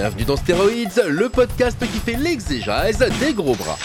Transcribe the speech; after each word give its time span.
Bienvenue 0.00 0.24
dans 0.24 0.36
Stéroïdes, 0.36 1.04
le 1.10 1.28
podcast 1.28 1.76
qui 1.78 1.98
fait 1.98 2.16
l'exégèse 2.16 3.04
des 3.20 3.34
gros 3.34 3.54
bras. 3.54 3.76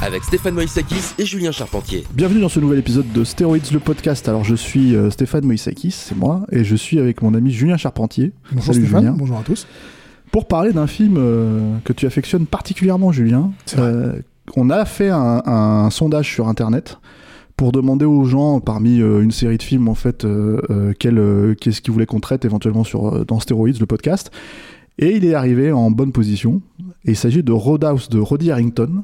Avec 0.00 0.22
Stéphane 0.22 0.54
Moïsakis 0.54 1.14
et 1.18 1.26
Julien 1.26 1.50
Charpentier. 1.50 2.04
Bienvenue 2.12 2.40
dans 2.40 2.48
ce 2.48 2.60
nouvel 2.60 2.78
épisode 2.78 3.10
de 3.12 3.24
Steroids 3.24 3.58
le 3.72 3.80
podcast. 3.80 4.28
Alors 4.28 4.44
je 4.44 4.54
suis 4.54 4.94
euh, 4.94 5.10
Stéphane 5.10 5.44
Moïsakis, 5.44 5.90
c'est 5.90 6.14
moi, 6.16 6.46
et 6.52 6.62
je 6.62 6.76
suis 6.76 7.00
avec 7.00 7.20
mon 7.20 7.34
ami 7.34 7.50
Julien 7.50 7.76
Charpentier. 7.76 8.30
Bonjour 8.52 8.72
Salut, 8.74 8.86
Stéphane, 8.86 9.00
Julien. 9.00 9.16
bonjour 9.18 9.38
à 9.38 9.42
tous. 9.42 9.66
Pour 10.30 10.46
parler 10.46 10.72
d'un 10.72 10.86
film 10.86 11.16
euh, 11.18 11.78
que 11.82 11.92
tu 11.92 12.06
affectionnes 12.06 12.46
particulièrement, 12.46 13.10
Julien, 13.10 13.50
euh, 13.76 14.20
on 14.54 14.70
a 14.70 14.84
fait 14.84 15.10
un, 15.10 15.42
un 15.46 15.90
sondage 15.90 16.32
sur 16.32 16.46
Internet 16.46 16.96
pour 17.56 17.70
demander 17.72 18.04
aux 18.04 18.24
gens, 18.24 18.60
parmi 18.60 19.00
euh, 19.00 19.22
une 19.22 19.30
série 19.30 19.58
de 19.58 19.62
films 19.62 19.88
en 19.88 19.94
fait, 19.94 20.24
euh, 20.24 20.60
euh, 20.70 20.92
quel, 20.98 21.54
qu'est-ce 21.60 21.80
qu'ils 21.80 21.92
voulaient 21.92 22.06
qu'on 22.06 22.20
traite 22.20 22.44
éventuellement 22.44 22.84
sur, 22.84 23.24
dans 23.24 23.38
Steroids 23.40 23.68
le 23.78 23.86
podcast. 23.86 24.30
Et 24.98 25.16
il 25.16 25.24
est 25.24 25.34
arrivé 25.34 25.72
en 25.72 25.90
bonne 25.90 26.12
position. 26.12 26.62
Et 27.04 27.12
il 27.12 27.16
s'agit 27.16 27.42
de 27.42 27.52
Roadhouse 27.52 28.08
de 28.08 28.18
Roddy 28.18 28.50
Harrington, 28.50 29.02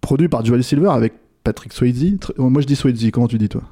produit 0.00 0.28
par 0.28 0.44
Joel 0.44 0.62
Silver 0.64 0.90
avec 0.90 1.14
Patrick 1.44 1.72
Swayze. 1.72 2.16
Moi 2.38 2.62
je 2.62 2.66
dis 2.66 2.76
Swayze, 2.76 3.10
comment 3.12 3.28
tu 3.28 3.38
dis 3.38 3.48
toi? 3.48 3.62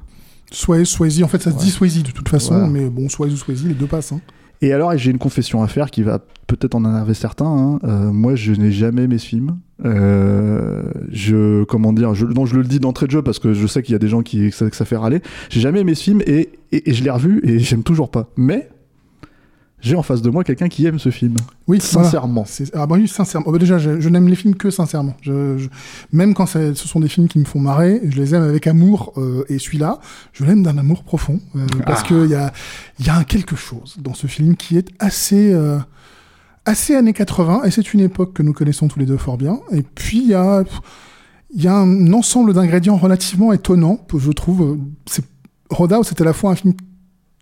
Swayze, 0.51 0.87
Swayze, 0.87 1.21
en 1.23 1.27
fait 1.27 1.41
ça 1.41 1.51
se 1.51 1.57
dit 1.57 1.69
Swayze 1.69 2.03
de 2.03 2.11
toute 2.11 2.29
façon, 2.29 2.53
Voilà. 2.53 2.69
mais 2.69 2.89
bon, 2.89 3.09
Swayze 3.09 3.33
ou 3.33 3.37
Swayze, 3.37 3.65
les 3.65 3.73
deux 3.73 3.85
passent. 3.87 4.13
hein. 4.13 4.21
Et 4.61 4.73
alors, 4.73 4.97
j'ai 4.97 5.11
une 5.11 5.19
confession 5.19 5.61
à 5.61 5.67
faire 5.67 5.91
qui 5.91 6.01
va 6.01 6.17
peut-être 6.47 6.73
en 6.73 6.83
énerver 6.83 7.13
certains. 7.13 7.45
hein. 7.45 7.79
Euh, 7.83 8.11
moi, 8.11 8.33
je 8.35 8.53
n'ai 8.53 8.71
jamais 8.71 9.03
aimé 9.03 9.17
ce 9.19 9.25
film. 9.27 9.57
Euh, 9.85 10.83
je, 11.11 11.63
comment 11.65 11.93
dire, 11.93 12.13
je, 12.15 12.25
non, 12.25 12.45
je 12.45 12.55
le 12.55 12.63
dis 12.63 12.79
d'entrée 12.79 13.05
de 13.05 13.11
jeu 13.11 13.21
parce 13.21 13.39
que 13.39 13.53
je 13.53 13.67
sais 13.67 13.83
qu'il 13.83 13.93
y 13.93 13.95
a 13.95 13.99
des 13.99 14.07
gens 14.09 14.21
qui 14.23 14.49
que 14.49 14.55
ça, 14.55 14.69
que 14.69 14.75
ça 14.75 14.85
fait 14.85 14.97
râler. 14.97 15.21
J'ai 15.49 15.59
jamais 15.61 15.81
aimé 15.81 15.93
ce 15.95 16.03
film 16.03 16.21
et, 16.25 16.49
et, 16.71 16.89
et 16.89 16.93
je 16.93 17.03
l'ai 17.03 17.11
revu 17.11 17.41
et 17.43 17.59
j'aime 17.59 17.83
toujours 17.83 18.09
pas. 18.09 18.27
Mais 18.37 18.69
j'ai 19.79 19.95
en 19.95 20.01
face 20.01 20.23
de 20.23 20.31
moi 20.31 20.43
quelqu'un 20.43 20.69
qui 20.69 20.87
aime 20.87 20.97
ce 20.97 21.11
film. 21.11 21.35
Oui. 21.67 21.79
Sincèrement. 21.79 22.45
Ah 22.73 22.87
bah 22.87 22.95
oui, 22.97 23.07
sincèrement. 23.07 23.45
Oh 23.47 23.51
bah 23.51 23.59
déjà, 23.59 23.77
je, 23.77 23.99
je 24.01 24.09
n'aime 24.09 24.27
les 24.27 24.35
films 24.35 24.55
que 24.55 24.71
sincèrement. 24.71 25.15
Je, 25.21 25.59
je- 25.59 25.67
même 26.11 26.33
quand 26.33 26.47
ce 26.47 26.73
sont 26.73 26.99
des 26.99 27.07
films 27.07 27.27
qui 27.27 27.37
me 27.37 27.45
font 27.45 27.59
marrer, 27.59 28.01
je 28.09 28.17
les 28.19 28.33
aime 28.33 28.41
avec 28.41 28.65
amour. 28.65 29.13
euh, 29.17 29.43
et 29.49 29.59
celui-là, 29.59 29.99
je 30.33 30.43
l'aime 30.45 30.63
d'un 30.63 30.79
amour 30.79 31.03
profond. 31.03 31.39
euh, 31.55 31.59
parce 31.85 32.01
Ah. 32.01 32.07
que 32.07 32.23
qu'il 32.23 32.31
y 32.31 32.35
a, 32.35 32.51
il 32.99 33.05
y 33.05 33.09
a 33.09 33.15
un 33.17 33.23
quelque 33.23 33.55
chose 33.55 33.97
dans 34.01 34.15
ce 34.15 34.25
film 34.25 34.55
qui 34.55 34.77
est 34.77 34.87
assez, 34.97 35.53
euh, 35.53 35.77
assez 36.67 36.95
années 36.95 37.13
80. 37.13 37.63
Et 37.63 37.71
c'est 37.71 37.93
une 37.93 38.01
époque 38.01 38.33
que 38.33 38.43
nous 38.43 38.53
connaissons 38.53 38.87
tous 38.87 38.99
les 38.99 39.05
deux 39.05 39.17
fort 39.17 39.37
bien. 39.37 39.59
Et 39.71 39.81
puis, 39.81 40.19
il 40.19 40.27
y 40.27 40.33
a, 40.35 40.63
y 41.55 41.67
a 41.67 41.73
un 41.73 42.13
ensemble 42.13 42.53
d'ingrédients 42.53 42.97
relativement 42.97 43.53
étonnants, 43.53 44.05
je 44.15 44.31
trouve. 44.31 44.77
C'est, 45.05 45.25
Roadhouse, 45.69 46.07
c'est 46.07 46.21
à 46.21 46.25
la 46.25 46.33
fois 46.33 46.51
un 46.51 46.55
film 46.55 46.73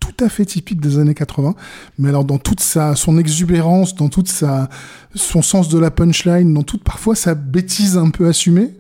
tout 0.06 0.24
à 0.24 0.30
fait 0.30 0.46
typique 0.46 0.80
des 0.80 1.00
années 1.00 1.14
80, 1.14 1.56
mais 1.98 2.10
alors 2.10 2.26
dans 2.26 2.38
toute 2.38 2.60
sa 2.60 2.96
son 2.96 3.18
exubérance, 3.18 3.96
dans 3.96 4.10
toute 4.10 4.28
sa 4.28 4.70
son 5.14 5.42
sens 5.42 5.70
de 5.70 5.80
la 5.80 5.92
punchline, 5.92 6.54
dans 6.54 6.64
toute 6.64 6.84
parfois 6.84 7.16
sa 7.16 7.36
bêtise 7.36 7.98
un 7.98 8.10
peu 8.10 8.28
assumée, 8.28 8.72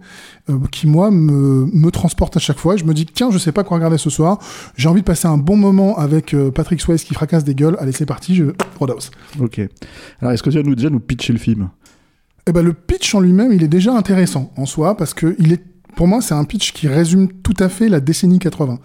euh, 0.49 0.59
qui 0.71 0.87
moi 0.87 1.11
me, 1.11 1.65
me 1.65 1.91
transporte 1.91 2.37
à 2.37 2.39
chaque 2.39 2.59
fois. 2.59 2.77
Je 2.77 2.83
me 2.83 2.93
dis 2.93 3.05
tiens, 3.05 3.31
je 3.31 3.37
sais 3.37 3.51
pas 3.51 3.63
quoi 3.63 3.77
regarder 3.77 3.97
ce 3.97 4.09
soir. 4.09 4.39
J'ai 4.75 4.89
envie 4.89 5.01
de 5.01 5.05
passer 5.05 5.27
un 5.27 5.37
bon 5.37 5.57
moment 5.57 5.97
avec 5.97 6.33
euh, 6.33 6.51
Patrick 6.51 6.81
Swayze 6.81 7.03
qui 7.03 7.13
fracasse 7.13 7.43
des 7.43 7.55
gueules. 7.55 7.77
Allez, 7.79 7.91
c'est 7.91 8.05
parti. 8.05 8.35
Je 8.35 8.45
Roadhouse. 8.79 9.11
Ok. 9.39 9.59
Alors, 10.21 10.33
est-ce 10.33 10.43
que 10.43 10.49
tu 10.49 10.57
vas 10.57 10.63
nous 10.63 10.75
déjà 10.75 10.89
nous 10.89 10.99
pitcher 10.99 11.33
le 11.33 11.39
film? 11.39 11.69
Eh 12.47 12.51
ben 12.51 12.61
le 12.61 12.73
pitch 12.73 13.15
en 13.15 13.21
lui-même, 13.21 13.51
il 13.51 13.63
est 13.63 13.67
déjà 13.67 13.93
intéressant 13.93 14.51
en 14.55 14.67
soi 14.67 14.95
parce 14.95 15.15
que 15.15 15.35
il 15.39 15.51
est 15.51 15.63
pour 15.95 16.07
moi, 16.07 16.21
c'est 16.21 16.33
un 16.33 16.43
pitch 16.43 16.73
qui 16.73 16.87
résume 16.87 17.31
tout 17.41 17.55
à 17.59 17.69
fait 17.69 17.89
la 17.89 17.99
décennie 17.99 18.39
80. 18.39 18.79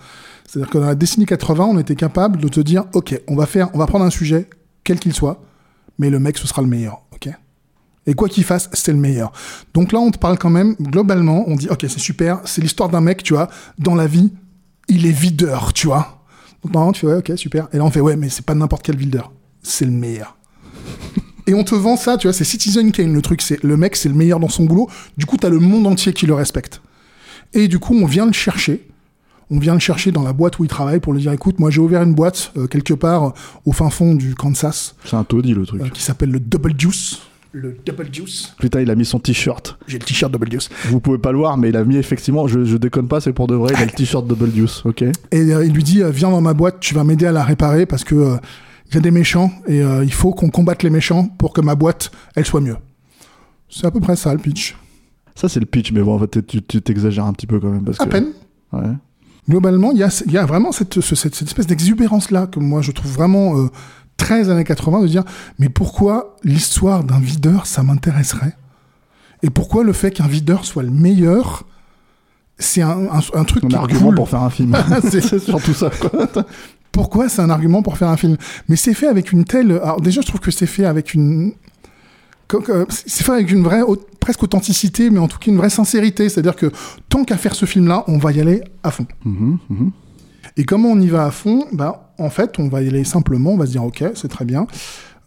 C'est-à-dire 0.50 0.71
que 0.71 0.78
dans 0.78 0.87
la 0.87 0.97
décennie 0.97 1.27
80, 1.27 1.65
on 1.65 1.78
était 1.78 1.94
capable 1.94 2.41
de 2.41 2.49
te 2.49 2.59
dire, 2.59 2.83
ok, 2.93 3.21
on 3.28 3.37
va 3.37 3.47
faire, 3.47 3.71
on 3.72 3.78
va 3.78 3.87
prendre 3.87 4.05
un 4.05 4.11
sujet, 4.11 4.50
quel 4.83 4.99
qu'il 4.99 5.15
soit, 5.15 5.41
mais 5.97 6.11
le 6.11 6.19
mec, 6.19 6.37
ce 6.38 6.49
sera 6.49 6.61
le 6.61 6.66
meilleur, 6.66 7.03
ok? 7.12 7.28
Et 8.09 8.15
quoi 8.15 8.28
qu'il 8.28 8.43
fasse, 8.43 8.69
c'est 8.72 8.91
le 8.91 8.99
meilleur. 8.99 9.31
Donc 9.75 9.93
là, 9.93 10.00
on 10.00 10.10
te 10.10 10.19
parle 10.19 10.39
quand 10.39 10.50
même, 10.50 10.75
globalement, 10.81 11.44
on 11.47 11.55
dit, 11.55 11.69
ok, 11.69 11.83
c'est 11.83 12.00
super, 12.00 12.41
c'est 12.47 12.60
l'histoire 12.60 12.89
d'un 12.89 13.00
mec, 13.00 13.22
tu 13.22 13.33
vois, 13.33 13.49
dans 13.78 13.94
la 13.94 14.09
vie, 14.09 14.33
il 14.89 15.06
est 15.06 15.12
videur, 15.12 15.72
tu 15.72 15.87
vois. 15.87 16.25
Donc 16.65 16.75
normalement, 16.75 16.93
tu 16.94 17.03
fais, 17.03 17.06
ouais, 17.06 17.19
ok, 17.19 17.33
super. 17.37 17.69
Et 17.72 17.77
là, 17.77 17.84
on 17.84 17.91
fait, 17.93 18.00
ouais, 18.00 18.16
mais 18.16 18.28
c'est 18.28 18.44
pas 18.44 18.56
n'importe 18.56 18.83
quel 18.83 18.97
videur, 18.97 19.31
c'est 19.62 19.84
le 19.84 19.93
meilleur. 19.93 20.37
Et 21.47 21.55
on 21.55 21.62
te 21.62 21.77
vend 21.77 21.97
ça, 21.97 22.16
tu 22.16 22.27
vois, 22.27 22.33
c'est 22.33 22.43
Citizen 22.43 22.91
Kane, 22.91 23.15
le 23.15 23.22
truc, 23.22 23.41
c'est 23.41 23.62
le 23.62 23.77
mec, 23.77 23.94
c'est 23.94 24.09
le 24.09 24.16
meilleur 24.16 24.41
dans 24.41 24.49
son 24.49 24.65
boulot. 24.65 24.91
Du 25.16 25.27
coup, 25.27 25.37
t'as 25.37 25.49
le 25.49 25.60
monde 25.60 25.87
entier 25.87 26.12
qui 26.12 26.27
le 26.27 26.34
respecte. 26.34 26.83
Et 27.55 27.69
du 27.69 27.78
coup, 27.78 27.94
on 27.94 28.06
vient 28.06 28.27
le 28.27 28.33
chercher. 28.33 28.90
On 29.50 29.59
vient 29.59 29.75
le 29.75 29.81
chercher 29.81 30.12
dans 30.12 30.22
la 30.22 30.33
boîte 30.33 30.59
où 30.59 30.65
il 30.65 30.69
travaille 30.69 31.00
pour 31.00 31.12
lui 31.12 31.22
dire, 31.22 31.33
écoute, 31.33 31.59
moi 31.59 31.71
j'ai 31.71 31.81
ouvert 31.81 32.03
une 32.03 32.15
boîte 32.15 32.53
euh, 32.56 32.66
quelque 32.66 32.94
part 32.94 33.25
euh, 33.25 33.31
au 33.65 33.72
fin 33.72 33.91
fond 33.91 34.15
du 34.15 34.34
Kansas 34.34 34.94
C'est 35.05 35.16
un 35.16 35.25
taudis 35.25 35.55
le 35.55 35.66
truc. 35.66 35.83
euh, 35.83 35.88
qui 35.88 36.03
s'appelle 36.03 36.31
le 36.31 36.38
Double 36.41 36.72
Juice. 36.78 37.19
Le 37.53 37.77
Double 37.84 38.09
Juice. 38.12 38.55
Putain, 38.60 38.81
il 38.81 38.91
a 38.93 38.94
mis 38.94 39.05
son 39.05 39.19
t-shirt. 39.19 39.77
J'ai 39.89 39.99
le 39.99 40.05
t-shirt 40.05 40.31
Double 40.33 40.49
Juice. 40.53 40.69
Vous 40.84 41.00
pouvez 41.00 41.19
pas 41.19 41.33
le 41.33 41.39
voir, 41.39 41.56
mais 41.59 41.71
il 41.71 41.77
a 41.77 41.83
mis 41.84 41.97
effectivement, 41.97 42.47
je, 42.47 42.65
je 42.65 42.77
déconne 42.77 43.09
pas, 43.09 43.21
c'est 43.21 43.33
pour 43.33 43.49
de 43.49 43.56
vrai, 43.56 43.72
il 43.77 43.83
a 43.83 43.87
le 43.87 43.91
t-shirt 43.91 44.25
Double 44.25 44.50
Deuce, 44.53 44.83
ok 44.87 45.03
Et 45.03 45.12
euh, 45.34 45.65
il 45.65 45.72
lui 45.72 45.83
dit, 45.83 46.00
euh, 46.00 46.10
viens 46.10 46.31
dans 46.31 46.41
ma 46.41 46.55
boîte, 46.55 46.78
tu 46.78 46.94
vas 46.94 47.03
m'aider 47.03 47.27
à 47.27 47.33
la 47.33 47.43
réparer 47.43 47.87
parce 47.87 48.05
que 48.05 48.15
euh, 48.15 48.37
il 48.89 48.94
y 48.94 48.99
a 48.99 49.00
des 49.00 49.10
méchants 49.10 49.50
et 49.66 49.78
il 49.81 50.12
faut 50.12 50.33
qu'on 50.33 50.49
combatte 50.50 50.83
les 50.83 50.91
méchants 50.91 51.28
pour 51.39 51.53
que 51.53 51.60
ma 51.60 51.75
boîte, 51.77 52.10
elle 52.34 52.44
soit 52.44 52.60
mieux. 52.60 52.77
C'est 53.69 53.87
à 53.87 53.91
peu 53.93 54.00
près 54.00 54.16
ça 54.16 54.33
le 54.33 54.41
pitch. 54.41 54.77
Ça, 55.37 55.49
c'est 55.49 55.60
le 55.60 55.66
pitch, 55.66 55.93
mais 55.93 56.03
bon, 56.03 56.16
en 56.16 56.19
fait, 56.19 56.44
tu 56.47 56.60
t'exagères 56.62 57.25
un 57.25 57.33
petit 57.33 57.47
peu 57.47 57.60
quand 57.60 57.71
même. 57.71 57.84
Parce 57.84 58.00
À 58.00 58.05
que... 58.06 58.10
peine. 58.10 58.27
Ouais. 58.72 58.83
Globalement, 59.50 59.91
il 59.93 59.99
y 59.99 60.03
a, 60.03 60.22
il 60.27 60.33
y 60.33 60.38
a 60.38 60.47
vraiment 60.47 60.72
cette, 60.72 61.00
ce- 61.00 61.15
cette, 61.15 61.34
cette 61.34 61.49
espèce 61.49 61.66
d'exubérance-là 61.66 62.47
que 62.47 62.59
moi 62.61 62.81
je 62.81 62.93
trouve 62.93 63.12
vraiment 63.12 63.59
euh, 63.59 63.69
très 64.16 64.49
années 64.49 64.65
80 64.65 65.03
de 65.03 65.06
dire 65.09 65.25
mais 65.59 65.69
pourquoi 65.69 66.37
l'histoire 66.44 67.05
d'un 67.05 67.19
videur 67.21 67.66
ça 67.66 67.83
m'intéresserait? 67.83 68.55
Et 69.43 69.50
pourquoi 69.50 69.84
le 69.84 69.93
fait 69.93 70.10
qu'un 70.10 70.27
videur 70.28 70.65
soit 70.65 70.83
le 70.83 70.91
meilleur 70.91 71.65
c'est 72.59 72.83
un, 72.83 73.06
un, 73.10 73.21
un 73.41 73.44
truc 73.44 73.65
Un 73.65 73.69
qui 73.69 73.77
argument 73.77 74.06
cool. 74.06 74.15
pour 74.16 74.28
faire 74.28 74.43
un 74.43 74.50
film. 74.50 74.77
C'est- 75.10 75.21
c'est 75.22 75.39
surtout 75.39 75.72
ça, 75.75 75.91
quoi. 75.91 76.28
Pourquoi 76.93 77.28
c'est 77.28 77.41
un 77.41 77.50
argument 77.50 77.83
pour 77.83 77.97
faire 77.97 78.09
un 78.09 78.16
film? 78.16 78.37
Mais 78.69 78.77
c'est 78.77 78.94
fait 78.94 79.06
avec 79.06 79.33
une 79.33 79.44
telle. 79.44 79.72
Alors 79.83 80.00
déjà, 80.00 80.21
je 80.21 80.27
trouve 80.27 80.41
que 80.41 80.50
c'est 80.50 80.66
fait 80.66 80.84
avec 80.84 81.15
une. 81.15 81.53
C'est 82.88 83.25
fait 83.25 83.33
avec 83.33 83.50
une 83.50 83.62
vraie, 83.62 83.83
presque 84.19 84.43
authenticité, 84.43 85.11
mais 85.11 85.19
en 85.19 85.28
tout 85.28 85.38
cas 85.38 85.50
une 85.50 85.56
vraie 85.56 85.71
sincérité. 85.71 86.28
C'est-à-dire 86.28 86.56
que 86.56 86.71
tant 87.09 87.25
qu'à 87.25 87.37
faire 87.37 87.55
ce 87.55 87.66
film-là, 87.66 88.05
on 88.06 88.19
va 88.19 88.33
y 88.33 88.41
aller 88.41 88.62
à 88.83 88.91
fond. 88.91 89.06
Mhm, 89.25 89.59
mhm. 89.69 89.91
Et 90.56 90.65
comment 90.65 90.91
on 90.91 91.00
y 91.00 91.09
va 91.09 91.27
à 91.27 91.31
fond 91.31 91.66
bah, 91.72 92.12
En 92.19 92.31
fait, 92.31 92.59
on 92.59 92.69
va 92.69 92.83
y 92.83 92.89
aller 92.89 93.05
simplement, 93.05 93.53
on 93.53 93.56
va 93.56 93.66
se 93.66 93.72
dire, 93.72 93.84
ok, 93.84 94.05
c'est 94.15 94.28
très 94.28 94.44
bien. 94.44 94.66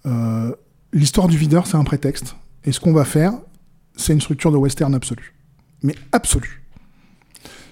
Euh, 0.06 0.51
L'histoire 0.94 1.28
du 1.28 1.38
videur, 1.38 1.66
c'est 1.66 1.78
un 1.78 1.83
prétexte. 1.83 2.35
Et 2.66 2.72
ce 2.72 2.79
qu'on 2.79 2.94
va 2.94 3.03
faire, 3.03 3.33
c'est 3.95 4.13
une 4.13 4.22
structure 4.22 4.51
de 4.51 4.57
western 4.57 4.94
absolue. 4.94 5.33
Mais 5.81 5.95
absolue. 6.12 6.62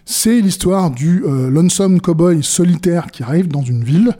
C'est 0.05 0.41
l'histoire 0.41 0.89
du 0.89 1.23
euh, 1.23 1.51
lonesome 1.51 2.01
cowboy 2.01 2.43
solitaire 2.43 3.07
qui 3.11 3.21
arrive 3.21 3.47
dans 3.47 3.61
une 3.61 3.83
ville. 3.83 4.17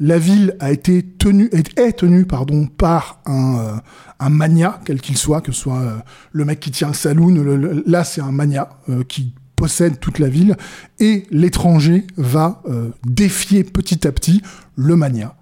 La 0.00 0.18
ville 0.18 0.56
a 0.60 0.70
été 0.70 1.02
tenue, 1.02 1.50
est, 1.52 1.96
tenue 1.96 2.24
pardon, 2.24 2.66
par 2.66 3.20
un, 3.26 3.58
euh, 3.58 3.76
un 4.20 4.28
mania, 4.30 4.80
quel 4.84 5.00
qu'il 5.00 5.16
soit, 5.16 5.40
que 5.40 5.50
ce 5.50 5.60
soit 5.60 5.80
euh, 5.80 5.96
le 6.32 6.44
mec 6.44 6.60
qui 6.60 6.70
tient 6.70 6.88
le 6.88 6.94
saloon, 6.94 7.82
là 7.86 8.04
c'est 8.04 8.20
un 8.20 8.30
mania 8.30 8.68
euh, 8.88 9.02
qui 9.02 9.34
possède 9.56 9.98
toute 9.98 10.20
la 10.20 10.28
ville, 10.28 10.56
et 11.00 11.26
l'étranger 11.32 12.06
va 12.16 12.62
défier 13.04 13.64
petit 13.64 14.06
à 14.06 14.12
petit 14.12 14.40
le 14.76 14.94
mania. 14.94 15.34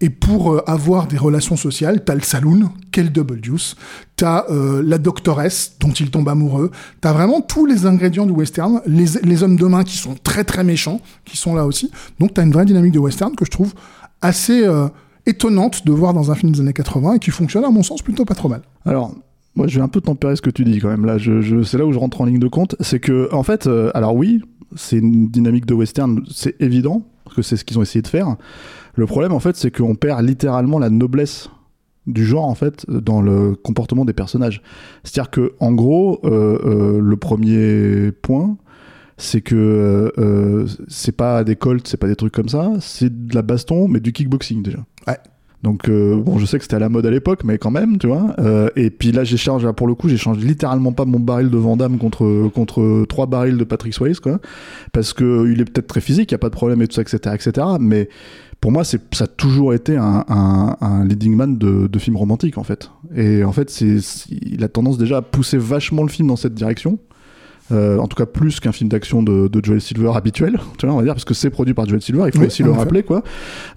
Et 0.00 0.10
pour 0.10 0.52
euh, 0.52 0.62
avoir 0.66 1.06
des 1.06 1.16
relations 1.16 1.56
sociales, 1.56 2.04
t'as 2.04 2.14
le 2.14 2.20
saloon, 2.20 2.70
quel 2.92 3.10
double 3.12 3.42
juice, 3.42 3.76
t'as 4.16 4.44
euh, 4.50 4.82
la 4.84 4.98
doctoresse 4.98 5.76
dont 5.80 5.90
il 5.90 6.10
tombe 6.10 6.28
amoureux, 6.28 6.70
t'as 7.00 7.12
vraiment 7.12 7.40
tous 7.40 7.64
les 7.64 7.86
ingrédients 7.86 8.26
du 8.26 8.32
western, 8.32 8.82
les, 8.86 9.42
hommes 9.42 9.56
de 9.56 9.64
main 9.64 9.84
qui 9.84 9.96
sont 9.96 10.14
très 10.22 10.44
très 10.44 10.64
méchants, 10.64 11.00
qui 11.24 11.38
sont 11.38 11.54
là 11.54 11.64
aussi. 11.64 11.90
Donc 12.20 12.34
t'as 12.34 12.42
une 12.42 12.52
vraie 12.52 12.66
dynamique 12.66 12.92
de 12.92 12.98
western 12.98 13.34
que 13.34 13.46
je 13.46 13.50
trouve 13.50 13.72
assez 14.20 14.66
euh, 14.66 14.88
étonnante 15.24 15.86
de 15.86 15.92
voir 15.92 16.12
dans 16.12 16.30
un 16.30 16.34
film 16.34 16.52
des 16.52 16.60
années 16.60 16.74
80 16.74 17.14
et 17.14 17.18
qui 17.18 17.30
fonctionne 17.30 17.64
à 17.64 17.70
mon 17.70 17.82
sens 17.82 18.02
plutôt 18.02 18.26
pas 18.26 18.34
trop 18.34 18.50
mal. 18.50 18.62
Alors, 18.84 19.14
moi, 19.54 19.66
je 19.66 19.78
vais 19.78 19.82
un 19.82 19.88
peu 19.88 20.02
tempérer 20.02 20.36
ce 20.36 20.42
que 20.42 20.50
tu 20.50 20.64
dis 20.64 20.78
quand 20.78 20.88
même. 20.88 21.06
Là, 21.06 21.16
je, 21.16 21.62
c'est 21.62 21.78
là 21.78 21.86
où 21.86 21.92
je 21.92 21.98
rentre 21.98 22.20
en 22.20 22.26
ligne 22.26 22.38
de 22.38 22.48
compte. 22.48 22.76
C'est 22.80 23.00
que, 23.00 23.32
en 23.32 23.42
fait, 23.42 23.66
alors 23.94 24.14
oui, 24.14 24.42
c'est 24.76 24.98
une 24.98 25.28
dynamique 25.28 25.64
de 25.64 25.72
western, 25.72 26.22
c'est 26.30 26.60
évident, 26.60 27.02
parce 27.24 27.36
que 27.36 27.40
c'est 27.40 27.56
ce 27.56 27.64
qu'ils 27.64 27.78
ont 27.78 27.82
essayé 27.82 28.02
de 28.02 28.08
faire. 28.08 28.36
Le 28.96 29.06
problème, 29.06 29.32
en 29.32 29.40
fait, 29.40 29.56
c'est 29.56 29.70
qu'on 29.70 29.94
perd 29.94 30.24
littéralement 30.24 30.78
la 30.78 30.90
noblesse 30.90 31.50
du 32.06 32.24
genre, 32.24 32.44
en 32.44 32.54
fait, 32.54 32.88
dans 32.88 33.20
le 33.20 33.54
comportement 33.54 34.04
des 34.04 34.12
personnages. 34.12 34.62
C'est-à-dire 35.04 35.30
que, 35.30 35.52
en 35.60 35.72
gros, 35.72 36.20
euh, 36.24 36.58
euh, 36.64 37.00
le 37.00 37.16
premier 37.16 38.12
point, 38.22 38.56
c'est 39.18 39.40
que 39.40 40.12
euh, 40.18 40.66
c'est 40.88 41.16
pas 41.16 41.44
des 41.44 41.56
colts, 41.56 41.86
c'est 41.86 41.96
pas 41.96 42.06
des 42.06 42.16
trucs 42.16 42.32
comme 42.32 42.48
ça, 42.48 42.72
c'est 42.80 43.26
de 43.26 43.34
la 43.34 43.42
baston, 43.42 43.88
mais 43.88 44.00
du 44.00 44.12
kickboxing 44.12 44.62
déjà. 44.62 44.78
Ouais. 45.06 45.18
Donc 45.62 45.90
bon, 45.90 46.38
je 46.38 46.46
sais 46.46 46.58
que 46.58 46.64
c'était 46.64 46.76
à 46.76 46.78
la 46.78 46.88
mode 46.88 47.06
à 47.06 47.10
l'époque, 47.10 47.42
mais 47.42 47.58
quand 47.58 47.72
même, 47.72 47.98
tu 47.98 48.06
vois. 48.06 48.36
Et 48.76 48.90
puis 48.90 49.10
là, 49.10 49.24
j'échange, 49.24 49.64
là, 49.64 49.72
pour 49.72 49.88
le 49.88 49.96
coup, 49.96 50.08
j'échange 50.08 50.38
littéralement 50.38 50.92
pas 50.92 51.06
mon 51.06 51.18
baril 51.18 51.50
de 51.50 51.56
Vandame 51.56 51.98
contre 51.98 52.48
contre 52.54 53.04
trois 53.08 53.26
barils 53.26 53.56
de 53.56 53.64
Patrick 53.64 53.92
Swayze, 53.92 54.20
quoi, 54.20 54.38
parce 54.92 55.12
que 55.12 55.50
il 55.50 55.60
est 55.60 55.64
peut-être 55.64 55.88
très 55.88 56.02
physique, 56.02 56.30
y 56.30 56.36
a 56.36 56.38
pas 56.38 56.50
de 56.50 56.54
problème 56.54 56.82
et 56.82 56.86
tout 56.86 56.94
ça, 56.94 57.02
etc., 57.02 57.34
etc. 57.34 57.66
Mais 57.80 58.08
pour 58.60 58.72
moi, 58.72 58.84
c'est 58.84 59.00
ça 59.14 59.24
a 59.24 59.26
toujours 59.26 59.74
été 59.74 59.96
un, 59.96 61.04
leading 61.08 61.34
man 61.36 61.58
de, 61.58 61.86
de 61.86 61.98
films 61.98 62.16
romantiques 62.16 62.58
en 62.58 62.64
fait. 62.64 62.90
Et 63.14 63.44
en 63.44 63.52
fait, 63.52 63.70
c'est- 63.70 64.26
il 64.30 64.64
a 64.64 64.68
tendance 64.68 64.98
déjà 64.98 65.18
à 65.18 65.22
pousser 65.22 65.58
vachement 65.58 66.02
le 66.02 66.08
film 66.08 66.28
dans 66.28 66.36
cette 66.36 66.54
direction. 66.54 66.98
Euh, 67.72 67.98
en 67.98 68.06
tout 68.06 68.14
cas 68.16 68.26
plus 68.26 68.60
qu'un 68.60 68.70
film 68.70 68.88
d'action 68.88 69.24
de, 69.24 69.48
de 69.48 69.64
Joel 69.64 69.80
Silver 69.80 70.12
habituel, 70.14 70.56
tu 70.78 70.86
vois, 70.86 70.94
on 70.94 70.98
va 70.98 71.02
dire, 71.02 71.14
parce 71.14 71.24
que 71.24 71.34
c'est 71.34 71.50
produit 71.50 71.74
par 71.74 71.88
Joel 71.88 72.00
Silver, 72.00 72.22
il 72.26 72.32
faut 72.32 72.38
Oui, 72.38 72.46
aussi 72.46 72.62
le 72.62 72.70
effet. 72.70 72.78
rappeler, 72.78 73.02
quoi. 73.02 73.24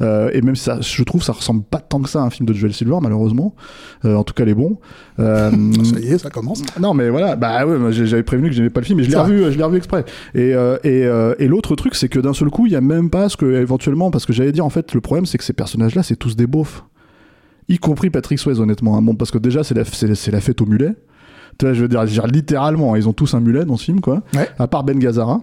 Euh, 0.02 0.30
et 0.32 0.42
même 0.42 0.56
si 0.56 0.66
ça, 0.66 0.80
je 0.80 1.04
trouve, 1.04 1.24
ça 1.24 1.34
ressemble 1.34 1.64
pas 1.64 1.80
tant 1.80 2.00
que 2.00 2.08
ça 2.08 2.22
à 2.22 2.26
un 2.26 2.30
film 2.30 2.48
de 2.48 2.54
Joel 2.54 2.72
Silver, 2.74 2.98
malheureusement. 3.02 3.56
Euh, 4.06 4.14
en 4.16 4.24
tout 4.24 4.36
cas, 4.36 4.46
les 4.46 4.54
bons. 4.54 4.78
Euh, 5.20 5.50
Ça 5.84 6.00
y 6.00 6.08
est, 6.10 6.18
ça 6.20 6.30
commence. 6.30 6.62
non, 6.80 6.94
mais 6.94 7.10
voilà, 7.10 7.36
bah 7.36 7.66
ouais, 7.66 7.92
j'avais 7.92 8.22
prévenu 8.24 8.50
que 8.50 8.56
j'aimais 8.56 8.70
pas 8.70 8.80
le 8.82 8.86
film, 8.86 9.00
mais 9.00 9.06
je 9.06 9.10
l'ai 9.10 9.18
revu, 9.18 9.52
je 9.52 9.58
l'ai 9.58 9.64
revu 9.64 9.78
exprès. 9.78 10.06
Et, 10.36 10.54
euh, 10.54 10.78
et, 10.84 11.06
euh, 11.08 11.34
et 11.40 11.48
l'autre 11.48 11.76
truc, 11.76 11.96
c'est 11.96 12.10
que 12.10 12.20
d'un 12.20 12.34
seul 12.34 12.50
coup, 12.52 12.68
il 12.68 12.72
y 12.72 12.76
a 12.76 12.82
même 12.82 13.10
pas 13.10 13.28
ce 13.28 13.38
que, 13.38 13.46
éventuellement, 13.60 14.12
parce 14.12 14.26
que 14.28 14.34
j'allais 14.34 14.52
dire, 14.52 14.66
en 14.66 14.70
fait, 14.70 14.94
le 14.94 15.02
problème, 15.02 15.26
c'est 15.26 15.40
que 15.40 15.44
ces 15.44 15.54
personnages-là, 15.54 16.04
c'est 16.04 16.16
tous 16.16 16.36
des 16.36 16.46
beaufs. 16.48 16.84
Y 17.70 17.78
compris 17.80 18.10
Patrick 18.10 18.38
Swayze, 18.40 18.60
honnêtement. 18.60 18.98
hein. 18.98 19.02
Bon, 19.02 19.16
parce 19.16 19.32
que 19.32 19.38
déjà, 19.40 19.64
c'est 19.64 19.76
la, 19.76 19.84
la 19.84 20.42
fête 20.42 20.62
au 20.62 20.66
mulet. 20.66 20.94
Tu 21.60 21.66
vois, 21.66 21.74
je 21.74 21.82
veux 21.82 21.88
dire, 21.88 22.02
je 22.02 22.08
veux 22.08 22.14
dire, 22.14 22.28
littéralement, 22.28 22.96
ils 22.96 23.08
ont 23.08 23.14
tous 23.14 23.34
un 23.36 23.42
mulet 23.42 23.66
dans 23.66 23.78
ce 23.78 23.84
film, 23.84 24.00
quoi. 24.02 24.24
Ouais. 24.34 24.48
À 24.58 24.68
part 24.68 24.84
Ben 24.84 24.98
Gazzara. 24.98 25.42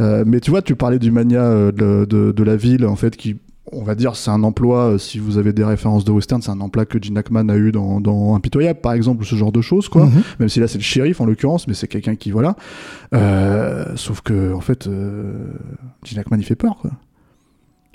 Euh, 0.00 0.24
mais 0.26 0.40
tu 0.40 0.50
vois, 0.50 0.60
tu 0.62 0.74
parlais 0.74 0.98
du 0.98 1.10
mania 1.10 1.42
euh, 1.42 1.70
de, 1.72 2.04
de- 2.04 2.32
de 2.32 2.42
la 2.42 2.56
ville, 2.56 2.86
en 2.86 2.96
fait, 2.96 3.16
qui, 3.16 3.36
on 3.70 3.82
va 3.84 3.94
dire, 3.94 4.16
c'est 4.16 4.30
un 4.30 4.42
emploi, 4.42 4.92
euh, 4.94 4.98
si 4.98 5.18
vous 5.18 5.38
avez 5.38 5.52
des 5.52 5.64
références 5.64 6.04
de 6.04 6.10
western, 6.10 6.42
c'est 6.42 6.50
un 6.50 6.60
emploi 6.60 6.86
que 6.86 6.98
Gene 7.00 7.16
Hackman 7.18 7.48
a 7.50 7.56
eu 7.56 7.70
dans, 7.72 8.00
dans 8.00 8.34
Impitoyable, 8.34 8.80
par 8.80 8.94
exemple, 8.94 9.24
ce 9.24 9.36
genre 9.36 9.52
de 9.52 9.60
choses, 9.60 9.88
quoi. 9.88 10.06
Mhm. 10.06 10.22
Même 10.40 10.48
si 10.48 10.60
là, 10.60 10.66
c'est 10.66 10.78
le 10.78 10.82
shérif, 10.84 11.20
en 11.20 11.26
l'occurrence, 11.26 11.68
mais 11.68 11.74
c'est 11.74 11.88
quelqu'un 11.88 12.16
qui, 12.16 12.30
voilà. 12.32 12.56
Sauf 13.96 14.22
que, 14.22 14.52
en 14.54 14.60
fait, 14.60 14.88
Gene 16.04 16.18
Hackman, 16.18 16.38
il 16.38 16.44
fait 16.44 16.56
peur, 16.56 16.76
quoi. 16.80 16.90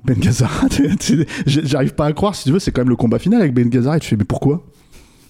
Ben 0.06 0.18
Gazzara, 0.18 0.68
j'arrive 1.46 1.96
pas 1.96 2.06
à 2.06 2.14
croire, 2.14 2.36
si 2.36 2.46
tu 2.46 2.52
veux, 2.52 2.60
c'est 2.60 2.72
quand 2.72 2.82
même 2.82 2.90
le 2.90 2.96
combat 2.96 3.20
final 3.20 3.42
avec 3.42 3.54
Ben 3.54 3.68
Gazzara, 3.68 3.98
et 3.98 4.00
tu 4.00 4.08
fais, 4.08 4.16
mais 4.16 4.24
pourquoi? 4.24 4.62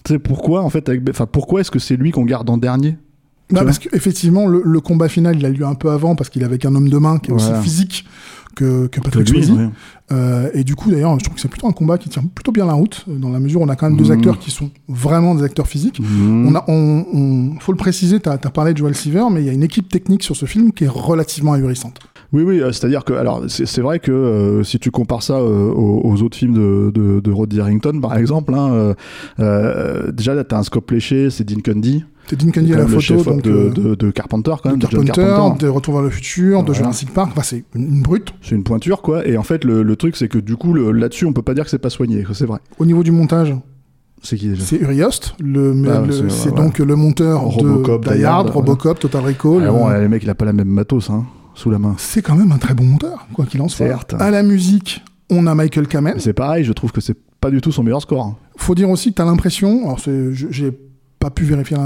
Sais, 0.08 0.18
pourquoi, 0.18 0.62
en 0.62 0.70
fait, 0.70 0.88
avec 0.88 1.02
enfin, 1.10 1.26
pourquoi 1.26 1.60
est-ce 1.60 1.70
que 1.70 1.78
c'est 1.78 1.96
lui 1.96 2.10
qu'on 2.10 2.24
garde 2.24 2.48
en 2.50 2.56
dernier 2.58 2.96
Tu 3.48 3.54
parce 3.54 3.78
qu'effectivement, 3.78 4.46
le, 4.46 4.62
le 4.64 4.80
combat 4.80 5.08
final, 5.08 5.36
il 5.36 5.46
a 5.46 5.50
lieu 5.50 5.64
un 5.64 5.74
peu 5.74 5.90
avant, 5.90 6.14
parce 6.16 6.28
qu'il 6.30 6.42
est 6.42 6.46
avec 6.46 6.64
un 6.64 6.74
homme 6.74 6.88
de 6.88 6.98
main 6.98 7.18
qui 7.18 7.30
est 7.30 7.34
Voilà. 7.34 7.58
aussi 7.58 7.62
physique 7.62 8.04
que, 8.54 8.88
Patrick 8.88 9.28
Swayze. 9.28 9.52
Euh, 10.10 10.50
et 10.54 10.64
du 10.64 10.74
coup, 10.74 10.90
d'ailleurs, 10.90 11.16
je 11.18 11.24
trouve 11.24 11.34
que 11.36 11.40
c'est 11.40 11.48
plutôt 11.48 11.68
un 11.68 11.72
combat 11.72 11.96
qui 11.98 12.08
tient 12.08 12.24
plutôt 12.34 12.50
bien 12.50 12.66
la 12.66 12.72
route, 12.72 13.04
euh, 13.08 13.16
dans 13.16 13.28
la 13.30 13.38
mesure 13.38 13.60
où 13.60 13.64
on 13.64 13.68
a 13.68 13.76
quand 13.76 13.88
même 13.88 13.96
deux 13.98 14.06
Mhm. 14.06 14.10
acteurs 14.12 14.38
qui 14.38 14.50
sont 14.50 14.70
vraiment 14.88 15.34
des 15.36 15.44
acteurs 15.44 15.66
physiques. 15.68 16.00
Mhm. 16.00 16.46
On 16.48 16.54
a, 16.56 16.64
on, 16.66 17.04
on- 17.12 17.60
faut 17.60 17.70
le 17.72 17.78
préciser, 17.78 18.18
tu 18.18 18.28
as, 18.28 18.36
parlé 18.38 18.72
de 18.72 18.78
Joel 18.78 18.94
Silver, 18.96 19.24
mais 19.30 19.42
il 19.42 19.46
y 19.46 19.50
a 19.50 19.52
une 19.52 19.62
équipe 19.62 19.88
technique 19.88 20.22
sur 20.24 20.34
ce 20.34 20.46
film 20.46 20.72
qui 20.72 20.84
est 20.84 20.88
relativement 20.88 21.52
ahurissante. 21.52 22.00
Oui, 22.32 22.42
oui, 22.42 22.60
euh, 22.60 22.72
c'est-à-dire 22.72 23.04
que, 23.04 23.14
alors, 23.14 23.44
c'est 23.48 23.80
vrai 23.80 24.00
que 24.00 24.12
euh, 24.12 24.62
si 24.62 24.78
tu 24.78 24.90
compares 24.90 25.22
ça 25.22 25.34
euh, 25.38 25.70
aux, 25.70 26.02
aux 26.04 26.22
autres 26.22 26.36
films 26.36 26.52
de, 26.54 26.90
de, 26.94 27.20
de 27.20 27.30
Roddy 27.30 27.58
Harrington, 27.60 27.98
par 28.02 28.16
exemple, 28.18 28.52
hein, 28.54 28.94
euh, 29.40 30.12
déjà 30.12 30.34
là, 30.34 30.44
t'as 30.44 30.58
un 30.58 30.62
scope 30.62 30.90
léché, 30.90 31.30
c'est 31.30 31.44
Dean 31.44 31.60
Cundy, 31.60 32.04
C'est 32.26 32.36
Dean 32.38 32.50
Cundy 32.50 32.74
à 32.74 32.78
la 32.78 32.86
photo, 32.86 33.22
donc 33.24 33.42
de, 33.42 33.70
de, 33.70 33.94
de 33.94 34.10
Carpenter, 34.10 34.52
quand 34.62 34.68
de 34.68 34.74
même, 34.74 34.78
de 34.78 34.86
Carpenter, 34.86 35.12
Carpenter. 35.14 35.64
de 35.64 35.70
Retour 35.70 35.94
vers 35.94 36.02
le 36.02 36.10
futur, 36.10 36.60
de 36.60 36.66
Voilà. 36.66 36.78
Jurassic 36.80 37.14
Park. 37.14 37.30
Enfin, 37.32 37.42
c'est 37.42 37.64
une, 37.74 37.94
une 37.96 38.02
brute. 38.02 38.34
C'est 38.42 38.54
une 38.54 38.64
pointure, 38.64 39.00
quoi. 39.00 39.26
Et 39.26 39.36
en 39.38 39.42
fait, 39.42 39.64
le, 39.64 39.82
le 39.82 39.96
truc, 39.96 40.16
c'est 40.16 40.28
que 40.28 40.38
du 40.38 40.56
coup, 40.56 40.74
le- 40.74 40.92
là-dessus, 40.92 41.24
on 41.24 41.32
peut 41.32 41.40
pas 41.42 41.54
dire 41.54 41.64
que 41.64 41.70
c'est 41.70 41.78
pas 41.78 41.88
soigné, 41.90 42.24
c'est 42.34 42.46
vrai. 42.46 42.58
Au 42.78 42.84
niveau 42.84 43.02
du 43.02 43.10
montage, 43.10 43.54
C'est 44.22 44.36
qui 44.36 44.48
déjà? 44.48 44.62
c'est 44.64 44.76
Uri 44.80 45.02
Host, 45.02 45.34
le, 45.40 45.74
Ah, 45.90 46.02
le- 46.06 46.28
c'est- 46.28 46.50
ouais, 46.50 46.54
donc 46.56 46.78
le 46.78 46.94
monteur 46.94 47.40
Robocop, 47.40 48.04
de 48.06 48.14
Die 48.16 48.24
Hard, 48.24 48.50
Robocop, 48.50 48.98
Total 48.98 49.22
Recall. 49.24 49.64
Ah 49.66 49.70
bon, 49.72 49.88
le 49.88 50.08
mec, 50.10 50.22
il 50.24 50.28
a 50.28 50.34
pas 50.34 50.44
la 50.44 50.52
même 50.52 50.68
matos, 50.68 51.08
hein, 51.08 51.24
sous 51.58 51.70
la 51.70 51.78
main. 51.78 51.94
c'est 51.98 52.22
quand 52.22 52.36
même 52.36 52.52
un 52.52 52.58
très 52.58 52.74
bon 52.74 52.84
monteur, 52.84 53.26
quoi 53.34 53.44
qu'il 53.46 53.60
en 53.60 53.68
soit. 53.68 53.86
Certes. 53.86 54.14
À 54.18 54.30
la 54.30 54.42
musique, 54.42 55.02
on 55.30 55.46
a 55.46 55.54
Michael 55.54 55.86
Kamen. 55.88 56.14
C'est 56.18 56.32
pareil, 56.32 56.64
je 56.64 56.72
trouve 56.72 56.92
que 56.92 57.00
c'est 57.00 57.16
pas 57.40 57.50
du 57.50 57.60
tout 57.60 57.72
son 57.72 57.82
meilleur 57.82 58.00
score. 58.02 58.24
hein. 58.24 58.36
Faut 58.56 58.74
dire 58.74 58.88
aussi 58.90 59.10
que 59.10 59.16
tu 59.16 59.22
as 59.22 59.24
l'impression, 59.24 59.84
alors 59.84 59.98
j'ai 60.50 60.72
pas 61.20 61.30
pu 61.30 61.44
vérifier 61.44 61.76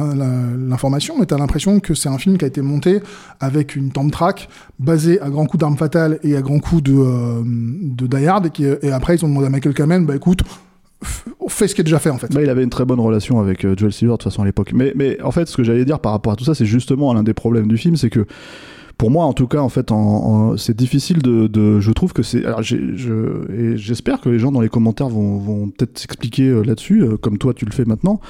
l'information, 0.59 1.15
mais 1.19 1.27
tu 1.27 1.35
as 1.35 1.39
l'impression 1.39 1.81
que 1.81 1.95
c'est 1.95 2.09
un 2.09 2.19
film 2.19 2.39
qui 2.39 2.45
a 2.45 2.49
été 2.49 2.61
monté 2.63 3.01
avec 3.41 3.77
une 3.77 3.91
temp 3.91 4.09
track 4.11 4.49
basée 4.79 5.21
à 5.21 5.31
grands 5.31 5.47
coups 5.47 5.61
d'armes 5.61 5.77
fatales 5.77 6.19
et 6.23 6.37
à 6.37 6.43
grands 6.43 6.59
coups 6.59 6.83
de, 6.83 6.95
euh, 6.95 7.43
de 7.45 8.07
Die 8.07 8.27
Hard, 8.27 8.47
et, 8.47 8.51
qui- 8.51 8.65
et 8.65 8.91
après 8.93 9.17
ils 9.17 9.25
ont 9.25 9.29
demandé 9.29 9.47
à 9.47 9.51
Michael 9.51 9.75
Kamen, 9.75 10.05
bah 10.07 10.17
écoute, 10.17 10.43
f- 11.03 11.25
fais 11.49 11.67
ce 11.69 11.75
qui 11.75 11.81
est 11.81 11.85
déjà 11.85 11.99
fait 11.99 12.11
en 12.11 12.19
fait. 12.19 12.33
Bah, 12.33 12.43
il 12.43 12.51
avait 12.51 12.63
une 12.63 12.71
très 12.71 12.85
bonne 12.85 13.01
relation 13.01 13.41
avec 13.41 13.65
euh, 13.65 13.75
Joel 13.77 13.93
Silver 13.93 14.13
de 14.13 14.17
toute 14.19 14.25
façon 14.31 14.43
à 14.43 14.45
l'époque. 14.45 14.73
Mais, 14.75 14.93
mais 14.97 15.21
en 15.23 15.31
fait, 15.31 15.49
ce 15.49 15.57
que 15.57 15.65
j'allais 15.65 15.85
dire 15.85 15.99
par 16.01 16.13
rapport 16.13 16.33
à 16.33 16.37
tout 16.37 16.45
ça, 16.45 16.55
c'est 16.55 16.67
justement 16.67 17.13
l'un 17.15 17.23
des 17.23 17.35
problèmes 17.35 17.69
du 17.69 17.77
film, 17.79 17.97
c'est 17.97 18.11
que 18.11 18.27
pour 18.99 19.11
moi, 19.11 19.25
en 19.25 19.33
tout 19.33 19.47
cas, 19.47 19.59
en 19.61 19.69
fait, 19.69 19.91
c'est 20.56 20.77
difficile 20.77 21.19
de, 21.23 21.81
Je 21.81 21.91
trouve 21.93 22.12
que 22.12 22.23
c'est. 22.23 22.44
Alors, 22.44 22.62
j'espère 22.62 24.21
que 24.21 24.29
les 24.29 24.39
gens 24.39 24.53
dans 24.53 24.61
les 24.61 24.69
commentaires 24.69 25.09
vont, 25.09 25.69
peut-être 25.69 25.99
s'expliquer 25.99 26.49
euh, 26.49 26.62
là-dessus, 26.62 27.03
euh, 27.03 27.17
comme 27.17 27.39
toi 27.39 27.53
tu 27.55 27.65
le 27.65 27.73
fais 27.73 27.85
maintenant, 27.85 28.21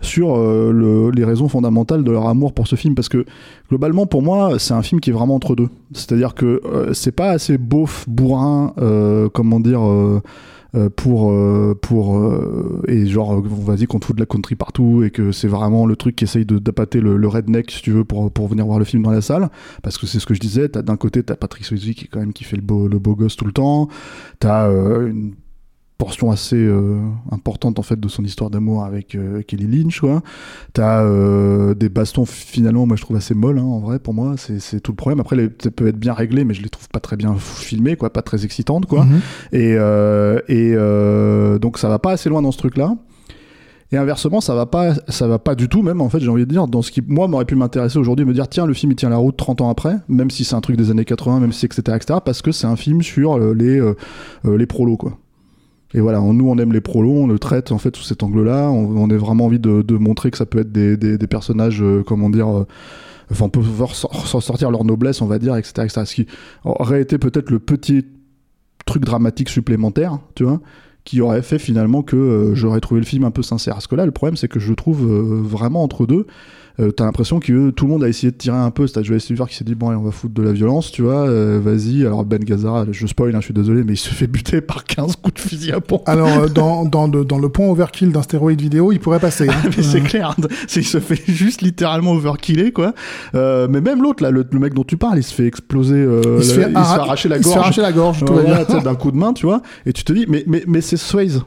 sur 0.00 0.36
euh, 0.36 0.70
le- 0.72 1.10
les 1.10 1.24
raisons 1.24 1.48
fondamentales 1.48 2.04
de 2.04 2.10
leur 2.10 2.26
amour 2.28 2.52
pour 2.52 2.66
ce 2.66 2.76
film, 2.76 2.94
parce 2.94 3.08
que 3.08 3.24
globalement, 3.68 4.06
pour 4.06 4.22
moi, 4.22 4.58
c'est 4.58 4.74
un 4.74 4.82
film 4.82 5.00
qui 5.00 5.10
est 5.10 5.12
vraiment 5.12 5.34
entre 5.36 5.54
deux. 5.54 5.68
C'est-à-dire 5.92 6.34
que 6.34 6.60
c'est 6.92 7.12
pas 7.12 7.30
assez 7.30 7.56
beauf, 7.58 8.04
bourrin, 8.08 8.72
comment 9.32 9.60
dire. 9.60 9.80
Euh, 10.74 10.90
pour 10.90 11.30
euh, 11.30 11.74
pour 11.80 12.18
euh, 12.18 12.82
et 12.88 13.06
genre 13.06 13.30
on 13.30 13.40
va 13.40 13.76
dire 13.76 13.88
qu'on 13.88 14.00
fout 14.00 14.14
de 14.14 14.20
la 14.20 14.26
country 14.26 14.54
partout 14.54 15.02
et 15.02 15.10
que 15.10 15.32
c'est 15.32 15.48
vraiment 15.48 15.86
le 15.86 15.96
truc 15.96 16.14
qui 16.14 16.24
essaye 16.24 16.44
de 16.44 16.58
d'appâter 16.58 17.00
le, 17.00 17.26
redneck 17.26 17.70
si 17.70 17.80
tu 17.80 17.90
veux 17.90 18.04
pour 18.04 18.30
pour 18.30 18.48
venir 18.48 18.66
voir 18.66 18.78
le 18.78 18.84
film 18.84 19.02
dans 19.02 19.10
la 19.10 19.22
salle. 19.22 19.48
Parce 19.82 19.96
que 19.96 20.06
c'est 20.06 20.20
ce 20.20 20.26
que 20.26 20.34
je 20.34 20.40
disais 20.40 20.68
t'as 20.68 20.82
d'un 20.82 20.96
côté 20.96 21.22
t'as 21.22 21.36
Patrick 21.36 21.64
Swayze 21.64 21.94
qui 21.94 22.06
quand 22.08 22.20
même 22.20 22.34
qui 22.34 22.44
fait 22.44 22.56
le 22.56 22.62
beau 22.62 22.86
le 22.86 22.98
beau 22.98 23.14
gosse 23.14 23.36
tout 23.36 23.46
le 23.46 23.52
temps. 23.52 23.88
T'as 24.40 24.70
portion 25.98 26.30
assez 26.30 26.56
euh, 26.56 27.00
importante 27.32 27.80
en 27.80 27.82
fait 27.82 27.98
de 27.98 28.06
son 28.06 28.22
histoire 28.22 28.50
d'amour 28.50 28.84
avec 28.84 29.16
euh, 29.16 29.42
Kelly 29.42 29.66
Lynch 29.66 29.98
quoi 30.00 30.22
t'as 30.72 31.02
euh, 31.02 31.74
des 31.74 31.88
bastons 31.88 32.24
finalement 32.24 32.86
moi 32.86 32.96
je 32.96 33.02
trouve 33.02 33.16
assez 33.16 33.34
molles 33.34 33.58
hein, 33.58 33.64
en 33.64 33.80
vrai 33.80 33.98
pour 33.98 34.14
moi 34.14 34.34
c'est 34.36 34.60
c'est 34.60 34.78
tout 34.78 34.92
le 34.92 34.96
problème 34.96 35.18
après 35.18 35.34
les, 35.34 35.48
ça 35.60 35.72
peut 35.72 35.88
être 35.88 35.98
bien 35.98 36.14
réglé 36.14 36.44
mais 36.44 36.54
je 36.54 36.62
les 36.62 36.68
trouve 36.68 36.88
pas 36.88 37.00
très 37.00 37.16
bien 37.16 37.34
filmés 37.34 37.96
quoi 37.96 38.12
pas 38.12 38.22
très 38.22 38.44
excitantes 38.44 38.86
quoi 38.86 39.04
Mhm. 39.04 39.20
et, 39.52 39.74
euh, 39.76 40.38
et 40.48 40.72
euh, 40.74 41.58
donc 41.58 41.78
ça 41.78 41.88
va 41.88 41.98
pas 41.98 42.12
assez 42.12 42.28
loin 42.28 42.42
dans 42.42 42.52
ce 42.52 42.58
truc-là. 42.58 42.96
Et 43.90 43.96
inversement, 43.96 44.42
ça 44.42 44.54
va 44.54 44.66
pas, 44.66 44.92
ça 45.08 45.26
va 45.26 45.38
pas 45.38 45.54
du 45.54 45.68
tout 45.68 45.82
même 45.82 46.02
en 46.02 46.10
fait. 46.10 46.20
J'ai 46.20 46.28
envie 46.28 46.44
de 46.44 46.50
dire 46.50 46.66
dans 46.68 46.82
ce 46.82 46.90
qui 46.90 47.00
moi 47.06 47.26
m'aurait 47.26 47.46
pu 47.46 47.54
m'intéresser 47.54 47.98
aujourd'hui, 47.98 48.26
me 48.26 48.34
dire 48.34 48.46
tiens 48.46 48.66
le 48.66 48.74
film 48.74 48.92
il 48.92 48.96
tient 48.96 49.08
la 49.08 49.16
route 49.16 49.36
30 49.36 49.62
ans 49.62 49.70
après, 49.70 49.96
même 50.08 50.30
si 50.30 50.44
c'est 50.44 50.54
un 50.54 50.60
truc 50.60 50.76
des 50.76 50.90
années 50.90 51.06
80, 51.06 51.40
même 51.40 51.52
si 51.52 51.64
etc 51.64 51.96
etc, 51.96 52.18
parce 52.22 52.42
que 52.42 52.52
c'est 52.52 52.66
un 52.66 52.76
film 52.76 53.00
sur 53.02 53.38
euh, 53.38 53.54
les 53.54 53.80
euh, 53.80 53.94
les 54.44 54.66
prolos 54.66 54.98
quoi. 54.98 55.16
Et 55.94 56.00
voilà, 56.00 56.20
nous 56.20 56.48
on 56.48 56.58
aime 56.58 56.72
les 56.72 56.82
prolos, 56.82 57.12
on 57.12 57.26
le 57.26 57.38
traite 57.38 57.72
en 57.72 57.78
fait 57.78 57.96
sous 57.96 58.04
cet 58.04 58.22
angle-là. 58.22 58.70
On, 58.70 59.08
a 59.08 59.16
vraiment 59.16 59.46
envie 59.46 59.58
de, 59.58 59.96
montrer 59.96 60.30
que 60.30 60.36
ça 60.36 60.46
peut 60.46 60.58
être 60.58 60.72
des, 60.72 61.26
personnages, 61.26 61.82
euh, 61.82 62.02
comment 62.06 62.28
dire, 62.28 62.48
euh, 62.48 62.66
enfin 63.30 63.46
on 63.46 63.48
peut 63.48 63.62
s'en 63.92 64.40
sortir 64.40 64.70
leur 64.70 64.84
noblesse, 64.84 65.22
on 65.22 65.26
va 65.26 65.38
dire, 65.38 65.56
etc. 65.56 65.84
etc. 65.84 66.02
Ce 66.04 66.14
qui 66.14 66.26
aurait 66.64 67.00
été 67.00 67.16
peut-être 67.18 67.50
le 67.50 67.58
petit 67.58 68.04
truc 68.84 69.04
dramatique 69.04 69.48
supplémentaire, 69.48 70.18
tu 70.34 70.44
vois, 70.44 70.60
qui 71.08 71.22
aurait 71.22 71.40
fait 71.40 71.58
finalement 71.58 72.02
que 72.02 72.16
euh, 72.16 72.54
j'aurais 72.54 72.80
trouvé 72.80 73.00
le 73.00 73.06
film 73.06 73.24
un 73.24 73.30
peu 73.30 73.42
sincère. 73.42 73.72
Parce 73.74 73.86
que 73.86 73.96
là, 73.96 74.04
le 74.04 74.12
problème, 74.12 74.36
c'est 74.36 74.46
que 74.48 74.60
je 74.60 74.68
le 74.68 74.76
trouve 74.76 75.02
euh, 75.10 75.40
vraiment 75.42 75.82
entre 75.82 76.04
deux. 76.04 76.26
Euh, 76.80 76.92
T'as 76.92 77.04
l'impression 77.06 77.40
que 77.40 77.70
tout 77.70 77.86
le 77.86 77.90
monde 77.90 78.04
a 78.04 78.08
essayé 78.08 78.30
de 78.30 78.36
tirer 78.36 78.56
un 78.56 78.70
peu. 78.70 78.86
C'est 78.86 79.02
Joel 79.02 79.20
Silver 79.20 79.46
qui 79.48 79.56
s'est 79.56 79.64
dit 79.64 79.74
bon, 79.74 79.88
allez, 79.88 79.98
on 79.98 80.04
va 80.04 80.12
foutre 80.12 80.34
de 80.34 80.42
la 80.42 80.52
violence, 80.52 80.92
tu 80.92 81.02
vois. 81.02 81.26
euh, 81.26 81.58
Vas-y. 81.60 82.06
Alors 82.06 82.24
Ben 82.24 82.38
Gazzara, 82.38 82.84
je 82.92 83.04
spoil, 83.08 83.34
hein, 83.34 83.38
je 83.40 83.46
suis 83.46 83.54
désolé, 83.54 83.82
mais 83.82 83.94
il 83.94 83.96
se 83.96 84.10
fait 84.10 84.28
buter 84.28 84.60
par 84.60 84.84
15 84.84 85.16
coups 85.16 85.34
de 85.34 85.40
fusil 85.40 85.72
à 85.72 85.80
pompe. 85.80 86.02
Alors, 86.08 86.28
euh, 86.28 86.46
dans, 86.46 86.84
dans, 86.84 87.08
le- 87.08 87.24
dans 87.24 87.38
le 87.40 87.48
point 87.48 87.66
overkill 87.66 88.12
d'un 88.12 88.22
stéroïde 88.22 88.60
vidéo, 88.60 88.92
il 88.92 89.00
pourrait 89.00 89.18
passer. 89.18 89.48
hein. 89.48 89.52
mais 89.76 89.82
c'est 89.82 90.02
clair, 90.02 90.36
c'est 90.68 90.78
il 90.82 90.86
se 90.86 91.00
fait 91.00 91.20
juste 91.26 91.62
littéralement 91.62 92.12
overkiller 92.12 92.70
quoi. 92.70 92.92
Mais 93.34 93.80
même 93.80 94.00
l'autre 94.00 94.22
là, 94.22 94.30
le, 94.30 94.44
le 94.48 94.58
mec 94.60 94.72
dont 94.74 94.84
tu 94.84 94.96
parles, 94.96 95.18
il 95.18 95.24
se 95.24 95.34
fait 95.34 95.46
exploser, 95.46 96.06
il 96.38 96.44
se 96.44 96.56
la- 96.60 96.64
fait, 96.66 96.70
il 96.70 96.76
arracher 96.76 97.28
la 97.28 97.38
il 97.38 97.42
se 97.42 97.48
fait 97.48 97.54
gorge. 97.54 97.64
arracher 97.64 97.82
la 97.82 97.92
gorge, 97.92 98.24
Voilà, 98.24 98.64
d'un 98.64 98.94
coup 98.94 99.10
de 99.10 99.16
main, 99.16 99.32
tu 99.32 99.46
vois. 99.46 99.62
Et 99.84 99.92
tu 99.92 100.04
te 100.04 100.12
dis, 100.12 100.26
mais, 100.28 100.44
mais, 100.46 100.62
mais 100.68 100.80
c'est 100.80 100.96
Swayze. 100.98 101.42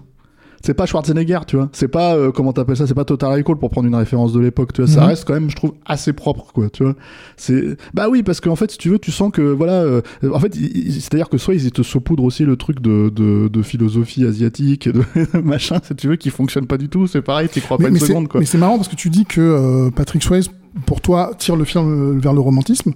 c'est 0.64 0.76
pas 0.76 0.86
Schwarzenegger, 0.86 1.40
tu 1.48 1.56
vois. 1.56 1.70
C'est 1.74 1.88
pas 1.88 2.16
euh, 2.16 2.32
comment 2.32 2.54
t'appelles 2.54 2.78
ça, 2.78 2.86
c'est 2.86 2.94
pas 2.94 3.04
Total 3.04 3.32
Recall 3.34 3.58
pour 3.58 3.72
prendre 3.72 3.88
une 3.88 3.96
référence 3.96 4.32
de 4.32 4.40
l'époque, 4.40 4.74
tu 4.74 4.82
vois. 4.84 4.92
Ça 4.92 5.02
Mhm. 5.02 5.08
reste 5.08 5.26
quand 5.26 5.34
même, 5.34 5.50
je 5.50 5.56
trouve, 5.56 5.74
assez 5.88 6.14
propre, 6.14 6.52
quoi, 6.54 6.70
tu 6.70 6.84
vois. 6.84 6.94
C'est 7.36 7.76
bah 7.96 8.10
oui, 8.12 8.22
parce 8.22 8.42
qu'en 8.42 8.56
fait, 8.56 8.70
si 8.70 8.78
tu 8.78 8.90
veux, 8.90 9.00
tu 9.00 9.10
sens 9.12 9.32
que 9.32 9.42
voilà, 9.42 9.82
euh, 9.82 10.02
en 10.32 10.40
fait, 10.40 10.54
c'est-à-dire 10.54 11.30
que 11.30 11.40
soit 11.40 11.56
ils 11.56 11.72
te 11.72 11.82
saupoudrent 11.82 12.24
aussi 12.26 12.46
le 12.46 12.58
truc 12.58 12.80
de, 12.80 13.10
de, 13.10 13.48
de 13.48 13.62
philosophie 13.64 14.24
asiatique, 14.24 14.88
de 14.88 15.02
machin, 15.44 15.80
si 15.84 15.96
tu 15.96 16.08
veux, 16.10 16.16
qui 16.16 16.30
fonctionne 16.30 16.68
pas 16.68 16.78
du 16.78 16.90
tout. 16.90 17.08
C'est 17.08 17.24
pareil, 17.24 17.50
t'y 17.50 17.60
crois 17.62 17.80
pas 17.80 17.88
une 17.88 17.94
mais 17.94 18.00
c'est- 18.00 18.06
seconde, 18.08 18.28
quoi. 18.28 18.40
mais 18.40 18.46
c'est 18.46 18.60
marrant 18.60 18.76
parce 18.78 18.88
que 18.88 18.96
tu 18.96 19.10
dis 19.10 19.26
que 19.26 19.42
euh, 19.42 19.90
Patrick 19.90 20.22
Swayze, 20.22 20.50
pour 20.86 21.02
toi, 21.02 21.32
tire 21.40 21.56
le 21.56 21.66
film 21.66 22.20
vers 22.20 22.34
le 22.34 22.40
romantisme. 22.40 22.92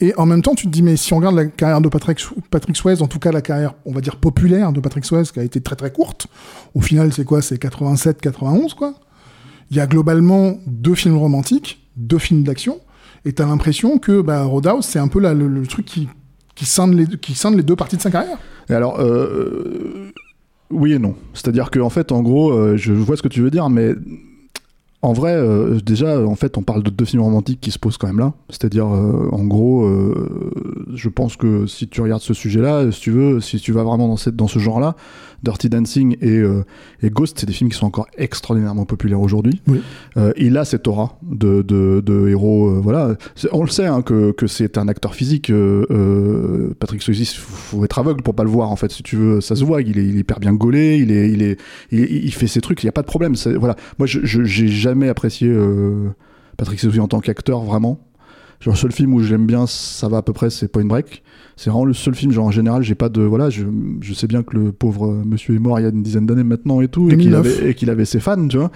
Et 0.00 0.14
en 0.16 0.24
même 0.24 0.40
temps, 0.40 0.54
tu 0.54 0.66
te 0.66 0.70
dis, 0.70 0.82
mais 0.82 0.96
si 0.96 1.12
on 1.12 1.18
regarde 1.18 1.36
la 1.36 1.44
carrière 1.44 1.82
de 1.82 1.88
Patrick, 1.88 2.18
Patrick 2.50 2.76
Swayze, 2.76 3.02
en 3.02 3.06
tout 3.06 3.18
cas 3.18 3.32
la 3.32 3.42
carrière, 3.42 3.74
on 3.84 3.92
va 3.92 4.00
dire, 4.00 4.16
populaire 4.16 4.72
de 4.72 4.80
Patrick 4.80 5.04
Swayze, 5.04 5.30
qui 5.30 5.40
a 5.40 5.42
été 5.42 5.60
très 5.60 5.76
très 5.76 5.92
courte, 5.92 6.26
au 6.74 6.80
final, 6.80 7.12
c'est 7.12 7.24
quoi? 7.24 7.42
C'est 7.42 7.58
87, 7.58 8.20
91, 8.20 8.74
quoi? 8.74 8.94
Il 9.70 9.76
y 9.76 9.80
a 9.80 9.86
globalement 9.86 10.54
deux 10.66 10.94
films 10.94 11.18
romantiques, 11.18 11.86
deux 11.96 12.18
films 12.18 12.44
d'action, 12.44 12.80
et 13.26 13.34
t'as 13.34 13.46
l'impression 13.46 13.98
que 13.98 14.22
bah, 14.22 14.46
c'est 14.80 14.98
un 14.98 15.08
peu 15.08 15.20
le, 15.20 15.66
truc 15.66 15.84
qui, 15.84 16.08
scinde 16.62 16.94
les, 16.94 17.06
qui 17.06 17.36
les 17.54 17.62
deux 17.62 17.76
parties 17.76 17.96
de 17.96 18.02
sa 18.02 18.10
carrière. 18.10 18.38
Et 18.70 18.74
alors, 18.74 18.98
euh, 19.00 20.10
oui 20.70 20.94
et 20.94 20.98
non. 20.98 21.14
C'est-à-dire 21.34 21.70
que 21.70 21.78
en 21.78 21.90
fait, 21.90 22.10
en 22.10 22.22
gros, 22.22 22.52
euh, 22.52 22.76
je 22.78 22.92
vois 22.94 23.16
ce 23.16 23.22
que 23.22 23.28
tu 23.28 23.42
veux 23.42 23.50
dire, 23.50 23.68
mais 23.68 23.94
en 25.02 25.14
vrai, 25.14 25.32
euh, 25.32 25.80
déjà, 25.80 26.20
en 26.26 26.34
fait, 26.34 26.58
on 26.58 26.62
parle 26.62 26.82
de 26.82 26.90
deux 26.90 27.06
films 27.06 27.22
romantiques 27.22 27.60
qui 27.60 27.70
se 27.70 27.78
posent 27.78 27.96
quand 27.96 28.06
même 28.06 28.18
là. 28.18 28.34
C'est-à-dire, 28.50 28.86
euh, 28.86 29.30
en 29.32 29.44
gros, 29.44 29.84
euh, 29.84 30.52
je 30.94 31.08
pense 31.08 31.36
que 31.36 31.66
si 31.66 31.88
tu 31.88 32.02
regardes 32.02 32.20
ce 32.20 32.34
sujet-là, 32.34 32.92
si 32.92 33.00
tu 33.00 33.10
veux, 33.10 33.40
si 33.40 33.58
tu 33.60 33.72
vas 33.72 33.82
vraiment 33.82 34.08
dans, 34.08 34.18
cette, 34.18 34.36
dans 34.36 34.48
ce 34.48 34.58
genre-là, 34.58 34.96
Dirty 35.42 35.68
Dancing 35.68 36.16
et, 36.20 36.36
euh, 36.38 36.64
et 37.02 37.10
Ghost, 37.10 37.38
c'est 37.40 37.46
des 37.46 37.52
films 37.52 37.70
qui 37.70 37.78
sont 37.78 37.86
encore 37.86 38.06
extraordinairement 38.18 38.84
populaires 38.84 39.20
aujourd'hui. 39.20 39.62
Oui. 39.68 39.80
Euh, 40.16 40.32
il 40.36 40.56
a 40.58 40.64
cette 40.64 40.86
aura 40.86 41.18
de, 41.22 41.62
de, 41.62 42.02
de 42.04 42.28
héros. 42.28 42.68
euh, 42.68 42.80
voilà, 42.82 43.16
on 43.52 43.62
le 43.62 43.70
sait 43.70 43.86
hein, 43.86 44.02
que, 44.02 44.32
que 44.32 44.46
c'est 44.46 44.76
un 44.78 44.88
acteur 44.88 45.14
physique. 45.14 45.50
euh, 45.50 45.86
euh, 45.90 46.74
Patrick 46.78 47.02
Swayze, 47.02 47.32
faut, 47.34 47.76
faut 47.78 47.84
être 47.84 47.98
aveugle 47.98 48.22
pour 48.22 48.34
pas 48.34 48.44
le 48.44 48.50
voir 48.50 48.70
en 48.70 48.76
fait. 48.76 48.90
Si 48.90 49.02
tu 49.02 49.16
veux, 49.16 49.40
ça 49.40 49.56
se 49.56 49.64
voit. 49.64 49.80
Il 49.82 49.98
est, 49.98 50.04
il 50.04 50.16
est 50.16 50.20
hyper 50.20 50.40
bien 50.40 50.52
gaulé. 50.52 50.98
Il 50.98 51.10
est, 51.10 51.30
il 51.30 51.42
est, 51.42 51.58
il, 51.90 52.00
il 52.00 52.32
fait 52.34 52.46
ses 52.46 52.60
trucs. 52.60 52.82
Il 52.82 52.86
y 52.86 52.88
a 52.88 52.92
pas 52.92 53.02
de 53.02 53.06
problème. 53.06 53.34
Voilà. 53.58 53.76
Moi, 53.98 54.06
je, 54.06 54.20
j'ai 54.24 54.68
jamais 54.68 55.08
apprécié 55.08 55.48
euh, 55.48 56.08
Patrick 56.56 56.80
Swayze 56.80 56.98
en 57.00 57.08
tant 57.08 57.20
qu'acteur 57.20 57.60
vraiment. 57.62 57.98
Genre, 58.60 58.74
le 58.74 58.78
seul 58.78 58.92
film 58.92 59.14
où 59.14 59.20
j'aime 59.22 59.46
bien, 59.46 59.66
ça 59.66 60.08
va 60.08 60.18
à 60.18 60.22
peu 60.22 60.32
près, 60.34 60.50
c'est 60.50 60.68
Point 60.68 60.84
Break. 60.84 61.22
C'est 61.56 61.68
vraiment 61.68 61.84
le 61.84 61.92
seul 61.92 62.14
film, 62.14 62.32
genre 62.32 62.46
en 62.46 62.50
général, 62.50 62.82
j'ai 62.82 62.94
pas 62.94 63.10
de. 63.10 63.20
Voilà, 63.20 63.50
je, 63.50 63.64
je 64.00 64.14
sais 64.14 64.26
bien 64.26 64.42
que 64.42 64.56
le 64.56 64.72
pauvre 64.72 65.10
euh, 65.10 65.22
monsieur 65.26 65.54
est 65.54 65.58
mort 65.58 65.78
il 65.78 65.82
y 65.82 65.86
a 65.86 65.90
une 65.90 66.02
dizaine 66.02 66.24
d'années 66.24 66.42
maintenant 66.44 66.80
et 66.80 66.88
tout, 66.88 67.08
et 67.10 67.16
qu'il 67.18 67.30
2009. 67.32 67.46
avait, 67.60 67.70
et 67.70 67.74
qu'il 67.74 67.90
avait 67.90 68.06
ses 68.06 68.18
fans, 68.18 68.48
tu 68.48 68.56
vois. 68.56 68.70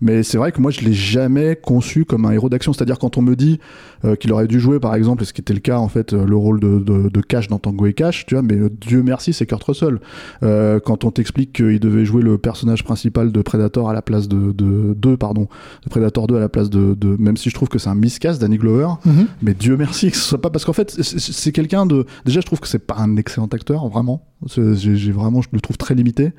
Mais 0.00 0.22
c'est 0.22 0.38
vrai 0.38 0.50
que 0.50 0.58
moi, 0.60 0.70
je 0.70 0.80
l'ai 0.80 0.94
jamais 0.94 1.54
conçu 1.60 2.06
comme 2.06 2.24
un 2.24 2.30
héros 2.30 2.48
d'action. 2.48 2.72
C'est-à-dire, 2.72 2.98
quand 2.98 3.18
on 3.18 3.22
me 3.22 3.36
dit 3.36 3.60
euh, 4.06 4.14
qu'il 4.16 4.32
aurait 4.32 4.46
dû 4.46 4.58
jouer, 4.58 4.80
par 4.80 4.94
exemple, 4.94 5.22
et 5.22 5.26
ce 5.26 5.34
qui 5.34 5.42
était 5.42 5.52
le 5.52 5.60
cas, 5.60 5.76
en 5.78 5.88
fait, 5.88 6.14
euh, 6.14 6.24
le 6.24 6.36
rôle 6.36 6.60
de, 6.60 6.78
de, 6.78 7.10
de 7.10 7.20
Cash 7.20 7.48
dans 7.48 7.58
Tango 7.58 7.84
et 7.86 7.92
Cash, 7.92 8.24
tu 8.24 8.34
vois, 8.36 8.42
mais 8.42 8.54
euh, 8.56 8.70
Dieu 8.80 9.02
merci, 9.02 9.34
c'est 9.34 9.44
Kurt 9.44 9.62
Russell. 9.62 9.98
Euh, 10.42 10.80
quand 10.80 11.04
on 11.04 11.10
t'explique 11.10 11.52
qu'il 11.52 11.78
devait 11.80 12.06
jouer 12.06 12.22
le 12.22 12.38
personnage 12.38 12.84
principal 12.84 13.32
de 13.32 13.42
Predator 13.42 13.90
à 13.90 13.92
la 13.92 14.00
place 14.02 14.28
de. 14.28 14.52
de, 14.52 14.94
de 14.98 15.14
pardon, 15.14 15.46
de 15.84 15.90
Predator 15.90 16.26
2 16.26 16.36
à 16.36 16.40
la 16.40 16.48
place 16.48 16.70
de. 16.70 16.94
de 16.94 17.16
même 17.18 17.36
si 17.36 17.50
je 17.50 17.54
trouve 17.54 17.68
que 17.68 17.78
c'est 17.78 17.90
un 17.90 17.94
miscast, 17.94 18.40
Danny 18.40 18.56
Glover, 18.56 18.88
Mhm. 19.04 19.26
Mais 19.42 19.54
Dieu 19.54 19.76
merci 19.76 20.10
que 20.10 20.16
ce 20.16 20.22
soit 20.22 20.40
pas 20.40 20.50
parce 20.50 20.64
qu'en 20.64 20.72
fait 20.72 20.90
c'est- 21.02 21.52
quelqu'un 21.52 21.86
de 21.86 22.06
déjà 22.24 22.40
je 22.40 22.46
trouve 22.46 22.60
que 22.60 22.68
c'est 22.68 22.86
pas 22.86 22.96
un 22.98 23.16
excellent 23.16 23.46
acteur 23.48 23.88
vraiment. 23.88 24.26
J'ai 24.56 25.12
vraiment 25.12 25.42
je 25.42 25.48
le 25.52 25.60
trouve 25.60 25.76
très 25.76 25.94
limité. 25.94 26.32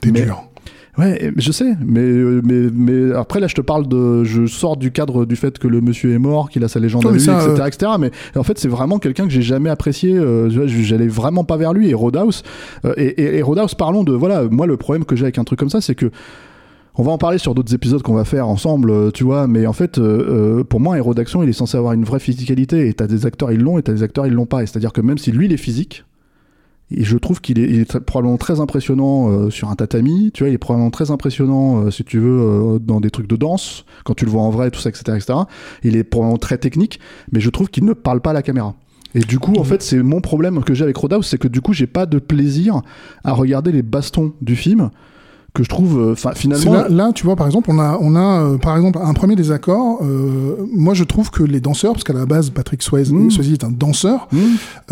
T'es 0.00 0.10
Mais- 0.10 0.22
dur. 0.22 0.42
ouais 0.98 1.32
je 1.36 1.52
sais 1.52 1.72
mais 1.84 2.00
euh, 2.00 2.40
mais 2.44 2.68
mais 2.72 3.14
après 3.14 3.38
là 3.40 3.46
je 3.46 3.54
te 3.54 3.60
parle 3.60 3.86
de 3.86 4.24
je 4.24 4.46
sors 4.46 4.76
du 4.76 4.90
cadre 4.90 5.24
du 5.24 5.36
fait 5.36 5.56
que 5.58 5.68
le 5.68 5.80
monsieur 5.80 6.12
est 6.12 6.18
mort 6.18 6.50
qu'il 6.50 6.64
a 6.64 6.68
sa 6.68 6.80
légende 6.80 7.04
Non, 7.04 7.10
à 7.10 7.12
lui 7.12 7.20
ça, 7.20 7.38
etc 7.46 7.62
euh, 7.62 7.66
etc 7.66 7.92
mais 8.00 8.10
en 8.36 8.42
fait 8.42 8.58
c'est 8.58 8.68
vraiment 8.68 8.98
quelqu'un 8.98 9.24
que 9.24 9.30
j'ai 9.32 9.40
jamais 9.42 9.70
apprécié 9.70 10.14
euh, 10.16 10.50
j'allais 10.66 11.06
vraiment 11.06 11.44
pas 11.44 11.56
vers 11.56 11.72
lui. 11.72 11.88
Et 11.90 11.94
Roadhouse 11.94 12.42
euh, 12.84 12.92
et, 12.96 13.06
et, 13.22 13.36
et 13.38 13.42
Roadhouse 13.42 13.74
parlons 13.76 14.02
de 14.02 14.12
voilà 14.12 14.44
moi 14.50 14.66
le 14.66 14.76
problème 14.76 15.04
que 15.04 15.14
j'ai 15.14 15.22
avec 15.24 15.38
un 15.38 15.44
truc 15.44 15.60
comme 15.60 15.70
ça 15.70 15.80
c'est 15.80 15.94
que 15.94 16.10
on 16.96 17.02
va 17.02 17.12
en 17.12 17.18
parler 17.18 17.38
sur 17.38 17.54
d'autres 17.54 17.74
épisodes 17.74 18.02
qu'on 18.02 18.14
va 18.14 18.24
faire 18.24 18.48
ensemble, 18.48 18.90
euh, 18.90 19.10
tu 19.10 19.24
vois, 19.24 19.46
mais 19.46 19.66
en 19.66 19.72
fait, 19.72 19.98
euh, 19.98 20.58
euh, 20.60 20.64
pour 20.64 20.80
moi, 20.80 20.94
un 20.94 20.98
héros 20.98 21.14
d'action, 21.14 21.42
il 21.42 21.48
est 21.48 21.54
censé 21.54 21.76
avoir 21.76 21.92
une 21.92 22.04
vraie 22.04 22.20
physicalité, 22.20 22.88
et 22.88 22.94
t'as 22.94 23.06
des 23.06 23.26
acteurs, 23.26 23.52
ils 23.52 23.60
l'ont, 23.60 23.78
et 23.78 23.82
t'as 23.82 23.92
des 23.92 24.02
acteurs, 24.02 24.26
ils 24.26 24.32
l'ont 24.32 24.46
pas. 24.46 24.60
C'est-à-dire 24.60 24.92
que 24.92 25.00
même 25.00 25.18
si 25.18 25.30
lui, 25.30 25.46
il 25.46 25.52
est 25.52 25.58
physique, 25.58 26.04
et 26.90 27.04
je 27.04 27.16
trouve 27.16 27.40
qu'il 27.40 27.60
est, 27.60 27.98
probablement 28.00 28.36
très 28.36 28.58
impressionnant 28.58 29.48
sur 29.48 29.70
un 29.70 29.76
tatami, 29.76 30.32
tu 30.34 30.42
vois, 30.42 30.50
il 30.50 30.54
est 30.54 30.58
probablement 30.58 30.90
très 30.90 31.12
impressionnant, 31.12 31.88
si 31.92 32.02
tu 32.02 32.18
veux, 32.18 32.80
dans 32.80 33.00
des 33.00 33.10
trucs 33.10 33.28
de 33.28 33.36
danse, 33.36 33.84
quand 34.02 34.14
tu 34.14 34.24
le 34.24 34.32
vois 34.32 34.42
en 34.42 34.50
vrai, 34.50 34.72
tout 34.72 34.80
ça, 34.80 34.88
etc., 34.88 35.16
etc. 35.16 35.38
Il 35.84 35.94
est 35.94 36.02
probablement 36.02 36.38
très 36.38 36.58
technique, 36.58 36.98
mais 37.30 37.38
je 37.38 37.48
trouve 37.48 37.70
qu'il 37.70 37.84
ne 37.84 37.92
parle 37.92 38.20
pas 38.20 38.30
à 38.30 38.32
la 38.32 38.42
caméra. 38.42 38.74
Et 39.14 39.20
du 39.20 39.38
coup, 39.38 39.54
en 39.56 39.62
fait, 39.64 39.82
c'est 39.82 40.02
mon 40.02 40.20
problème 40.20 40.64
que 40.64 40.74
j'ai 40.74 40.82
avec 40.82 40.96
Roadhouse, 40.96 41.26
c'est 41.26 41.38
que 41.38 41.46
du 41.46 41.60
coup, 41.60 41.72
j'ai 41.72 41.86
pas 41.86 42.06
de 42.06 42.18
plaisir 42.18 42.82
à 43.22 43.32
regarder 43.34 43.70
les 43.70 43.82
bastons 43.82 44.32
du 44.40 44.56
film, 44.56 44.90
que 45.54 45.62
je 45.64 45.68
trouve, 45.68 45.98
euh, 46.00 46.12
enfin, 46.12 46.32
finalement, 46.34 46.72
Là, 46.72 46.88
là, 46.88 47.12
tu 47.12 47.24
vois, 47.24 47.36
par 47.36 47.46
exemple, 47.46 47.70
on 47.72 47.78
a, 47.78 47.98
on 48.00 48.14
a 48.16 48.42
euh, 48.42 48.58
par 48.58 48.76
exemple, 48.76 48.98
un 49.02 49.12
premier 49.14 49.36
désaccord. 49.36 49.98
euh, 50.02 50.56
moi, 50.72 50.94
je 50.94 51.04
trouve 51.04 51.30
que 51.30 51.42
les 51.42 51.60
danseurs, 51.60 51.92
parce 51.92 52.04
qu'à 52.04 52.12
la 52.12 52.26
base, 52.26 52.50
Patrick 52.50 52.82
Swayze, 52.82 53.12
Mm. 53.12 53.30
Swayze 53.30 53.52
est 53.52 53.64
un 53.64 53.70
danseur, 53.70 54.28
hmm, 54.32 54.38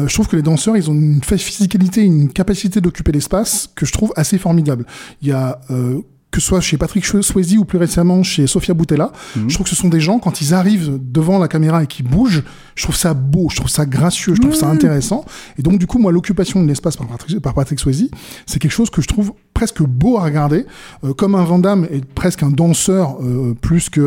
euh, 0.01 0.09
je 0.09 0.15
trouve 0.15 0.27
que 0.29 0.37
les 0.37 0.43
danseurs, 0.43 0.77
ils 0.77 0.91
ont 0.91 0.95
une 0.95 1.21
physicalité, 1.23 2.03
une 2.03 2.29
capacité 2.29 2.81
d'occuper 2.81 3.13
l'espace 3.13 3.71
que 3.75 3.87
je 3.87 3.93
trouve 3.93 4.13
assez 4.17 4.39
formidable. 4.39 4.85
Il 5.23 5.29
y 5.29 5.33
a, 5.33 5.61
euh, 5.71 6.01
que 6.39 6.43
ce 6.43 6.49
soit 6.49 6.61
chez 6.61 6.77
Patrick 6.79 7.05
Swayze 7.05 7.57
ou 7.57 7.65
plus 7.65 7.79
récemment 7.79 8.23
chez 8.23 8.47
Sofia 8.47 8.73
Boutella, 8.75 9.11
Mhm. 9.37 9.49
je 9.51 9.55
trouve 9.55 9.65
que 9.65 9.71
ce 9.71 9.77
sont 9.77 9.89
des 9.89 10.01
gens, 10.01 10.19
quand 10.21 10.41
ils 10.41 10.55
arrivent 10.55 10.99
devant 11.01 11.39
la 11.39 11.49
caméra 11.49 11.83
et 11.83 11.87
qu'ils 11.89 12.07
bougent, 12.07 12.45
je 12.77 12.83
trouve 12.85 12.95
ça 12.97 13.13
beau, 13.13 13.49
je 13.51 13.57
trouve 13.57 13.69
ça 13.69 13.87
gracieux, 13.87 14.35
je 14.37 14.41
trouve 14.41 14.55
ça 14.55 14.69
intéressant. 14.69 15.25
Et 15.59 15.63
donc, 15.63 15.79
du 15.79 15.87
coup, 15.89 15.99
moi, 15.99 16.13
l'occupation 16.13 16.63
de 16.63 16.69
l'espace 16.69 16.97
par 16.97 17.09
Patrick, 17.09 17.41
par 17.41 17.55
Patrick 17.55 17.81
Swayze, 17.81 18.09
c'est 18.47 18.61
quelque 18.61 18.71
chose 18.73 18.89
que 18.91 19.03
je 19.03 19.09
trouve 19.09 19.33
presque 19.53 19.83
beau 19.83 20.17
à 20.19 20.23
regarder, 20.23 20.65
euh, 21.03 21.13
comme 21.13 21.35
un 21.35 21.43
Van 21.43 21.59
Damme 21.59 21.87
est 21.91 22.05
presque 22.05 22.45
un 22.45 22.51
danseur 22.51 23.17
euh, 23.21 23.55
plus 23.61 23.91
qu'un 23.91 24.03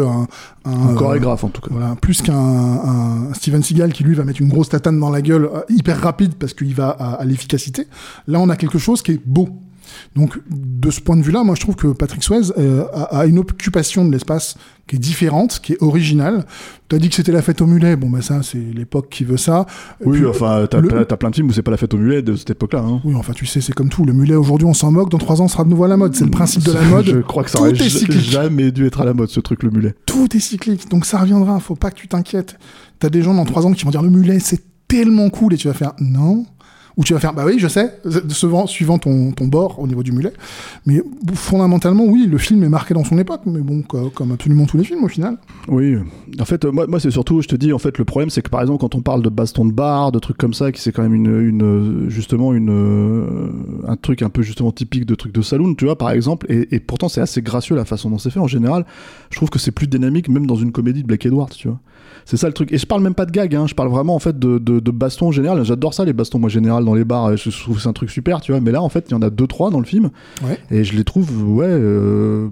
un, 0.64 0.72
un 0.72 0.92
euh, 0.92 0.96
chorégraphe 0.96 1.44
en 1.44 1.50
tout 1.50 1.62
cas. 1.62 1.68
voilà, 1.72 1.96
plus 2.00 2.22
qu'un 2.22 2.34
un 2.34 3.34
Steven 3.34 3.62
Seagal 3.62 3.92
qui 3.92 4.04
lui 4.06 4.16
va 4.16 4.24
mettre 4.24 4.42
une 4.42 4.48
grosse 4.50 4.70
tatane 4.70 4.98
dans 5.00 5.10
la 5.10 5.22
gueule 5.22 5.50
hyper 5.70 6.00
rapide 6.00 6.36
parce 6.36 6.54
qu'il 6.54 6.74
va 6.74 6.90
à, 6.92 7.16
à 7.16 7.26
l'efficacité. 7.26 7.88
Là, 8.28 8.40
on 8.40 8.48
a 8.50 8.56
quelque 8.56 8.78
chose 8.80 9.02
qui 9.02 9.12
est 9.12 9.22
beau. 9.26 9.50
Donc, 10.16 10.40
de 10.50 10.90
ce 10.92 11.00
point 11.02 11.18
de 11.18 11.22
vue-là, 11.22 11.44
moi, 11.44 11.56
je 11.56 11.62
trouve 11.62 11.76
que 11.76 11.88
Patrick 11.88 12.24
Swayze 12.24 12.54
euh, 12.58 12.86
a, 12.94 13.20
a 13.20 13.26
une 13.26 13.40
occupation 13.40 14.06
de 14.06 14.12
l'espace 14.12 14.56
qui 14.88 14.96
est 14.98 15.00
différente, 15.00 15.60
qui 15.62 15.74
est 15.74 15.82
originale. 15.82 16.46
T'as 16.90 16.98
dit 16.98 17.08
que 17.10 17.16
c'était 17.16 17.32
la 17.32 17.42
fête 17.42 17.62
au 17.62 17.68
mulet. 17.68 17.96
Bon, 17.96 18.10
bah 18.10 18.22
ça, 18.22 18.42
c'est 18.44 18.58
l'époque 18.58 19.08
qui 19.10 19.24
veut 19.24 19.38
ça. 19.38 19.66
Et 20.02 20.08
Oui, 20.08 20.18
puis, 20.18 20.28
enfin, 20.28 20.66
t'as 20.70 20.82
le- 20.82 20.88
t'as- 20.90 21.06
t'as 21.06 21.18
plein 21.18 21.30
de 21.30 21.36
films 21.36 21.48
où 21.48 21.54
c'est 21.54 21.62
pas 21.62 21.72
la 21.72 21.78
fête 21.78 21.94
au 21.94 21.98
mulet 21.98 22.22
de 22.22 22.36
cette 22.36 22.50
époque-là. 22.50 22.80
Hein. 22.80 23.00
Oui, 23.06 23.16
enfin, 23.16 23.34
tu 23.34 23.46
sais, 23.46 23.62
c'est 23.62 23.74
comme 23.74 23.90
tout. 23.90 24.04
Le 24.06 24.14
mulet, 24.14 24.36
aujourd'hui, 24.36 24.68
on 24.68 24.74
s'en 24.74 24.92
moque. 24.92 25.10
Dans 25.10 25.18
trois 25.18 25.42
ans, 25.42 25.48
ce 25.48 25.54
sera 25.54 25.64
de 25.64 25.70
nouveau 25.70 25.86
à 25.86 25.88
la 25.88 25.98
mode. 25.98 26.16
C'est 26.16 26.26
le 26.26 26.32
principe 26.32 26.64
de 26.64 26.72
la 26.74 26.82
mode. 26.82 27.06
Je 27.06 27.20
crois 27.20 27.44
que 27.44 27.50
ça 27.50 27.58
Tout 27.60 27.64
aurait 27.66 27.72
est 27.74 27.76
ja- 27.90 28.00
cyclique. 28.00 28.20
jamais 28.20 28.72
dû 28.72 28.86
être 28.86 29.00
à 29.02 29.06
la 29.06 29.14
mode, 29.14 29.30
ce 29.30 29.40
truc, 29.40 29.64
le 29.64 29.70
mulet. 29.70 29.96
tout 30.06 30.36
est 30.36 30.40
cyclique, 30.40 30.90
donc 30.90 31.06
ça 31.06 31.20
reviendra, 31.20 31.60
faut 31.60 31.76
pas 31.76 31.90
que 31.92 31.96
tu 31.96 32.08
t'inquiètes. 32.08 32.58
T'as 33.00 33.10
des 33.10 33.22
gens 33.22 33.34
dans 33.34 33.46
trois 33.46 33.66
ans 33.66 33.72
qui 33.74 33.86
vont 33.86 33.92
dire 33.92 34.02
le 34.04 34.10
mulet 34.10 34.40
c'est 34.40 34.62
tellement 34.88 35.30
cool 35.30 35.54
et 35.54 35.58
tu 35.58 35.68
vas 35.70 35.74
faire 35.74 35.94
non. 36.00 36.46
Ou 36.98 37.04
tu 37.04 37.14
vas 37.14 37.20
faire 37.20 37.34
bah 37.34 37.44
oui 37.46 37.56
je 37.58 37.68
sais, 37.68 37.98
suivant, 38.30 38.68
suivant 38.68 38.98
ton, 38.98 39.32
ton 39.32 39.48
bord 39.48 39.80
au 39.80 39.88
niveau 39.88 40.04
du 40.04 40.12
mulet. 40.12 40.34
Mais 40.86 41.02
fondamentalement 41.34 42.04
oui, 42.06 42.28
le 42.30 42.38
film 42.38 42.64
est 42.64 42.70
marqué 42.70 42.94
dans 42.94 43.04
son 43.04 43.18
époque, 43.18 43.42
mais 43.46 43.60
bon 43.62 43.82
co- 43.82 44.10
comme 44.10 44.32
absolument 44.32 44.66
tous 44.66 44.78
les 44.78 44.84
films 44.84 45.04
au 45.04 45.08
final. 45.08 45.38
Oui, 45.68 45.96
en 46.40 46.46
fait, 46.46 46.66
moi, 46.66 46.88
moi 46.88 47.00
c'est 47.00 47.12
surtout, 47.12 47.42
je 47.42 47.48
te 47.48 47.56
dis, 47.56 47.74
en 47.74 47.80
fait, 47.80 47.98
le 47.98 48.06
problème, 48.06 48.30
c'est 48.30 48.42
que 48.42 48.50
par 48.50 48.62
exemple, 48.62 48.80
quand 48.80 48.96
on 48.96 49.02
parle 49.02 49.22
de 49.22 49.30
baston 49.30 49.66
de 49.66 49.72
bar, 49.72 50.12
de 50.12 50.20
trucs 50.20 50.38
comme 50.38 50.54
ça, 50.54 50.72
qui 50.72 50.82
c'est 50.82 50.92
quand 50.92 51.04
même 51.04 51.14
une, 51.14 51.40
une, 51.40 52.10
justement, 52.10 52.54
une, 52.54 53.82
un 53.88 53.96
truc 53.96 54.22
un 54.22 54.30
peu 54.30 54.42
justement 54.42 54.72
typique 54.72 55.06
de 55.06 55.16
trucs 55.16 55.34
de 55.34 55.42
saloon, 55.42 55.76
tu 55.76 55.86
vois, 55.86 55.98
par 55.98 56.12
exemple, 56.12 56.46
et, 56.50 56.80
pourtant 56.80 57.10
c'est 57.10 57.22
assez 57.22 57.42
gracieux 57.42 57.76
la 57.76 57.86
façon 57.86 58.10
dont 58.10 58.18
c'est 58.18 58.30
fait. 58.32 58.40
En 58.40 58.48
général, 58.48 58.86
je 59.30 59.38
trouve 59.38 59.50
que 59.50 59.60
c'est 59.60 59.72
plus 59.72 59.88
dynamique, 59.88 60.30
même 60.30 60.46
dans 60.48 60.56
une 60.56 60.72
comédie 60.72 61.04
de 61.04 61.08
Black 61.08 61.26
Edward, 61.26 61.52
tu 61.52 61.68
vois. 61.68 61.80
C'est 62.26 62.38
ça 62.38 62.48
le 62.48 62.54
truc. 62.54 62.72
Et 62.72 62.78
je 62.78 62.86
parle 62.86 63.02
même 63.02 63.16
pas 63.16 63.26
de 63.26 63.32
gag, 63.32 63.56
hein, 63.56 63.66
je 63.68 63.74
parle 63.74 63.90
vraiment 63.90 64.16
en 64.16 64.20
fait 64.20 64.38
de, 64.38 64.58
de, 64.60 64.80
de 64.80 64.92
baston 64.92 65.28
en 65.28 65.32
général. 65.32 65.64
J'adore 65.64 65.94
ça, 65.94 66.06
les 66.06 66.14
bastons, 66.14 66.40
moi, 66.40 66.50
général, 66.50 66.81
dans 66.86 66.94
les 66.94 67.04
bars. 67.04 67.36
Je 67.38 67.50
trouve 67.50 67.80
c'est 67.80 67.88
un 67.88 67.94
truc 67.94 68.10
super, 68.10 68.42
tu 68.42 68.52
vois. 68.52 68.62
Mais 68.62 68.72
là, 68.72 68.82
en 68.82 68.90
fait, 68.90 69.06
il 69.10 69.12
y 69.12 69.16
en 69.16 69.22
a 69.22 69.30
deux, 69.30 69.48
trois 69.48 69.70
dans 69.70 69.80
le 69.80 69.86
film. 69.86 70.10
Ouais. 70.44 70.58
Et 70.70 70.84
je 70.84 70.96
les 70.96 71.04
trouve, 71.04 71.56
ouais, 71.56 71.66
euh, 71.68 72.50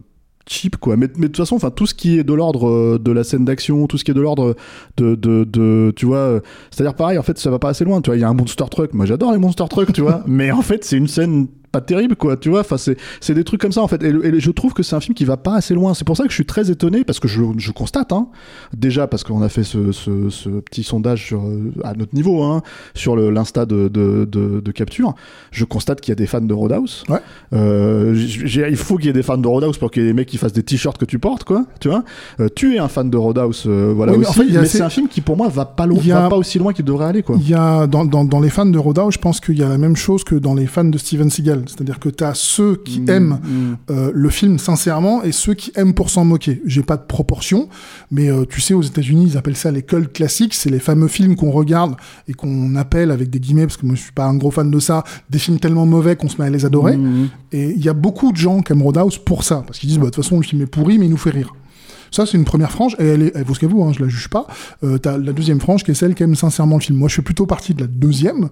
cheap, 0.48 0.77
quoi. 0.77 0.98
Mais, 0.98 1.07
mais 1.15 1.24
de 1.24 1.27
toute 1.27 1.38
façon, 1.38 1.55
enfin, 1.55 1.71
tout 1.71 1.86
ce 1.86 1.93
qui 1.93 2.19
est 2.19 2.24
de 2.24 2.33
l'ordre 2.33 2.67
euh, 2.67 3.00
de 3.00 3.12
la 3.12 3.24
scène 3.24 3.45
d'action, 3.45 3.88
tout 3.88 3.98
ce 3.98 4.03
qui 4.03 4.12
est 4.12 4.15
de 4.15 4.21
l'ordre 4.21 4.55
de, 4.98 5.15
de, 5.15 5.43
de, 5.43 5.93
tu 5.95 6.05
vois, 6.05 6.17
euh, 6.17 6.39
c'est-à-dire 6.71 6.95
pareil, 6.95 7.17
en 7.17 7.24
fait, 7.24 7.38
ça 7.38 7.50
va 7.50 7.59
pas 7.59 7.69
assez 7.69 7.86
loin, 7.86 8.01
tu 8.01 8.09
vois. 8.09 8.17
Il 8.17 8.21
y 8.21 8.24
a 8.24 8.29
un 8.29 8.33
monster 8.33 8.65
truck. 8.69 8.93
Moi, 8.93 9.05
j'adore 9.05 9.31
les 9.31 9.38
monster 9.38 9.65
trucks, 9.69 9.93
tu 9.93 10.01
vois. 10.01 10.24
Mais 10.27 10.51
en 10.51 10.62
fait, 10.62 10.83
c'est 10.83 10.98
une 10.98 11.07
scène 11.07 11.48
pas 11.71 11.81
terrible 11.81 12.15
quoi 12.15 12.35
tu 12.38 12.49
vois. 12.49 12.61
Enfin 12.61 12.77
c'est 12.77 13.33
des 13.33 13.43
trucs 13.43 13.61
comme 13.61 13.71
ça 13.71 13.81
en 13.81 13.88
fait. 13.88 14.01
Et, 14.03 14.11
le- 14.11 14.25
et 14.25 14.39
je 14.39 14.51
trouve 14.51 14.73
que 14.73 14.83
c'est 14.83 14.95
un 14.95 14.99
film 14.99 15.13
qui 15.15 15.25
va 15.25 15.38
pas 15.38 15.55
assez 15.55 15.73
loin. 15.73 15.93
C'est 15.93 16.05
pour 16.05 16.17
ça 16.17 16.23
que 16.23 16.29
je 16.29 16.35
suis 16.35 16.45
très 16.45 16.71
étonné 16.71 17.03
parce 17.03 17.19
que 17.19 17.27
je, 17.27 17.41
je 17.57 17.71
constate 17.71 18.11
hein, 18.11 18.27
déjà 18.75 19.07
parce 19.07 19.23
qu'on 19.23 19.41
a 19.41 19.49
fait 19.49 19.63
ce, 19.63 19.91
ce, 19.91 20.29
ce 20.29 20.49
petit 20.49 20.83
sondage 20.83 21.25
sur 21.25 21.41
euh, 21.41 21.71
à 21.83 21.93
notre 21.93 22.13
niveau 22.15 22.43
hein, 22.43 22.61
sur 22.93 23.15
l'insta 23.15 23.65
de, 23.65 23.88
de, 23.88 24.27
de, 24.29 24.59
de 24.59 24.71
capture. 24.71 25.13
Je 25.51 25.65
constate 25.65 26.01
qu'il 26.01 26.11
y 26.11 26.13
a 26.13 26.15
des 26.15 26.27
fans 26.27 26.41
de 26.41 26.53
Roadhouse. 26.53 27.03
Ouais. 27.09 27.19
euh, 27.53 28.15
il 28.69 28.75
faut 28.75 28.97
qu'il 28.97 29.07
y 29.07 29.09
ait 29.09 29.13
des 29.13 29.23
fans 29.23 29.38
de 29.38 29.47
Roadhouse 29.47 29.77
pour 29.77 29.91
qu'il 29.91 30.03
y 30.03 30.05
ait 30.05 30.09
des 30.09 30.13
mecs 30.13 30.27
qui 30.27 30.38
fassent 30.38 30.53
des 30.53 30.63
t-shirts 30.63 30.97
que 30.97 31.05
tu 31.05 31.19
portes 31.19 31.43
quoi 31.43 31.65
tu 31.79 31.88
vois. 31.89 32.03
Euh, 32.39 32.49
tu 32.55 32.75
es 32.75 32.79
un 32.79 32.88
fan 32.88 33.09
de 33.09 33.17
Roadhouse 33.17 33.63
euh, 33.67 33.93
voilà 33.95 34.13
Oui, 34.13 34.19
mais 34.19 34.27
en 34.27 34.31
fait, 34.33 34.45
mais 34.51 34.65
c'est 34.65 34.81
un 34.81 34.89
film 34.89 35.07
qui 35.07 35.21
pour 35.21 35.38
moi 35.38 35.47
va 35.49 35.65
pas 35.65 35.85
loin 35.85 35.99
a- 36.11 36.21
va 36.21 36.29
pas 36.29 36.38
aussi 36.38 36.57
loin 36.59 36.73
qu'il 36.73 36.85
devrait 36.85 37.05
aller 37.05 37.23
quoi. 37.23 37.35
Il 37.39 37.47
y 37.49 37.53
a 37.53 37.88
dans, 37.88 38.05
dans, 38.05 38.23
dans 38.25 38.39
les 38.39 38.49
fans 38.49 38.65
de 38.65 38.77
Roadhouse, 38.77 39.13
je 39.13 39.19
pense 39.19 39.39
qu'il 39.39 39.57
y 39.57 39.63
a 39.63 39.69
la 39.69 39.77
même 39.77 39.95
chose 39.95 40.23
que 40.23 40.35
dans 40.35 40.53
les 40.53 40.65
fans 40.65 40.83
de 40.85 40.97
Steven 40.97 41.29
Seagal. 41.29 41.58
C'est-à-dire 41.67 41.99
que 41.99 42.09
tu 42.09 42.23
as 42.23 42.33
ceux 42.33 42.75
qui 42.75 42.99
Mm, 42.99 43.09
aiment 43.09 43.39
mm. 43.43 43.77
euh, 43.91 44.11
le 44.13 44.29
film 44.29 44.59
sincèrement 44.59 45.23
et 45.23 45.31
ceux 45.31 45.53
qui 45.53 45.71
aiment 45.75 45.93
pour 45.93 46.09
s'en 46.09 46.25
moquer. 46.25 46.61
J'ai 46.65 46.83
pas 46.83 46.97
de 46.97 47.03
proportion, 47.03 47.69
mais 48.11 48.29
euh, 48.29 48.45
tu 48.45 48.61
sais, 48.61 48.73
aux 48.73 48.81
États-Unis, 48.81 49.25
ils 49.27 49.37
appellent 49.37 49.55
ça 49.55 49.71
les 49.71 49.83
cult 49.83 50.11
classiques. 50.11 50.53
C'est 50.53 50.69
les 50.69 50.79
fameux 50.79 51.07
films 51.07 51.35
qu'on 51.35 51.51
regarde 51.51 51.95
et 52.27 52.33
qu'on 52.33 52.75
appelle 52.75 53.11
avec 53.11 53.29
des 53.29 53.39
guillemets, 53.39 53.65
parce 53.65 53.77
que 53.77 53.85
moi 53.85 53.95
je 53.95 54.01
suis 54.01 54.11
pas 54.11 54.25
un 54.25 54.35
gros 54.35 54.51
fan 54.51 54.69
de 54.69 54.79
ça, 54.79 55.03
des 55.29 55.39
films 55.39 55.59
tellement 55.59 55.85
mauvais 55.85 56.15
qu'on 56.15 56.29
se 56.29 56.39
met 56.41 56.47
à 56.47 56.49
les 56.49 56.65
adorer. 56.65 56.97
Mm, 56.97 57.23
mm. 57.23 57.29
Et 57.51 57.69
il 57.71 57.83
y 57.83 57.89
a 57.89 57.93
beaucoup 57.93 58.31
de 58.31 58.37
gens 58.37 58.61
qui 58.61 58.71
aiment 58.71 58.83
Roadhouse 58.83 59.17
pour 59.17 59.43
ça, 59.43 59.63
parce 59.65 59.79
qu'ils 59.79 59.89
disent, 59.89 59.99
bah, 59.99 60.05
de 60.05 60.11
toute 60.11 60.23
façon, 60.23 60.37
le 60.37 60.43
film 60.43 60.61
est 60.61 60.67
pourri, 60.67 60.97
mais 60.97 61.05
il 61.05 61.11
nous 61.11 61.17
fait 61.17 61.31
rire. 61.31 61.53
Ça, 62.11 62.25
c'est 62.25 62.37
une 62.37 62.45
première 62.45 62.71
frange, 62.71 62.95
et 62.99 63.05
elle, 63.05 63.21
est, 63.21 63.31
elle 63.35 63.43
vaut 63.43 63.53
ce 63.53 63.59
qu'elle 63.59 63.69
vaut, 63.69 63.83
hein, 63.83 63.91
je 63.95 64.03
la 64.03 64.09
juge 64.09 64.29
pas. 64.29 64.47
Euh, 64.83 64.97
T'as 64.97 65.17
la 65.17 65.31
deuxième 65.31 65.59
frange 65.59 65.83
qui 65.83 65.91
est 65.91 65.95
celle 65.95 66.15
qui 66.15 66.23
aime 66.23 66.35
sincèrement 66.35 66.77
le 66.77 66.81
film. 66.81 66.97
Moi, 66.97 67.07
je 67.07 67.15
fais 67.15 67.21
plutôt 67.21 67.45
partie 67.45 67.73
de 67.75 67.81
la 67.81 67.87
deuxième. 67.87 68.49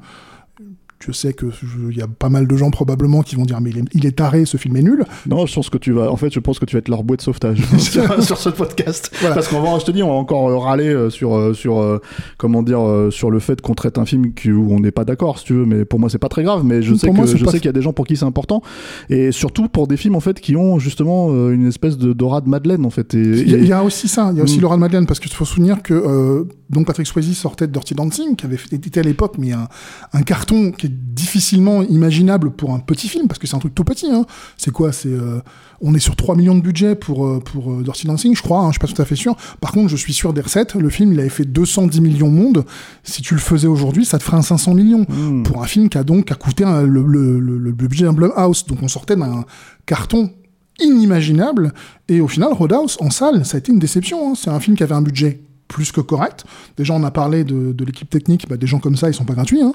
Je 1.05 1.11
sais 1.11 1.33
que 1.33 1.45
il 1.91 1.95
y 1.97 2.01
a 2.01 2.07
pas 2.07 2.29
mal 2.29 2.47
de 2.47 2.57
gens 2.57 2.71
probablement 2.71 3.21
qui 3.21 3.35
vont 3.35 3.43
dire 3.45 3.61
mais 3.61 3.69
il 3.69 3.77
est, 3.77 3.83
il 3.93 4.05
est 4.07 4.13
taré, 4.17 4.45
ce 4.45 4.57
film 4.57 4.75
est 4.77 4.81
nul. 4.81 5.05
Non, 5.27 5.45
je 5.45 5.53
pense 5.53 5.69
que 5.69 5.77
tu 5.77 5.91
vas. 5.91 6.11
En 6.11 6.15
fait, 6.17 6.33
je 6.33 6.39
pense 6.39 6.57
que 6.57 6.65
tu 6.65 6.75
vas 6.75 6.79
être 6.79 6.87
leur 6.89 7.03
bouée 7.03 7.17
de 7.17 7.21
sauvetage 7.21 7.59
sur, 7.77 8.23
sur 8.23 8.37
ce 8.37 8.49
podcast. 8.49 9.11
Voilà. 9.19 9.35
Parce 9.35 9.47
qu'on 9.47 9.61
va, 9.61 9.77
je 9.79 9.85
te 9.85 9.91
dis, 9.91 10.01
on 10.01 10.07
va 10.07 10.13
encore 10.15 10.49
euh, 10.49 10.57
râler 10.57 10.87
euh, 10.87 11.09
sur, 11.11 11.35
euh, 11.35 11.53
sur, 11.53 11.99
comment 12.37 12.63
dire, 12.63 12.81
sur 13.11 13.29
le 13.29 13.39
fait 13.39 13.61
qu'on 13.61 13.75
traite 13.75 13.97
un 13.99 14.05
film 14.05 14.31
où 14.47 14.73
on 14.73 14.79
n'est 14.79 14.91
pas 14.91 15.05
d'accord, 15.05 15.37
si 15.39 15.45
tu 15.45 15.53
veux. 15.53 15.65
Mais 15.65 15.85
pour 15.85 15.99
moi, 15.99 16.09
c'est 16.09 16.17
pas 16.17 16.29
très 16.29 16.43
grave. 16.43 16.63
Mais 16.65 16.81
je 16.81 16.91
Pour 16.91 16.99
sais 16.99 17.11
moi, 17.11 17.25
que 17.25 17.37
je 17.37 17.45
sais 17.45 17.57
qu'il 17.59 17.65
y 17.65 17.69
a 17.69 17.73
des 17.73 17.81
gens 17.81 17.93
pour 17.93 18.07
qui 18.07 18.17
c'est 18.17 18.25
important, 18.25 18.61
et 19.09 19.31
surtout 19.31 19.67
pour 19.69 19.87
des 19.87 19.97
films 19.97 20.15
en 20.15 20.19
fait 20.19 20.39
qui 20.39 20.55
ont 20.55 20.79
justement 20.79 21.29
une 21.51 21.67
espèce 21.67 21.97
de 21.97 22.13
d'aura 22.13 22.41
de 22.41 22.49
Madeleine 22.49 22.85
en 22.85 22.89
fait. 22.89 23.13
Il 23.13 23.47
y, 23.49 23.71
a- 23.71 23.81
y 23.81 23.85
aussi 23.85 24.07
ça, 24.07 24.29
il 24.31 24.37
y 24.37 24.41
a 24.41 24.43
aussi 24.43 24.57
Mm. 24.57 24.61
Laura 24.61 24.75
de 24.75 24.81
Madeleine, 24.81 25.05
parce 25.05 25.19
qu'il 25.19 25.31
faut 25.31 25.45
se 25.45 25.53
souvenir 25.53 25.83
que 25.83 25.93
euh, 25.93 26.45
donc 26.69 26.87
Patrick 26.87 27.05
Swayze 27.05 27.37
sortait 27.37 27.67
de 27.67 27.71
Dirty 27.71 27.93
Dancing, 27.93 28.35
qui 28.35 28.45
avait 28.45 28.57
été 28.71 28.99
à 28.99 29.03
l'époque 29.03 29.35
mais 29.37 29.51
un, 29.51 29.67
un 30.13 30.21
carton 30.23 30.71
qui 30.71 30.86
est 30.87 30.91
difficilement 30.91 31.83
imaginable 31.83 32.51
pour 32.51 32.73
un 32.73 32.79
petit 32.79 33.07
film, 33.07 33.27
parce 33.27 33.39
que 33.39 33.47
c'est 33.47 33.55
un 33.55 33.59
truc 33.59 33.75
tout 33.75 33.83
petit. 33.83 34.07
Hein. 34.11 34.25
C'est 34.57 34.71
quoi 34.71 34.91
C'est 34.91 35.09
euh, 35.09 35.39
on 35.81 35.93
est 35.93 35.99
sur 35.99 36.15
3 36.15 36.35
millions 36.35 36.55
de 36.55 36.61
budget 36.61 36.95
pour 36.95 37.27
euh, 37.27 37.39
pour 37.39 37.71
euh, 37.71 37.83
Dirty 37.83 38.07
Dancing, 38.07 38.35
je 38.35 38.41
crois. 38.41 38.61
Hein, 38.61 38.67
je 38.67 38.73
suis 38.73 38.79
pas 38.79 38.87
tout 38.87 39.01
à 39.01 39.05
fait 39.05 39.15
sûr. 39.15 39.35
Par 39.61 39.71
contre, 39.71 39.89
je 39.89 39.95
suis 39.95 40.13
sûr 40.13 40.33
des 40.33 40.41
recettes. 40.41 40.73
Le 40.75 40.89
film, 40.89 41.13
il 41.13 41.19
avait 41.19 41.29
fait 41.29 41.45
210 41.45 42.01
millions 42.01 42.29
monde. 42.29 42.65
Si 43.03 43.21
tu 43.21 43.33
le 43.35 43.39
faisais 43.39 43.67
aujourd'hui, 43.67 44.05
ça 44.05 44.17
te 44.17 44.23
ferait 44.23 44.37
un 44.37 44.41
500 44.41 44.73
millions 44.73 45.05
Mm. 45.07 45.43
pour 45.43 45.61
un 45.61 45.67
film 45.67 45.89
qui 45.89 45.97
a 45.97 46.03
donc 46.03 46.25
qui 46.25 46.33
a 46.33 46.35
coûté 46.35 46.63
un- 46.63 46.81
le, 46.81 47.03
le, 47.05 47.39
le, 47.39 47.57
le 47.57 47.71
budget 47.71 48.05
d'un 48.05 48.13
Blumhouse. 48.13 48.65
Donc 48.65 48.79
on 48.81 48.87
sortait 48.87 49.15
d'un 49.15 49.45
carton 49.85 50.31
inimaginable. 50.79 51.73
Et 52.07 52.21
au 52.21 52.27
final, 52.27 52.53
Roadhouse, 52.53 52.97
en 53.01 53.09
salle, 53.09 53.45
ça 53.45 53.57
a 53.57 53.59
été 53.59 53.71
une 53.71 53.79
déception. 53.79 54.31
hein. 54.31 54.33
C'est 54.35 54.49
un 54.49 54.59
film 54.59 54.75
qui 54.77 54.83
avait 54.83 54.95
un 54.95 55.01
budget 55.01 55.41
plus 55.67 55.91
que 55.91 56.01
correct. 56.01 56.45
Déjà, 56.77 56.93
on 56.93 57.03
a 57.03 57.11
parlé 57.11 57.43
de, 57.43 57.75
l'équipe 57.83 58.09
technique. 58.09 58.47
Bah, 58.47 58.57
des 58.57 58.67
gens 58.67 58.79
comme 58.79 58.95
ça, 58.95 59.09
ils 59.09 59.13
sont 59.13 59.25
pas 59.25 59.33
gratuits. 59.33 59.61
hein. 59.61 59.73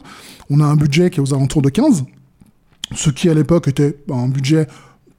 On 0.50 0.61
a 0.61 0.64
un 0.64 0.76
budget 0.76 1.11
qui 1.11 1.20
est 1.20 1.22
aux 1.22 1.34
alentours 1.34 1.62
de 1.62 1.68
15. 1.68 2.04
Ce 2.94 3.11
qui, 3.11 3.28
à 3.28 3.34
l'époque, 3.34 3.68
était 3.68 3.96
bah, 4.06 4.16
un 4.16 4.28
budget 4.28 4.66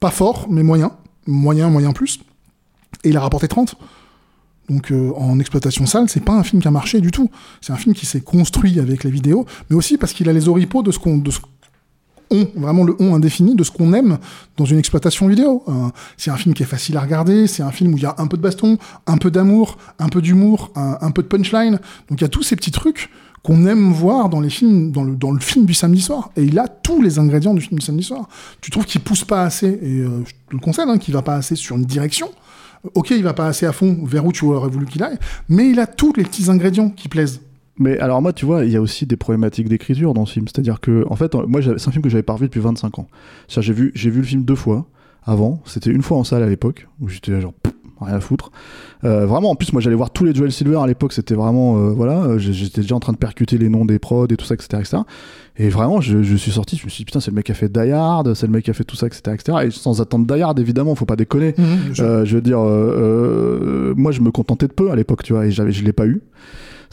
pas 0.00 0.10
fort, 0.10 0.46
mais 0.50 0.62
moyen. 0.62 0.92
Moyen, 1.26 1.70
moyen 1.70 1.92
plus. 1.92 2.20
Et 3.02 3.10
il 3.10 3.16
a 3.16 3.20
rapporté 3.20 3.48
30. 3.48 3.76
Donc 4.68 4.92
euh, 4.92 5.12
en 5.16 5.38
exploitation 5.38 5.84
salle, 5.86 6.08
c'est 6.08 6.24
pas 6.24 6.32
un 6.32 6.42
film 6.42 6.62
qui 6.62 6.68
a 6.68 6.70
marché 6.70 7.00
du 7.00 7.10
tout. 7.10 7.30
C'est 7.60 7.72
un 7.72 7.76
film 7.76 7.94
qui 7.94 8.06
s'est 8.06 8.22
construit 8.22 8.80
avec 8.80 9.04
les 9.04 9.10
vidéos, 9.10 9.46
mais 9.68 9.76
aussi 9.76 9.98
parce 9.98 10.12
qu'il 10.12 10.28
a 10.28 10.32
les 10.32 10.48
oripeaux 10.48 10.82
de 10.82 10.90
ce 10.90 10.98
qu'on 10.98 11.18
on, 12.34 12.60
vraiment 12.60 12.84
le 12.84 12.94
on 12.98 13.14
indéfini 13.14 13.54
de 13.54 13.64
ce 13.64 13.70
qu'on 13.70 13.92
aime 13.92 14.18
dans 14.56 14.64
une 14.64 14.78
exploitation 14.78 15.28
vidéo. 15.28 15.62
Euh, 15.68 15.72
c'est 16.16 16.30
un 16.30 16.36
film 16.36 16.54
qui 16.54 16.62
est 16.62 16.66
facile 16.66 16.96
à 16.96 17.00
regarder, 17.00 17.46
c'est 17.46 17.62
un 17.62 17.70
film 17.70 17.94
où 17.94 17.96
il 17.96 18.02
y 18.02 18.06
a 18.06 18.14
un 18.18 18.26
peu 18.26 18.36
de 18.36 18.42
baston, 18.42 18.78
un 19.06 19.16
peu 19.16 19.30
d'amour, 19.30 19.78
un 19.98 20.08
peu 20.08 20.20
d'humour, 20.20 20.70
un, 20.74 21.10
peu 21.10 21.22
de 21.22 21.28
punchline. 21.28 21.78
Donc 22.08 22.20
il 22.20 22.22
y 22.22 22.24
a 22.24 22.28
tous 22.28 22.42
ces 22.42 22.56
petits 22.56 22.70
trucs 22.70 23.10
qu'on 23.42 23.66
aime 23.66 23.92
voir 23.92 24.28
dans 24.30 24.40
les 24.40 24.50
films, 24.50 24.90
dans 24.90 25.04
le, 25.04 25.16
dans 25.16 25.30
le 25.30 25.40
film 25.40 25.66
du 25.66 25.74
samedi 25.74 26.00
soir. 26.00 26.30
Et 26.36 26.44
il 26.44 26.58
a 26.58 26.66
tous 26.66 27.02
les 27.02 27.18
ingrédients 27.18 27.54
du 27.54 27.60
film 27.60 27.78
du 27.78 27.84
samedi 27.84 28.02
soir. 28.02 28.28
Tu 28.60 28.70
trouves 28.70 28.86
qu'il 28.86 29.02
pousse 29.02 29.24
pas 29.24 29.42
assez, 29.42 29.78
et 29.82 30.00
euh, 30.00 30.24
je 30.26 30.32
te 30.32 30.52
le 30.52 30.58
conseille, 30.58 30.86
hein, 30.88 30.98
qu'il 30.98 31.14
va 31.14 31.22
pas 31.22 31.34
assez 31.36 31.54
sur 31.54 31.76
une 31.76 31.84
direction. 31.84 32.30
Ok, 32.94 33.10
il 33.10 33.22
va 33.22 33.32
pas 33.32 33.46
assez 33.46 33.66
à 33.66 33.72
fond 33.72 33.98
vers 34.04 34.26
où 34.26 34.32
tu 34.32 34.44
aurais 34.44 34.68
voulu 34.68 34.86
qu'il 34.86 35.02
aille, 35.02 35.18
mais 35.48 35.70
il 35.70 35.80
a 35.80 35.86
tous 35.86 36.12
les 36.14 36.24
petits 36.24 36.50
ingrédients 36.50 36.90
qui 36.90 37.08
plaisent. 37.08 37.40
Mais 37.78 37.98
alors 37.98 38.22
moi, 38.22 38.32
tu 38.32 38.46
vois, 38.46 38.64
il 38.64 38.70
y 38.70 38.76
a 38.76 38.80
aussi 38.80 39.06
des 39.06 39.16
problématiques 39.16 39.68
d'écriture 39.68 40.14
dans 40.14 40.26
ce 40.26 40.34
film. 40.34 40.46
C'est-à-dire 40.46 40.80
que, 40.80 41.04
en 41.08 41.16
fait, 41.16 41.34
moi, 41.34 41.60
c'est 41.62 41.88
un 41.88 41.92
film 41.92 42.02
que 42.02 42.08
j'avais 42.08 42.22
pas 42.22 42.34
revu 42.34 42.46
depuis 42.46 42.60
25 42.60 42.98
ans. 43.00 43.08
J'ai 43.48 43.72
vu, 43.72 43.92
j'ai 43.94 44.10
vu 44.10 44.20
le 44.20 44.26
film 44.26 44.44
deux 44.44 44.54
fois 44.54 44.86
avant. 45.24 45.60
C'était 45.64 45.90
une 45.90 46.02
fois 46.02 46.18
en 46.18 46.24
salle 46.24 46.42
à 46.42 46.48
l'époque 46.48 46.88
où 47.00 47.08
j'étais 47.08 47.40
genre 47.40 47.52
pff, 47.52 47.74
rien 48.00 48.14
à 48.14 48.20
foutre. 48.20 48.52
Euh, 49.04 49.26
vraiment, 49.26 49.50
en 49.50 49.54
plus, 49.56 49.72
moi, 49.72 49.82
j'allais 49.82 49.96
voir 49.96 50.10
tous 50.10 50.24
les 50.24 50.34
Joel 50.34 50.52
Silver 50.52 50.78
à 50.78 50.86
l'époque. 50.86 51.12
C'était 51.12 51.34
vraiment, 51.34 51.78
euh, 51.78 51.90
voilà, 51.90 52.22
euh, 52.22 52.38
j'étais 52.38 52.82
déjà 52.82 52.94
en 52.94 53.00
train 53.00 53.12
de 53.12 53.18
percuter 53.18 53.58
les 53.58 53.68
noms 53.68 53.84
des 53.84 53.98
prods 53.98 54.28
et 54.28 54.36
tout 54.36 54.44
ça, 54.44 54.54
etc., 54.54 54.78
etc. 54.80 55.02
Et 55.56 55.68
vraiment, 55.68 56.00
je, 56.00 56.22
je 56.22 56.36
suis 56.36 56.50
sorti, 56.50 56.76
je 56.76 56.84
me 56.84 56.90
suis 56.90 57.02
dit 57.02 57.04
putain, 57.04 57.20
c'est 57.20 57.30
le 57.30 57.36
mec 57.36 57.46
qui 57.46 57.52
a 57.52 57.54
fait 57.54 57.68
Die 57.68 57.92
Hard, 57.92 58.34
c'est 58.34 58.46
le 58.46 58.52
mec 58.52 58.64
qui 58.64 58.70
a 58.70 58.74
fait 58.74 58.82
tout 58.82 58.96
ça, 58.96 59.06
etc., 59.06 59.20
etc. 59.34 59.58
Et 59.66 59.70
sans 59.70 60.00
attendre 60.00 60.26
Die 60.26 60.42
Hard, 60.42 60.58
évidemment, 60.58 60.94
faut 60.96 61.04
pas 61.04 61.16
déconner. 61.16 61.54
Euh, 62.00 62.24
je 62.24 62.34
veux 62.34 62.42
dire, 62.42 62.58
euh, 62.58 63.92
euh, 63.92 63.94
moi 63.96 64.10
je 64.10 64.20
me 64.20 64.32
contentais 64.32 64.66
de 64.66 64.72
peu 64.72 64.90
à 64.90 64.96
l'époque, 64.96 65.22
tu 65.22 65.32
vois, 65.32 65.46
et 65.46 65.52
je 65.52 65.84
l'ai 65.84 65.92
pas 65.92 66.06
eu. 66.06 66.22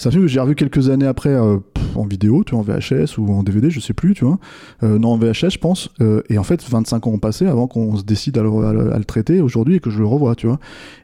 C'est 0.02 0.08
un 0.08 0.12
film 0.14 0.24
que 0.24 0.32
j'ai 0.32 0.40
revu 0.40 0.56
quelques 0.56 0.90
années 0.90 1.06
après 1.06 1.30
euh, 1.30 1.60
en 1.94 2.08
vidéo, 2.08 2.44
tu 2.44 2.56
vois, 2.56 2.62
en 2.62 2.64
VHS 2.64 3.20
ou 3.20 3.32
en 3.32 3.44
DVD, 3.44 3.70
je 3.70 3.80
sais 3.80 3.94
plus, 3.94 4.16
tu 4.16 4.26
vois. 4.26 4.40
Euh, 4.82 4.98
non, 4.98 5.10
en 5.10 5.18
VHS, 5.20 5.52
je 5.52 5.58
pense. 5.60 5.90
Euh, 6.02 6.24
et 6.28 6.40
en 6.40 6.44
fait, 6.44 6.68
25 6.68 7.06
ans 7.06 7.12
ont 7.12 7.20
passé 7.20 7.46
avant 7.46 7.68
qu'on 7.68 7.96
se 7.96 8.02
décide 8.02 8.36
à 8.40 8.42
le, 8.42 9.06
traiter 9.06 9.42
aujourd'hui 9.42 9.76
et 9.76 9.80
que 9.80 9.92
je 9.92 10.00
le 10.00 10.08
revois, 10.08 10.34
tu 10.34 10.48
vois. 10.48 10.58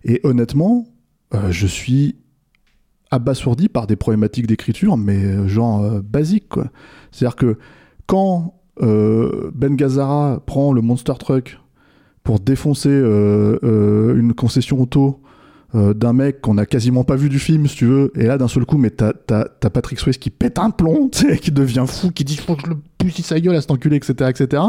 Et 0.03 0.19
honnêtement, 0.23 0.87
je 1.31 1.67
suis 1.67 2.15
abasourdi 3.11 3.69
par 3.69 3.85
des 3.85 3.95
problématiques 3.95 4.47
d'écriture, 4.47 4.97
mais 4.97 5.47
genre 5.47 6.01
basiques, 6.01 6.49
quoi. 6.49 6.65
C'est-à-dire 7.11 7.35
que 7.35 7.59
quand 8.07 8.55
Ben 8.81 9.75
Gazzara 9.75 10.41
prend 10.43 10.73
le 10.73 10.81
Monster 10.81 11.13
Truck 11.19 11.59
pour 12.23 12.39
défoncer 12.39 12.89
une 12.89 14.33
concession 14.33 14.81
auto 14.81 15.21
euh, 15.75 15.93
d'un 15.93 16.13
mec 16.13 16.41
qu'on 16.41 16.57
a 16.57 16.65
quasiment 16.65 17.03
pas 17.03 17.15
vu 17.15 17.29
du 17.29 17.39
film, 17.39 17.67
si 17.67 17.75
tu 17.75 17.85
veux, 17.85 18.11
et 18.15 18.23
là 18.23 18.37
d'un 18.37 18.47
seul 18.47 18.65
coup, 18.65 18.77
mais 18.77 18.89
t'as, 18.89 19.13
t'as, 19.13 19.45
t'as 19.45 19.69
Patrick 19.69 19.99
Swayze 19.99 20.17
qui 20.17 20.29
pète 20.29 20.59
un 20.59 20.69
plomb, 20.69 21.09
qui 21.41 21.51
devient 21.51 21.85
fou, 21.87 22.11
qui 22.11 22.23
dit 22.23 22.37
faut 22.37 22.55
que 22.55 22.63
je 22.65 22.69
le 22.69 22.77
pousse 22.97 23.21
sa 23.21 23.39
gueule 23.39 23.55
à 23.55 23.61
cet 23.61 23.71
enculé, 23.71 23.97
etc., 23.97 24.29
etc. 24.29 24.63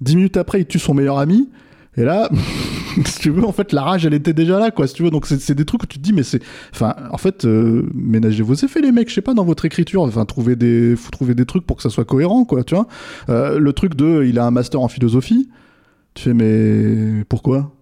Dix 0.00 0.16
minutes 0.16 0.36
après, 0.36 0.60
il 0.60 0.66
tue 0.66 0.78
son 0.78 0.94
meilleur 0.94 1.18
ami. 1.18 1.50
Et 1.96 2.04
là, 2.04 2.30
si 3.04 3.18
tu 3.18 3.30
veux, 3.30 3.44
en 3.44 3.52
fait, 3.52 3.72
la 3.72 3.82
rage, 3.82 4.06
elle 4.06 4.14
était 4.14 4.32
déjà 4.32 4.58
là, 4.58 4.70
quoi, 4.70 4.86
si 4.86 4.94
tu 4.94 5.02
veux. 5.02 5.10
Donc, 5.10 5.26
c'est, 5.26 5.40
c'est 5.40 5.54
des 5.54 5.64
trucs 5.64 5.82
où 5.82 5.86
tu 5.86 5.98
te 5.98 6.02
dis, 6.02 6.12
mais 6.12 6.22
c'est. 6.22 6.40
Enfin, 6.72 6.94
en 7.10 7.18
fait, 7.18 7.44
euh, 7.44 7.88
ménagez 7.94 8.42
vos 8.42 8.54
effets, 8.54 8.80
les 8.80 8.92
mecs, 8.92 9.08
je 9.08 9.14
sais 9.14 9.20
pas, 9.22 9.34
dans 9.34 9.44
votre 9.44 9.64
écriture. 9.64 10.02
Enfin, 10.02 10.24
trouvez 10.24 10.56
des, 10.56 10.94
trouver 11.10 11.34
des 11.34 11.44
trucs 11.44 11.66
pour 11.66 11.76
que 11.76 11.82
ça 11.82 11.90
soit 11.90 12.04
cohérent, 12.04 12.44
quoi, 12.44 12.64
tu 12.64 12.74
vois. 12.74 12.86
Euh, 13.28 13.58
le 13.58 13.72
truc 13.72 13.96
de, 13.96 14.24
il 14.24 14.38
a 14.38 14.46
un 14.46 14.50
master 14.50 14.80
en 14.80 14.88
philosophie. 14.88 15.50
Tu 16.14 16.24
fais, 16.24 16.34
mais 16.34 17.24
pourquoi? 17.28 17.72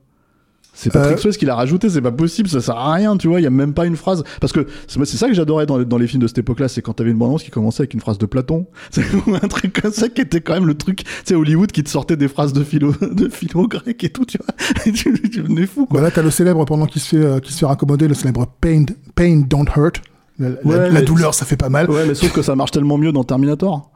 C'est 0.80 0.92
Patrick 0.92 1.18
Euh, 1.18 1.20
Swayze 1.20 1.36
qui 1.36 1.44
l'a 1.44 1.56
rajouté, 1.56 1.88
c'est 1.90 2.00
pas 2.00 2.12
possible, 2.12 2.48
ça 2.48 2.60
sert 2.60 2.76
à 2.76 2.92
rien, 2.94 3.16
tu 3.16 3.26
vois, 3.26 3.40
il 3.40 3.44
y 3.44 3.46
a 3.46 3.50
même 3.50 3.74
pas 3.74 3.84
une 3.84 3.96
phrase. 3.96 4.22
Parce 4.40 4.52
que 4.52 4.66
c'est 4.86 5.04
ça 5.16 5.26
que 5.28 5.34
j'adorais 5.34 5.66
dans, 5.66 5.76
les- 5.78 5.84
dans 5.84 5.98
les 5.98 6.06
films 6.06 6.22
de 6.22 6.28
cette 6.28 6.38
époque-là, 6.38 6.68
c'est 6.68 6.82
quand 6.82 6.92
t'avais 6.92 7.10
une 7.10 7.18
bande 7.18 7.40
qui 7.40 7.50
commençait 7.50 7.80
avec 7.82 7.94
une 7.94 8.00
phrase 8.00 8.16
de 8.18 8.26
Platon. 8.26 8.66
C'est 8.92 9.02
un 9.42 9.48
truc 9.48 9.80
comme 9.82 9.92
ça 9.92 10.08
qui 10.08 10.20
était 10.20 10.40
quand 10.40 10.54
même 10.54 10.66
le 10.66 10.74
truc, 10.74 10.98
tu 11.04 11.10
sais, 11.24 11.34
Hollywood 11.34 11.72
qui 11.72 11.82
te 11.82 11.90
sortait 11.90 12.16
des 12.16 12.28
phrases 12.28 12.52
de 12.52 12.62
philo, 12.62 12.92
de 13.00 13.28
philo 13.28 13.66
grec 13.66 14.02
et 14.04 14.10
tout, 14.10 14.24
tu 14.24 14.38
vois. 14.38 14.54
Et 14.86 14.92
tu, 14.92 15.12
tu 15.30 15.42
venais 15.42 15.66
fou, 15.66 15.86
quoi. 15.86 15.98
Bah 16.00 16.04
là, 16.06 16.10
t'as 16.12 16.22
le 16.22 16.30
célèbre, 16.30 16.64
pendant 16.64 16.86
qu'il 16.86 17.00
se 17.02 17.08
fait, 17.08 17.16
euh, 17.24 17.40
se 17.42 17.58
fait 17.58 17.66
raccommoder, 17.66 18.06
le 18.08 18.14
célèbre 18.14 18.46
Pain, 18.60 18.84
pain 19.16 19.42
don't 19.48 19.66
hurt. 19.76 20.00
La, 20.38 20.50
la- 20.50 20.54
Ouais, 20.64 20.76
la 20.76 20.90
mais- 20.90 21.02
douleur, 21.02 21.34
ça 21.34 21.44
fait 21.44 21.56
pas 21.56 21.68
mal. 21.68 21.90
Ouais, 21.90 22.06
mais 22.06 22.14
sauf 22.14 22.32
que 22.32 22.42
ça 22.42 22.54
marche 22.54 22.70
tellement 22.70 22.96
mieux 22.98 23.10
dans 23.10 23.24
Terminator. 23.24 23.90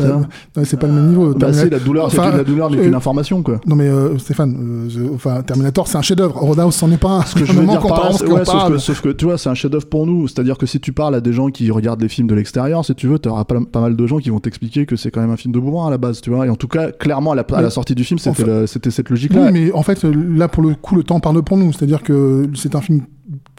Euh, 0.00 0.18
c'est 0.64 0.78
pas 0.78 0.86
le 0.88 0.92
même 0.92 1.08
niveau. 1.08 1.34
Bah, 1.34 1.52
c'est 1.52 1.70
la 1.70 1.78
douleur, 1.78 2.10
c'est 2.10 2.18
Enfin, 2.18 2.36
la 2.36 2.42
douleur 2.44 2.70
mais 2.70 2.78
euh, 2.78 2.82
qu'une 2.84 2.94
information, 2.94 3.42
quoi. 3.42 3.60
Non 3.66 3.76
mais 3.76 3.86
euh, 3.88 4.18
Stéphane, 4.18 4.86
je- 4.88 5.02
enfin 5.14 5.42
Terminator 5.42 5.86
c'est 5.86 5.96
un 5.98 6.02
chef-d'œuvre. 6.02 6.36
Roadhouse 6.36 6.74
c'en 6.74 6.90
est 6.90 6.96
pas 6.96 7.10
un. 7.18 7.22
Ce 7.22 7.34
que 7.34 7.44
je 7.44 7.52
veux 7.52 7.64
dire 7.66 7.80
par 7.80 8.04
là, 8.04 8.10
ouais, 8.10 8.44
sauf, 8.44 8.68
que, 8.68 8.78
sauf 8.78 9.00
que, 9.02 9.08
tu 9.10 9.24
vois, 9.26 9.38
c'est 9.38 9.48
un 9.48 9.54
chef-d'œuvre 9.54 9.86
pour 9.86 10.06
nous. 10.06 10.26
C'est-à-dire 10.26 10.58
que 10.58 10.66
si 10.66 10.80
tu 10.80 10.92
parles 10.92 11.14
à 11.14 11.20
des 11.20 11.32
gens 11.32 11.48
qui 11.50 11.70
regardent 11.70 12.02
les 12.02 12.08
films 12.08 12.26
de 12.26 12.34
l'extérieur, 12.34 12.84
si 12.84 12.94
tu 12.94 13.06
veux, 13.06 13.18
tu 13.18 13.28
auras 13.28 13.44
pas, 13.44 13.56
pas 13.70 13.80
mal 13.80 13.94
de 13.96 14.06
gens 14.06 14.18
qui 14.18 14.30
vont 14.30 14.40
t'expliquer 14.40 14.84
que 14.86 14.96
c'est 14.96 15.10
quand 15.10 15.20
même 15.20 15.30
un 15.30 15.36
film 15.36 15.52
de 15.54 15.60
bourrin 15.60 15.86
à 15.88 15.90
la 15.90 15.98
base, 15.98 16.20
tu 16.20 16.30
vois. 16.30 16.46
Et 16.46 16.50
en 16.50 16.56
tout 16.56 16.68
cas, 16.68 16.90
clairement, 16.90 17.32
à 17.32 17.34
la, 17.36 17.42
à 17.42 17.56
la 17.56 17.62
Mais- 17.62 17.70
sortie 17.70 17.94
du 17.94 18.04
film, 18.04 18.18
c'était 18.18 18.90
cette 18.90 19.10
logique-là. 19.10 19.46
Oui, 19.46 19.50
mais 19.52 19.72
en 19.72 19.82
fait, 19.82 20.02
là, 20.04 20.48
pour 20.48 20.62
le 20.62 20.74
coup, 20.74 20.96
le 20.96 21.04
temps 21.04 21.20
parle 21.20 21.40
pour 21.42 21.56
nous. 21.56 21.72
C'est-à-dire 21.72 22.02
que 22.02 22.48
c'est 22.54 22.74
un 22.74 22.80
film 22.80 23.02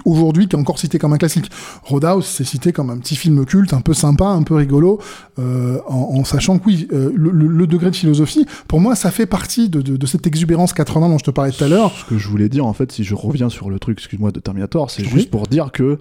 aujourd'hui 0.05 0.47
qui 0.47 0.55
est 0.55 0.59
encore 0.59 0.79
cité 0.79 0.99
comme 0.99 1.13
un 1.13 1.17
classique. 1.17 1.49
Roadhouse, 1.83 2.25
c'est 2.25 2.43
cité 2.43 2.71
comme 2.71 2.89
un 2.89 2.97
petit 2.97 3.15
film 3.15 3.45
culte, 3.45 3.73
un 3.73 3.81
peu 3.81 3.93
sympa, 3.93 4.25
un 4.25 4.43
peu 4.43 4.55
rigolo, 4.55 4.99
euh, 5.39 5.79
en, 5.87 6.19
en, 6.19 6.23
sachant 6.23 6.59
que 6.59 6.65
oui, 6.65 6.87
euh, 6.93 7.11
le, 7.15 7.31
le, 7.31 7.67
degré 7.67 7.89
de 7.89 7.95
philosophie, 7.95 8.45
pour 8.67 8.79
moi, 8.79 8.95
ça 8.95 9.11
fait 9.11 9.25
partie 9.25 9.69
de, 9.69 9.81
de, 9.81 9.97
de, 9.97 10.05
cette 10.05 10.27
exubérance 10.27 10.73
80 10.73 11.09
dont 11.09 11.17
je 11.17 11.23
te 11.23 11.31
parlais 11.31 11.51
tout 11.51 11.63
à 11.63 11.67
l'heure. 11.67 11.91
Ce 11.93 12.05
que 12.05 12.17
je 12.17 12.27
voulais 12.29 12.49
dire, 12.49 12.65
en 12.65 12.73
fait, 12.73 12.91
si 12.91 13.03
je 13.03 13.15
reviens 13.15 13.49
sur 13.49 13.69
le 13.69 13.79
truc, 13.79 13.97
excuse-moi, 13.99 14.31
de 14.31 14.39
Terminator, 14.39 14.91
c'est 14.91 15.05
juste 15.05 15.29
pour 15.29 15.47
dire 15.47 15.71
que 15.71 15.99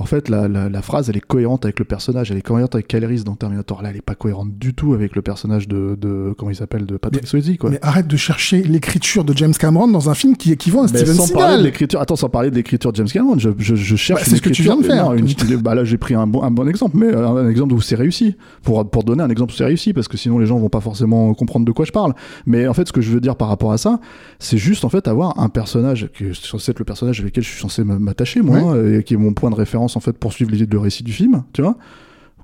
en 0.00 0.04
fait, 0.04 0.28
la, 0.28 0.46
la, 0.46 0.68
la, 0.68 0.82
phrase, 0.82 1.10
elle 1.10 1.16
est 1.16 1.26
cohérente 1.26 1.64
avec 1.64 1.78
le 1.80 1.84
personnage, 1.84 2.30
elle 2.30 2.38
est 2.38 2.42
cohérente 2.42 2.74
avec 2.74 2.86
Caleris 2.86 3.24
dans 3.24 3.34
Terminator. 3.34 3.82
Là, 3.82 3.90
elle 3.90 3.96
est 3.96 4.00
pas 4.02 4.14
cohérente 4.14 4.56
du 4.56 4.72
tout 4.72 4.94
avec 4.94 5.16
le 5.16 5.22
personnage 5.22 5.66
de, 5.66 5.96
de 6.00 6.34
comment 6.38 6.50
il 6.52 6.56
s'appelle, 6.56 6.86
de 6.86 6.96
Patrick 6.96 7.26
Swayze, 7.26 7.56
quoi. 7.58 7.70
Mais 7.70 7.78
arrête 7.82 8.06
de 8.06 8.16
chercher 8.16 8.62
l'écriture 8.62 9.24
de 9.24 9.36
James 9.36 9.52
Cameron 9.58 9.88
dans 9.88 10.08
un 10.08 10.14
film 10.14 10.36
qui 10.36 10.52
équivaut 10.52 10.82
à 10.84 10.88
Steven 10.88 11.14
sans 11.14 11.26
Seagal. 11.26 11.38
parler 11.42 11.58
de 11.58 11.62
l'écriture, 11.64 12.00
attends, 12.00 12.14
sans 12.16 12.28
parler 12.28 12.50
de 12.50 12.54
l'écriture 12.54 12.92
de 12.92 12.96
James 12.96 13.08
Cameron, 13.08 13.38
je, 13.38 13.50
je, 13.58 13.74
je 13.74 13.96
cherche. 13.96 14.20
Bah, 14.20 14.26
c'est 14.28 14.36
ce 14.36 14.42
que 14.42 14.50
tu 14.50 14.62
viens 14.62 14.76
de 14.76 14.84
faire. 14.84 15.12
Une, 15.14 15.26
bah 15.62 15.74
là, 15.74 15.82
j'ai 15.84 15.98
pris 15.98 16.14
un 16.14 16.26
bon, 16.28 16.42
un 16.44 16.50
bon 16.52 16.68
exemple, 16.68 16.96
mais 16.96 17.12
un, 17.14 17.36
un 17.36 17.48
exemple 17.48 17.74
où 17.74 17.80
c'est 17.80 17.96
réussi. 17.96 18.36
Pour, 18.62 18.88
pour 18.88 19.02
donner 19.02 19.22
un 19.24 19.30
exemple 19.30 19.52
où 19.52 19.56
c'est 19.56 19.64
réussi, 19.64 19.92
parce 19.92 20.06
que 20.06 20.16
sinon 20.16 20.38
les 20.38 20.46
gens 20.46 20.58
vont 20.58 20.68
pas 20.68 20.80
forcément 20.80 21.34
comprendre 21.34 21.66
de 21.66 21.72
quoi 21.72 21.84
je 21.84 21.92
parle. 21.92 22.14
Mais 22.46 22.68
en 22.68 22.74
fait, 22.74 22.86
ce 22.86 22.92
que 22.92 23.00
je 23.00 23.10
veux 23.10 23.20
dire 23.20 23.34
par 23.34 23.48
rapport 23.48 23.72
à 23.72 23.78
ça, 23.78 23.98
c'est 24.38 24.58
juste 24.58 24.84
en 24.84 24.88
fait 24.90 25.08
avoir 25.08 25.40
un 25.40 25.48
personnage 25.48 26.08
qui 26.16 26.24
est 26.26 26.34
censé 26.34 26.70
être 26.70 26.78
le 26.78 26.84
personnage 26.84 27.18
avec 27.20 27.32
lequel 27.32 27.42
je 27.44 27.48
suis 27.50 27.60
censé 27.60 27.82
m'attacher, 27.82 28.42
moi, 28.42 28.58
Ouais. 28.58 28.98
et 28.98 29.02
qui 29.02 29.14
est 29.14 29.16
mon 29.16 29.32
point 29.32 29.50
de 29.50 29.54
référence 29.56 29.87
en 29.96 30.00
fait 30.00 30.18
pour 30.18 30.32
suivre 30.32 30.50
le 30.52 30.78
récit 30.78 31.02
du 31.02 31.12
film, 31.12 31.44
tu 31.52 31.62
vois, 31.62 31.76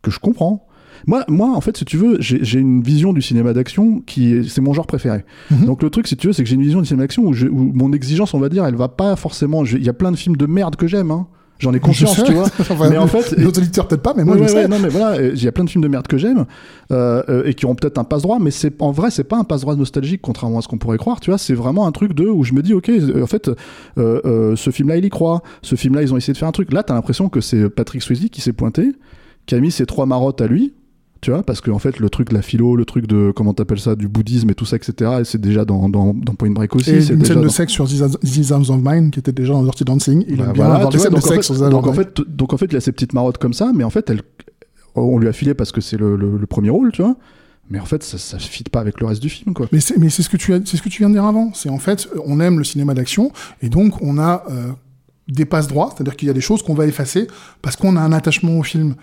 que 0.02 0.10
je 0.10 0.18
comprends. 0.18 0.66
Moi, 1.06 1.24
moi, 1.28 1.48
en 1.54 1.60
fait, 1.60 1.76
si 1.76 1.84
tu 1.84 1.96
veux, 1.96 2.16
j'ai 2.20 2.58
une 2.58 2.82
vision 2.82 3.12
du 3.12 3.20
cinéma 3.20 3.52
d'action 3.52 4.00
qui 4.00 4.32
est, 4.32 4.48
c'est 4.48 4.60
mon 4.60 4.72
genre 4.72 4.86
préféré. 4.86 5.24
Mhm. 5.50 5.66
Donc 5.66 5.82
le 5.82 5.90
truc, 5.90 6.06
si 6.06 6.16
tu 6.16 6.28
veux, 6.28 6.32
c'est 6.32 6.42
que 6.42 6.48
j'ai 6.48 6.54
une 6.54 6.62
vision 6.62 6.80
du 6.80 6.86
cinéma 6.86 7.02
d'action 7.02 7.24
où, 7.24 7.32
où 7.32 7.72
mon 7.74 7.92
exigence, 7.92 8.32
on 8.32 8.38
va 8.38 8.48
dire, 8.48 8.64
elle 8.64 8.76
va 8.76 8.88
pas 8.88 9.16
forcément. 9.16 9.64
Il 9.64 9.84
y 9.84 9.88
a 9.88 9.92
plein 9.92 10.12
de 10.12 10.16
films 10.16 10.36
de 10.36 10.46
merde 10.46 10.76
que 10.76 10.86
j'aime, 10.86 11.10
hein. 11.10 11.26
J'en 11.60 11.72
ai 11.72 11.78
conscience, 11.80 12.22
tu 12.24 12.32
vois. 12.32 12.48
Enfin, 12.60 12.90
mais 12.90 12.98
en 12.98 13.06
fait, 13.06 13.38
nos 13.38 13.48
auditeurs 13.48 13.86
peut-être 13.86 14.02
pas, 14.02 14.12
mais 14.16 14.24
moi 14.24 14.34
Ouais, 14.34 14.40
je 14.40 14.42
ouais, 14.44 14.48
sais. 14.50 14.56
ouais, 14.62 14.68
non 14.68 14.78
mais 14.80 14.88
voilà, 14.88 15.22
il 15.22 15.42
y 15.42 15.46
a 15.46 15.52
plein 15.52 15.64
de 15.64 15.70
films 15.70 15.84
de 15.84 15.88
merde 15.88 16.06
que 16.08 16.18
j'aime 16.18 16.46
euh, 16.90 17.22
euh, 17.28 17.44
et 17.46 17.54
qui 17.54 17.64
ont 17.64 17.74
peut-être 17.76 17.96
un 17.98 18.04
passe 18.04 18.22
droit, 18.22 18.38
mais 18.40 18.50
c'est 18.50 18.80
en 18.82 18.90
vrai 18.90 19.10
c'est 19.10 19.24
pas 19.24 19.36
un 19.38 19.44
passe 19.44 19.60
droit 19.60 19.76
nostalgique 19.76 20.20
contrairement 20.20 20.58
à 20.58 20.62
ce 20.62 20.68
qu'on 20.68 20.78
pourrait 20.78 20.98
croire, 20.98 21.20
tu 21.20 21.30
vois. 21.30 21.38
C'est 21.38 21.54
vraiment 21.54 21.86
un 21.86 21.92
truc 21.92 22.12
de 22.14 22.26
où 22.26 22.42
je 22.42 22.52
me 22.54 22.60
dis 22.62 22.74
ok, 22.74 22.90
en 23.22 23.26
fait, 23.26 23.48
euh, 23.48 23.54
euh, 24.24 24.56
ce 24.56 24.70
film-là 24.70 24.96
il 24.96 25.04
y 25.04 25.10
croit, 25.10 25.42
ce 25.62 25.76
film-là 25.76 26.02
ils 26.02 26.12
ont 26.12 26.16
essayé 26.16 26.32
de 26.32 26.38
faire 26.38 26.48
un 26.48 26.52
truc. 26.52 26.72
Là 26.72 26.82
t'as 26.82 26.94
l'impression 26.94 27.28
que 27.28 27.40
c'est 27.40 27.68
Patrick 27.70 28.02
Swayze 28.02 28.28
qui 28.30 28.40
s'est 28.40 28.52
pointé, 28.52 28.90
qui 29.46 29.54
a 29.54 29.60
mis 29.60 29.70
ses 29.70 29.86
trois 29.86 30.06
marottes 30.06 30.40
à 30.40 30.46
lui. 30.48 30.74
Tu 31.24 31.30
vois, 31.30 31.42
parce 31.42 31.62
que 31.62 31.70
en 31.70 31.78
fait, 31.78 32.00
le 32.00 32.10
truc 32.10 32.28
de 32.28 32.34
la 32.34 32.42
philo, 32.42 32.76
le 32.76 32.84
truc 32.84 33.06
de 33.06 33.32
comment 33.34 33.54
t'appelles 33.54 33.80
ça, 33.80 33.94
du 33.94 34.08
bouddhisme 34.08 34.50
et 34.50 34.54
tout 34.54 34.66
ça, 34.66 34.76
etc. 34.76 35.10
Et 35.20 35.24
c'est 35.24 35.40
déjà 35.40 35.64
dans, 35.64 35.88
dans, 35.88 36.12
dans 36.12 36.34
Point 36.34 36.50
Break 36.50 36.76
aussi. 36.76 36.90
Et 36.90 36.94
une 37.08 37.16
déjà 37.20 37.32
scène 37.32 37.40
de 37.40 37.46
dans- 37.46 37.50
sexe 37.50 37.72
sur 37.72 37.88
These 37.88 38.52
Arms 38.52 38.66
of 38.68 38.80
Mine 38.82 39.10
qui 39.10 39.20
était 39.20 39.32
déjà 39.32 39.54
dans 39.54 39.62
Dirty 39.62 39.84
Dancing. 39.84 40.22
Il 40.28 40.36
bah 40.36 40.44
aime 40.44 40.52
bien 40.52 40.64
voilà, 40.64 40.74
avoir 40.80 40.90
des 40.90 40.98
vois, 40.98 41.06
scènes 41.06 41.14
de 41.14 41.20
sexe 41.20 41.46
fait, 41.48 41.54
sur 41.54 41.70
donc 41.70 41.86
en 41.86 41.90
of 41.92 41.96
Mine. 41.96 42.04
fait, 42.14 42.20
donc 42.28 42.52
en 42.52 42.58
fait, 42.58 42.66
il 42.70 42.76
a 42.76 42.80
ces 42.82 42.92
petites 42.92 43.14
marottes 43.14 43.38
comme 43.38 43.54
ça, 43.54 43.72
mais 43.74 43.84
en 43.84 43.88
fait, 43.90 44.10
elle, 44.10 44.20
on 44.94 45.18
lui 45.18 45.26
a 45.28 45.32
filé 45.32 45.54
parce 45.54 45.72
que 45.72 45.80
c'est 45.80 45.96
le, 45.96 46.14
le- 46.16 46.36
le 46.36 46.46
premier 46.46 46.68
rôle, 46.68 46.92
tu 46.92 47.00
vois. 47.00 47.16
Mais 47.70 47.80
en 47.80 47.86
fait, 47.86 48.02
ça, 48.02 48.18
ça 48.18 48.38
fit 48.38 48.62
pas 48.64 48.80
avec 48.80 49.00
le 49.00 49.06
reste 49.06 49.22
du 49.22 49.30
film, 49.30 49.54
quoi. 49.54 49.66
Mais 49.72 49.80
c'est 49.80 49.96
mais 49.96 50.10
c'est 50.10 50.22
ce 50.22 50.28
que 50.28 50.36
tu 50.36 50.52
c'est 50.66 50.76
ce 50.76 50.82
que 50.82 50.90
tu 50.90 50.98
viens 50.98 51.08
de 51.08 51.14
dire 51.14 51.24
avant. 51.24 51.52
C'est 51.54 51.70
en 51.70 51.78
fait 51.78 52.06
on 52.26 52.38
aime 52.38 52.58
le 52.58 52.64
cinéma 52.64 52.92
d'action 52.92 53.32
et 53.62 53.70
donc 53.70 54.02
on 54.02 54.18
a 54.18 54.44
euh, 54.50 54.66
des 55.28 55.46
passes 55.46 55.68
droits, 55.68 55.90
c'est-à-dire 55.96 56.16
qu'il 56.16 56.28
y 56.28 56.30
a 56.30 56.34
des 56.34 56.42
choses 56.42 56.62
qu'on 56.62 56.74
va 56.74 56.86
effacer 56.86 57.26
parce 57.62 57.76
qu'on 57.76 57.96
a 57.96 58.00
un 58.02 58.12
attachement 58.12 58.58
au 58.58 58.62
film. 58.62 58.94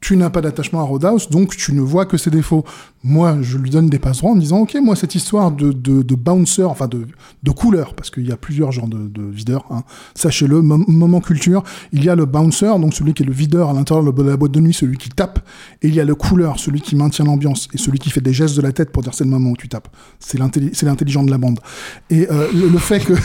Tu 0.00 0.16
n'as 0.16 0.30
pas 0.30 0.40
d'attachement 0.40 0.80
à 0.80 0.84
Roadhouse, 0.84 1.28
donc 1.28 1.54
tu 1.56 1.74
ne 1.74 1.82
vois 1.82 2.06
que 2.06 2.16
ses 2.16 2.30
défauts. 2.30 2.64
Moi, 3.04 3.36
je 3.42 3.58
lui 3.58 3.68
donne 3.68 3.88
des 3.90 3.98
passes 3.98 4.22
en 4.24 4.34
disant, 4.34 4.60
ok, 4.60 4.76
moi 4.82 4.96
cette 4.96 5.14
histoire 5.14 5.50
de, 5.52 5.72
de, 5.72 6.02
de 6.02 6.14
bouncer, 6.14 6.62
enfin 6.64 6.88
de, 6.88 7.06
de 7.42 7.50
couleur, 7.50 7.94
parce 7.94 8.08
qu'il 8.10 8.26
y 8.26 8.32
a 8.32 8.36
plusieurs 8.38 8.72
genres 8.72 8.88
de, 8.88 9.08
de 9.08 9.22
videurs. 9.22 9.66
Hein. 9.70 9.82
Sachez-le, 10.14 10.62
mom- 10.62 10.84
moment 10.88 11.20
culture, 11.20 11.62
il 11.92 12.02
y 12.02 12.08
a 12.08 12.14
le 12.14 12.24
bouncer, 12.24 12.78
donc 12.80 12.94
celui 12.94 13.12
qui 13.12 13.22
est 13.24 13.26
le 13.26 13.32
videur 13.32 13.68
à 13.70 13.72
l'intérieur 13.74 14.10
de 14.10 14.22
la 14.22 14.36
boîte 14.38 14.52
de 14.52 14.60
nuit, 14.60 14.72
celui 14.74 14.96
qui 14.96 15.10
tape, 15.10 15.46
et 15.82 15.88
il 15.88 15.94
y 15.94 16.00
a 16.00 16.04
le 16.04 16.14
couleur, 16.14 16.58
celui 16.58 16.80
qui 16.80 16.96
maintient 16.96 17.26
l'ambiance, 17.26 17.68
et 17.74 17.78
celui 17.78 17.98
qui 17.98 18.08
fait 18.10 18.22
des 18.22 18.32
gestes 18.32 18.56
de 18.56 18.62
la 18.62 18.72
tête 18.72 18.90
pour 18.92 19.02
dire 19.02 19.12
c'est 19.14 19.24
le 19.24 19.30
moment 19.30 19.50
où 19.50 19.56
tu 19.56 19.68
tapes. 19.68 19.88
C'est 20.18 20.38
l'intelli- 20.38 20.70
c'est 20.72 20.86
l'intelligent 20.86 21.22
de 21.24 21.30
la 21.30 21.38
bande. 21.38 21.60
Et 22.08 22.26
euh, 22.30 22.48
le 22.52 22.78
fait 22.78 23.00
que... 23.00 23.12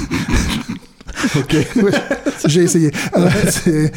Ok. 1.35 1.55
Ouais, 1.75 1.91
j'ai 2.47 2.63
essayé. 2.63 2.91
Euh, 3.17 3.87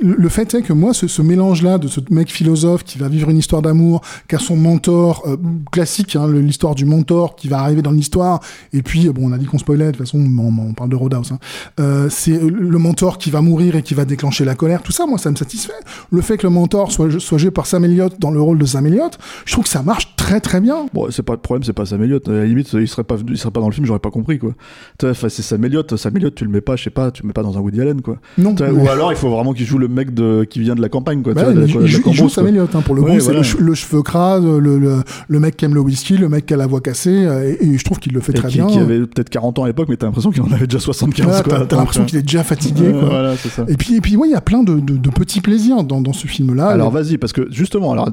le 0.00 0.28
fait 0.28 0.52
est 0.54 0.62
que 0.62 0.72
moi, 0.72 0.92
ce, 0.92 1.06
ce 1.06 1.22
mélange-là 1.22 1.78
de 1.78 1.88
ce 1.88 2.00
mec 2.10 2.30
philosophe 2.30 2.84
qui 2.84 2.98
va 2.98 3.08
vivre 3.08 3.30
une 3.30 3.38
histoire 3.38 3.62
d'amour, 3.62 4.02
qui 4.28 4.34
a 4.34 4.38
son 4.38 4.56
mentor 4.56 5.22
euh, 5.26 5.36
classique, 5.70 6.16
hein, 6.16 6.30
l'histoire 6.30 6.74
du 6.74 6.84
mentor 6.84 7.36
qui 7.36 7.48
va 7.48 7.60
arriver 7.60 7.82
dans 7.82 7.90
l'histoire, 7.90 8.40
et 8.72 8.82
puis 8.82 9.08
bon, 9.08 9.28
on 9.28 9.32
a 9.32 9.38
dit 9.38 9.46
qu'on 9.46 9.58
spoilait. 9.58 9.86
De 9.86 9.90
toute 9.92 10.00
façon, 10.00 10.18
on, 10.18 10.58
on 10.58 10.72
parle 10.74 10.90
de 10.90 10.96
Roadhouse. 10.96 11.32
Hein. 11.32 11.38
Euh, 11.80 12.08
c'est 12.10 12.38
le 12.38 12.78
mentor 12.78 13.18
qui 13.18 13.30
va 13.30 13.40
mourir 13.40 13.76
et 13.76 13.82
qui 13.82 13.94
va 13.94 14.04
déclencher 14.04 14.44
la 14.44 14.54
colère. 14.54 14.82
Tout 14.82 14.92
ça, 14.92 15.06
moi, 15.06 15.18
ça 15.18 15.30
me 15.30 15.36
satisfait. 15.36 15.72
Le 16.10 16.20
fait 16.20 16.36
que 16.36 16.46
le 16.46 16.52
mentor 16.52 16.92
soit, 16.92 17.20
soit 17.20 17.38
joué 17.38 17.50
par 17.50 17.66
Sam 17.66 17.84
Elliott 17.84 18.18
dans 18.18 18.30
le 18.30 18.40
rôle 18.40 18.58
de 18.58 18.66
Sam 18.66 18.86
Elliott, 18.86 19.18
je 19.44 19.52
trouve 19.52 19.64
que 19.64 19.70
ça 19.70 19.82
marche 19.82 20.14
très 20.16 20.40
très 20.40 20.60
bien. 20.60 20.86
Bon, 20.92 21.10
c'est 21.10 21.22
pas 21.22 21.34
le 21.34 21.38
problème, 21.38 21.62
c'est 21.64 21.72
pas 21.72 21.86
Sam 21.86 22.02
Elliott. 22.02 22.28
À 22.28 22.32
la 22.32 22.44
limite, 22.44 22.72
il 22.72 22.88
serait 22.88 23.04
pas, 23.04 23.16
il 23.26 23.38
serait 23.38 23.50
pas 23.50 23.60
dans 23.60 23.68
le 23.68 23.74
film, 23.74 23.86
j'aurais 23.86 23.98
pas 23.98 24.10
compris, 24.10 24.38
quoi. 24.38 24.52
C'est 25.00 25.30
Sam 25.30 25.64
Elliott. 25.64 25.96
Sam 25.96 26.16
Elliott, 26.16 26.34
tu 26.34 26.44
le 26.44 26.50
mets 26.50 26.57
pas, 26.60 26.76
je 26.76 26.84
sais 26.84 26.90
pas, 26.90 27.10
tu 27.10 27.24
mets 27.26 27.32
pas 27.32 27.42
dans 27.42 27.56
un 27.56 27.60
Woody 27.60 27.80
Allen, 27.80 28.00
quoi. 28.02 28.16
Non. 28.38 28.54
Ou 28.58 28.88
alors, 28.88 29.12
il 29.12 29.16
faut 29.16 29.30
vraiment 29.30 29.52
qu'il 29.52 29.66
joue 29.66 29.78
le 29.78 29.88
mec 29.88 30.14
de, 30.14 30.44
qui 30.44 30.60
vient 30.60 30.74
de 30.74 30.80
la 30.82 30.88
campagne, 30.88 31.22
quoi. 31.22 31.32
tu 31.32 31.36
Bah, 31.40 31.44
la- 31.46 31.50
il, 31.50 31.54
de 31.54 31.60
la 31.60 31.66
il 31.66 31.70
joue, 31.88 32.28
il. 32.40 32.46
Elliott, 32.48 32.74
hein, 32.74 32.80
pour 32.82 32.94
le 32.94 33.02
Ouais, 33.02 33.14
coup, 33.14 33.20
c'est 33.20 33.32
le, 33.32 33.42
che- 33.42 33.58
le 33.58 33.74
cheveu 33.74 34.02
crade, 34.02 34.44
le, 34.44 34.78
le, 34.78 35.02
le 35.28 35.40
mec 35.40 35.56
qui 35.56 35.64
aime 35.64 35.74
le 35.74 35.80
whisky, 35.80 36.16
le 36.16 36.28
mec 36.28 36.46
qui 36.46 36.54
a 36.54 36.56
la 36.56 36.66
voix 36.66 36.80
cassée, 36.80 37.24
euh, 37.26 37.54
et, 37.60 37.66
et 37.66 37.78
je 37.78 37.84
trouve 37.84 37.98
qu'il 37.98 38.12
le 38.12 38.20
fait 38.20 38.32
Et 38.32 38.36
très 38.36 38.48
qui, 38.48 38.56
bien. 38.58 38.66
qui 38.66 38.78
avait 38.78 39.00
peut-être 39.00 39.30
40 39.30 39.58
ans 39.58 39.64
à 39.64 39.66
l'époque, 39.66 39.88
mais 39.88 39.96
t'as 39.96 40.06
l'impression 40.06 40.30
qu'il 40.30 40.42
en 40.42 40.50
avait 40.52 40.66
déjà 40.66 40.80
75, 40.80 41.24
Voilà, 41.26 41.42
quoi. 41.42 41.52
t'as, 41.60 41.66
t'as 41.66 41.76
l'impression 41.76 42.04
qu'il 42.04 42.18
est 42.18 42.22
déjà 42.22 42.42
fatigué. 42.44 42.90
Quoi. 42.92 43.08
Voilà, 43.08 43.36
c'est 43.36 43.48
ça. 43.48 43.64
Et 43.68 43.76
puis, 43.76 43.96
et 43.96 44.00
puis, 44.00 44.16
ouais, 44.16 44.28
il 44.28 44.32
y 44.32 44.36
a 44.36 44.40
plein 44.40 44.62
de, 44.62 44.80
de, 44.80 44.96
de 44.96 45.10
petits 45.10 45.40
plaisirs 45.40 45.84
dans, 45.84 46.00
dans 46.00 46.12
ce 46.12 46.26
film-là. 46.26 46.68
Alors 46.68 46.92
Mais- 46.92 47.02
vas-y, 47.02 47.18
parce 47.18 47.32
que 47.32 47.46
justement, 47.50 47.92
alors 47.92 48.08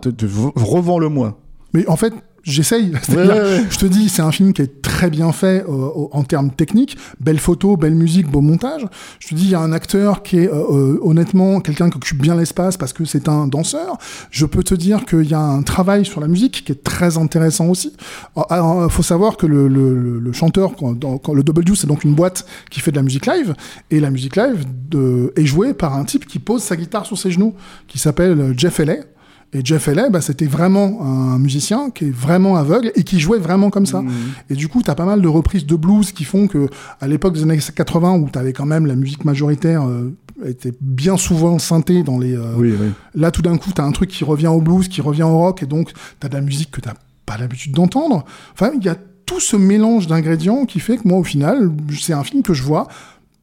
revends-le-moi. 0.56 1.38
mais 1.74 1.88
en 1.88 1.96
fait, 1.96 2.14
j'essaye. 2.46 2.92
Ouais, 2.94 3.00
C'est-à-dire, 3.04 3.36
ouais. 3.36 3.64
Je 3.70 3.78
te 3.78 3.86
dis, 3.86 4.08
c'est 4.10 4.22
un 4.22 4.32
film 4.32 4.54
qui 4.54 4.62
est 4.62 4.82
très 4.82 5.10
bien 5.10 5.32
fait 5.34 5.64
euh, 5.68 5.90
en 6.12 6.24
termes 6.24 6.52
techniques, 6.52 6.98
belle 7.20 7.40
photo, 7.40 7.76
belle 7.76 7.96
musique, 7.96 8.28
beau 8.30 8.40
montage. 8.42 8.86
Je 9.20 9.28
te 9.30 9.36
dis, 9.36 9.44
il 9.46 9.50
y 9.50 9.56
a 9.56 9.60
un 9.60 9.72
acteur 9.74 10.24
qui 10.24 10.38
est 10.40 10.48
euh, 10.48 10.54
euh, 10.72 11.00
honnêtement 11.02 11.60
quelqu'un 11.60 11.90
qui 11.90 11.98
occupe 11.98 12.22
bien 12.22 12.36
l'espace 12.36 12.78
parce 12.78 12.94
que 12.94 13.04
c'est 13.06 13.28
un 13.28 13.48
danseur. 13.48 13.98
Je 14.32 14.46
peux 14.46 14.64
te 14.64 14.74
dire 14.76 15.06
qu'il 15.06 15.24
y 15.30 15.34
a 15.34 15.40
un 15.42 15.62
travail 15.64 16.06
sur 16.06 16.22
la 16.22 16.28
musique 16.28 16.64
qui 16.66 16.72
est 16.72 16.84
très 16.84 17.18
intéressant 17.18 17.68
aussi. 17.68 17.94
Il 18.38 18.88
faut 18.90 19.04
savoir 19.04 19.38
que 19.38 19.46
le, 19.46 19.68
le, 19.68 20.20
le- 20.20 20.32
chanteur, 20.34 20.76
quand, 20.78 20.94
dans- 20.98 21.18
quand 21.18 21.34
le 21.34 21.44
Double 21.44 21.66
Juice, 21.66 21.80
c'est 21.82 21.88
donc 21.88 22.04
une 22.04 22.14
boîte 22.16 22.46
qui 22.70 22.80
fait 22.80 22.92
de 22.92 22.98
la 22.98 23.04
musique 23.04 23.26
live, 23.26 23.56
et 23.92 24.00
la 24.00 24.10
musique 24.12 24.36
live 24.36 24.66
de, 24.90 25.34
est 25.36 25.46
jouée 25.46 25.74
par 25.74 25.96
un 25.96 26.04
type 26.04 26.26
qui 26.26 26.40
pose 26.40 26.62
sa 26.62 26.76
guitare 26.76 27.06
sur 27.06 27.18
ses 27.18 27.32
genoux, 27.32 27.54
qui 27.88 27.98
s'appelle 28.00 28.40
euh, 28.40 28.54
Jeff 28.56 28.80
Eley. 28.80 29.02
Et 29.56 29.62
Jeff 29.64 29.88
Eley, 29.88 30.10
bah, 30.10 30.20
c'était 30.20 30.48
vraiment 30.48 31.02
un 31.02 31.40
musicien 31.40 31.90
qui 31.90 32.06
est 32.06 32.12
vraiment 32.12 32.58
aveugle 32.58 32.92
et 32.96 33.04
qui 33.04 33.22
jouait 33.22 33.40
vraiment 33.40 33.70
comme 33.70 33.86
ça. 33.86 34.04
Et 34.50 34.56
du 34.56 34.68
coup, 34.68 34.84
tu 34.84 34.92
as 34.92 34.96
pas 34.96 35.06
mal 35.06 35.22
de 35.22 35.28
reprises 35.30 35.66
de 35.66 35.76
blues 35.76 36.12
qui 36.12 36.26
font 36.26 36.48
que, 36.48 36.68
à 37.00 37.08
l'époque 37.08 37.36
des 37.36 37.44
années 37.44 37.58
80, 37.58 38.16
où 38.18 38.30
tu 38.30 38.38
avais 38.38 38.52
quand 38.52 38.66
même 38.66 38.86
la 38.86 38.96
musique 38.96 39.24
majoritaire, 39.24 39.88
euh, 39.88 40.14
était 40.46 40.74
bien 40.82 41.16
souvent 41.16 41.58
synthé 41.58 42.04
dans 42.04 42.20
les. 42.20 42.36
euh, 42.36 42.54
Oui, 42.58 42.74
oui. 42.78 42.88
Là, 43.14 43.32
tout 43.32 43.42
d'un 43.42 43.56
coup, 43.56 43.72
tu 43.74 43.80
as 43.80 43.86
un 43.86 43.94
truc 43.94 44.10
qui 44.10 44.26
revient 44.26 44.48
au 44.48 44.60
blues, 44.60 44.90
qui 44.90 45.00
revient 45.00 45.24
au 45.24 45.38
rock, 45.38 45.64
et 45.64 45.68
donc 45.68 45.94
tu 46.20 46.26
as 46.26 46.30
de 46.30 46.36
la 46.36 46.42
musique 46.42 46.72
que 46.72 46.82
tu 46.82 46.90
pas 47.26 47.38
l'habitude 47.38 47.72
d'entendre. 47.72 48.26
Enfin, 48.54 48.72
il 48.78 48.84
y 48.84 48.90
a 48.90 48.96
tout 49.26 49.40
ce 49.40 49.56
mélange 49.56 50.08
d'ingrédients 50.08 50.66
qui 50.66 50.82
fait 50.82 50.98
que 50.98 51.08
moi, 51.08 51.18
au 51.18 51.24
final, 51.24 51.72
c'est 51.98 52.14
un 52.14 52.24
film 52.26 52.44
que 52.44 52.54
je 52.54 52.62
vois, 52.64 52.88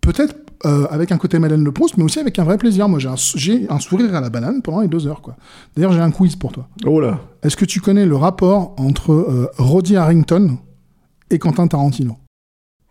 peut-être 0.03 0.37
euh, 0.65 0.87
avec 0.91 1.13
un 1.13 1.19
côté 1.19 1.39
Madeleine 1.39 1.65
Le 1.65 1.73
Proust, 1.73 1.97
mais 1.97 2.05
aussi 2.05 2.19
avec 2.19 2.39
un 2.39 2.45
vrai 2.45 2.59
plaisir. 2.59 2.89
Moi, 2.89 2.99
j'ai 2.99 3.09
un, 3.09 3.17
j'ai 3.17 3.67
un 3.71 3.79
sourire 3.79 4.15
à 4.15 4.21
la 4.21 4.31
banane 4.31 4.63
pendant 4.63 4.81
les 4.81 4.89
deux 4.89 5.07
heures. 5.07 5.23
quoi. 5.23 5.37
D'ailleurs, 5.75 5.93
j'ai 5.93 6.01
un 6.01 6.11
quiz 6.11 6.37
pour 6.37 6.53
toi. 6.53 6.69
Oh 6.87 7.01
là. 7.01 7.21
Est-ce 7.43 7.57
que 7.57 7.65
tu 7.65 7.81
connais 7.81 8.07
le 8.07 8.17
rapport 8.17 8.75
entre 8.79 9.13
euh, 9.13 9.49
Roddy 9.59 9.97
Harrington 9.97 10.59
et 11.31 11.39
Quentin 11.39 11.67
Tarantino? 11.67 12.17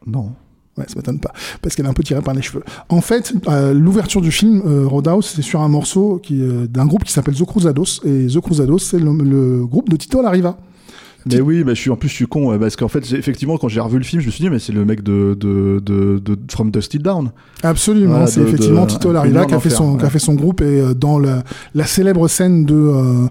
Non. 0.05 0.33
Ouais, 0.77 0.85
ça 0.87 0.95
m'étonne 0.95 1.19
pas, 1.19 1.33
parce 1.61 1.75
qu'elle 1.75 1.85
est 1.85 1.89
un 1.89 1.93
peu 1.93 2.01
tirée 2.01 2.21
par 2.21 2.33
les 2.33 2.41
cheveux. 2.41 2.63
En 2.87 3.01
fait, 3.01 3.33
euh, 3.49 3.73
l'ouverture 3.73 4.21
du 4.21 4.31
film 4.31 4.61
euh, 4.65 4.87
Roadhouse, 4.87 5.25
c'est 5.25 5.41
sur 5.41 5.59
un 5.59 5.67
morceau 5.67 6.17
qui, 6.23 6.41
euh, 6.41 6.65
d'un 6.65 6.85
groupe 6.85 7.03
qui 7.03 7.11
s'appelle 7.11 7.35
The 7.35 7.43
Cruzados, 7.43 7.99
et 8.05 8.27
The 8.27 8.39
Cruzados, 8.39 8.77
c'est 8.79 8.97
le, 8.97 9.11
le 9.11 9.65
groupe 9.65 9.89
de 9.89 9.97
Tito 9.97 10.21
Larriva. 10.21 10.57
Mais 11.25 11.39
oui, 11.41 11.63
mais 11.65 11.75
je 11.75 11.81
suis 11.81 11.89
en 11.91 11.95
plus 11.95 12.09
je 12.09 12.13
suis 12.15 12.25
con 12.27 12.49
ouais, 12.49 12.57
parce 12.59 12.75
qu'en 12.75 12.87
fait 12.87 12.99
effectivement 13.13 13.57
quand 13.57 13.67
j'ai 13.67 13.79
revu 13.79 13.97
le 13.97 14.03
film 14.03 14.21
je 14.21 14.27
me 14.27 14.31
suis 14.31 14.43
dit 14.43 14.49
mais 14.49 14.59
c'est 14.59 14.73
le 14.73 14.85
mec 14.85 15.03
de 15.03 15.35
de 15.39 15.79
de, 15.83 16.17
de 16.19 16.37
From 16.49 16.71
Dusty 16.71 16.97
Down. 16.99 17.31
Absolument, 17.63 18.09
Voilà, 18.11 18.27
c'est 18.27 18.41
effectivement 18.41 18.85
Tito 18.87 19.11
peigneur 19.13 19.45
qui 19.47 19.53
a, 19.53 19.59
fait 19.59 19.69
son, 19.69 19.97
qui 19.97 20.05
a 20.05 20.09
fait 20.09 20.19
son 20.19 20.33
groupe, 20.33 20.61
et 20.61 20.81
euh, 20.81 20.93
dans 20.93 21.19
la, 21.19 21.43
la 21.75 21.85
célèbre 21.85 22.27
scène 22.27 22.65
de... 22.65 22.73
euh, 22.75 23.27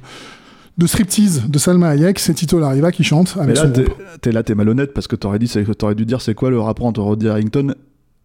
de 0.79 0.87
striptease 0.87 1.42
de 1.46 1.59
Salma 1.59 1.88
Hayek, 1.90 2.18
c'est 2.18 2.33
Tito 2.33 2.59
Larriva 2.59 2.90
qui 2.90 3.05
chante 3.05 3.35
Mais 3.37 3.42
avec 3.42 3.57
là 3.57 3.62
son 3.64 3.70
t'es 3.72 3.83
groupe. 3.85 3.98
t'es 4.22 4.33
là 4.33 4.42
t'es 4.42 4.55
malhonnête 4.55 4.94
parce 4.94 5.09
que 5.09 5.16
t'aurais 5.16 5.38
dit 5.38 5.53
t'aurais 5.76 5.94
dû 5.94 6.07
dire 6.07 6.22
c'est 6.22 6.35
quoi 6.35 6.48
le 6.50 6.59
rapport 6.59 6.87
entre 6.87 7.03
Roddy 7.03 7.29
Harrington 7.29 7.74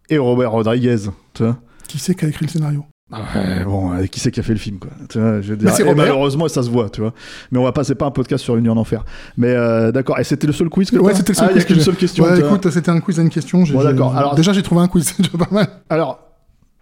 et 0.08 0.16
Robert 0.16 0.52
Rodriguez, 0.52 0.96
tu 1.34 1.42
vois? 1.42 1.58
Qui 1.88 1.98
c'est 1.98 2.14
qui 2.14 2.24
a 2.24 2.28
écrit 2.28 2.46
le 2.46 2.50
scénario? 2.50 2.84
Ouais, 3.08 3.64
bon, 3.64 3.92
euh, 3.92 4.06
qui 4.06 4.18
c'est 4.18 4.32
qui 4.32 4.40
a 4.40 4.42
fait 4.42 4.52
le 4.52 4.58
film, 4.58 4.78
quoi. 4.80 4.90
Tu 5.08 5.20
vois, 5.20 5.40
je 5.40 5.50
veux 5.50 5.56
dire, 5.56 5.68
Mais 5.70 5.76
c'est 5.76 5.82
et 5.84 5.88
Robert. 5.88 6.06
malheureusement, 6.06 6.48
ça 6.48 6.64
se 6.64 6.70
voit, 6.70 6.90
tu 6.90 7.00
vois. 7.00 7.14
Mais 7.52 7.58
on 7.58 7.62
va 7.62 7.70
pas, 7.70 7.84
c'est 7.84 7.94
pas 7.94 8.06
un 8.06 8.10
podcast 8.10 8.42
sur 8.42 8.56
une 8.56 8.64
nuit 8.64 8.70
en 8.70 8.76
enfer. 8.76 9.04
Mais 9.36 9.50
euh, 9.52 9.92
d'accord. 9.92 10.18
Et 10.18 10.24
c'était 10.24 10.48
le 10.48 10.52
seul 10.52 10.68
quiz 10.68 10.90
que 10.90 10.96
Ouais, 10.96 11.14
c'était 11.14 11.32
le 11.32 11.36
seul 11.36 11.48
ah, 11.50 11.52
quiz 11.52 11.64
que 11.64 11.74
j'ai. 11.74 11.80
seule 11.82 11.94
question. 11.96 12.24
Ouais, 12.24 12.40
écoute, 12.40 12.68
c'était 12.68 12.90
un 12.90 12.98
quiz 13.00 13.20
à 13.20 13.22
une 13.22 13.30
question. 13.30 13.62
Bon, 13.62 13.84
d'accord. 13.84 14.16
Alors- 14.16 14.34
Déjà, 14.34 14.52
j'ai 14.52 14.62
trouvé 14.64 14.80
un 14.80 14.88
quiz, 14.88 15.04
c'est 15.04 15.22
déjà 15.22 15.38
pas 15.38 15.54
mal. 15.54 15.68
Alors, 15.88 16.18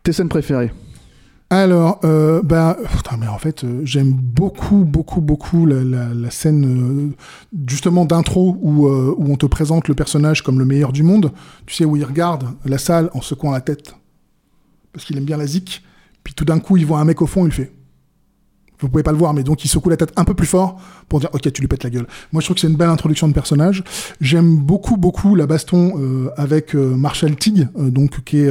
tes 0.02 0.12
scènes 0.12 0.30
préférées? 0.30 0.72
Alors, 1.50 2.00
euh, 2.04 2.40
bah, 2.42 2.78
putain, 2.96 3.18
mais 3.20 3.28
en 3.28 3.36
fait, 3.38 3.62
euh, 3.62 3.82
j'aime 3.84 4.10
beaucoup, 4.12 4.78
beaucoup, 4.86 5.20
beaucoup 5.20 5.66
la, 5.66 5.84
la, 5.84 6.06
la 6.14 6.30
scène 6.30 6.64
euh, 7.12 7.14
justement 7.68 8.06
d'intro 8.06 8.56
où, 8.62 8.88
où 8.88 9.30
on 9.30 9.36
te 9.36 9.44
présente 9.44 9.88
le 9.88 9.94
personnage 9.94 10.40
comme 10.42 10.58
le 10.58 10.64
meilleur 10.64 10.90
du 10.92 11.02
monde. 11.02 11.32
Tu 11.66 11.74
sais, 11.74 11.84
où 11.84 11.96
il 11.96 12.04
regarde 12.04 12.46
la 12.64 12.78
salle 12.78 13.10
en 13.12 13.20
secouant 13.20 13.52
la 13.52 13.60
tête. 13.60 13.94
Parce 14.94 15.04
qu'il 15.04 15.18
aime 15.18 15.24
bien 15.26 15.36
la 15.36 15.46
zik. 15.46 15.82
Puis 16.24 16.34
tout 16.34 16.44
d'un 16.44 16.58
coup, 16.58 16.76
il 16.76 16.86
voit 16.86 16.98
un 16.98 17.04
mec 17.04 17.22
au 17.22 17.26
fond, 17.26 17.46
il 17.46 17.52
fait. 17.52 17.70
Vous 18.80 18.88
pouvez 18.88 19.04
pas 19.04 19.12
le 19.12 19.18
voir, 19.18 19.32
mais 19.32 19.44
donc 19.44 19.64
il 19.64 19.68
secoue 19.68 19.88
la 19.88 19.96
tête 19.96 20.12
un 20.16 20.24
peu 20.24 20.34
plus 20.34 20.48
fort 20.48 20.76
pour 21.08 21.20
dire 21.20 21.30
ok 21.32 21.50
tu 21.52 21.60
lui 21.62 21.68
pètes 21.68 21.84
la 21.84 21.90
gueule. 21.90 22.06
Moi 22.32 22.40
je 22.42 22.46
trouve 22.46 22.56
que 22.56 22.60
c'est 22.60 22.66
une 22.68 22.76
belle 22.76 22.88
introduction 22.90 23.28
de 23.28 23.32
personnage. 23.32 23.84
J'aime 24.20 24.56
beaucoup 24.56 24.96
beaucoup 24.96 25.36
la 25.36 25.46
baston 25.46 25.92
euh, 25.96 26.28
avec 26.36 26.74
euh, 26.74 26.94
Marshall 26.94 27.36
Tigg, 27.36 27.68
euh, 27.78 27.90
donc 27.90 28.22
qui 28.24 28.40
est 28.40 28.50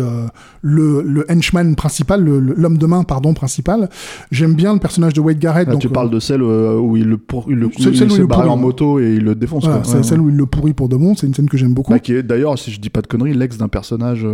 le, 0.61 1.01
le 1.03 1.25
henchman 1.29 1.75
principal, 1.75 2.23
l'homme 2.23 2.77
de 2.77 2.85
main 2.85 3.03
pardon 3.03 3.33
principal. 3.33 3.89
J'aime 4.31 4.53
bien 4.55 4.73
le 4.73 4.79
personnage 4.79 5.13
de 5.13 5.19
Wade 5.19 5.39
Garrett. 5.39 5.67
Ah, 5.67 5.73
donc, 5.73 5.81
tu 5.81 5.89
parles 5.89 6.09
de 6.09 6.19
celle 6.21 6.41
où 6.41 6.95
il 6.95 7.03
le, 7.09 7.17
pour, 7.17 7.51
il 7.51 7.57
le, 7.57 7.69
Celle- 7.77 7.89
il 7.93 7.97
celle 7.97 8.07
où 8.07 8.11
il 8.11 8.15
se 8.15 8.21
le 8.21 8.27
barre 8.27 8.39
pourrit, 8.39 8.49
en 8.49 8.57
moto 8.57 8.99
et 9.01 9.15
il 9.15 9.23
le 9.25 9.35
défonce. 9.35 9.65
voilà, 9.65 9.83
c'est 9.83 9.97
Ouais, 9.97 10.03
celle 10.03 10.19
ouais. 10.21 10.27
où 10.27 10.29
il 10.29 10.37
le 10.37 10.45
pourrit 10.45 10.73
pour 10.73 10.87
de 10.87 10.95
bon. 10.95 11.15
C'est 11.15 11.27
une 11.27 11.33
scène 11.35 11.49
que 11.49 11.57
j'aime 11.57 11.73
beaucoup. 11.73 11.91
Bah, 11.91 11.99
qui 11.99 12.13
est 12.13 12.23
d'ailleurs, 12.23 12.57
si 12.57 12.71
je 12.71 12.79
dis 12.79 12.89
pas 12.89 13.01
de 13.01 13.07
conneries, 13.07 13.33
l'ex 13.35 13.57
d'un 13.57 13.67
personnage 13.67 14.25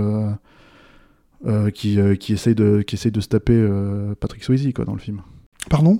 qui, 1.73 1.99
euh, 1.99 2.15
qui, 2.15 2.34
essaye 2.34 2.56
de, 2.56 2.82
qui 2.82 2.95
essaye 2.95 3.12
de 3.12 3.21
se 3.21 3.28
taper 3.28 3.54
euh, 3.54 4.13
Patrick 4.19 4.43
Swayze 4.43 4.71
quoi, 4.73 4.86
dans 4.86 4.93
le 4.93 4.99
film. 4.99 5.21
Pardon? 5.69 5.99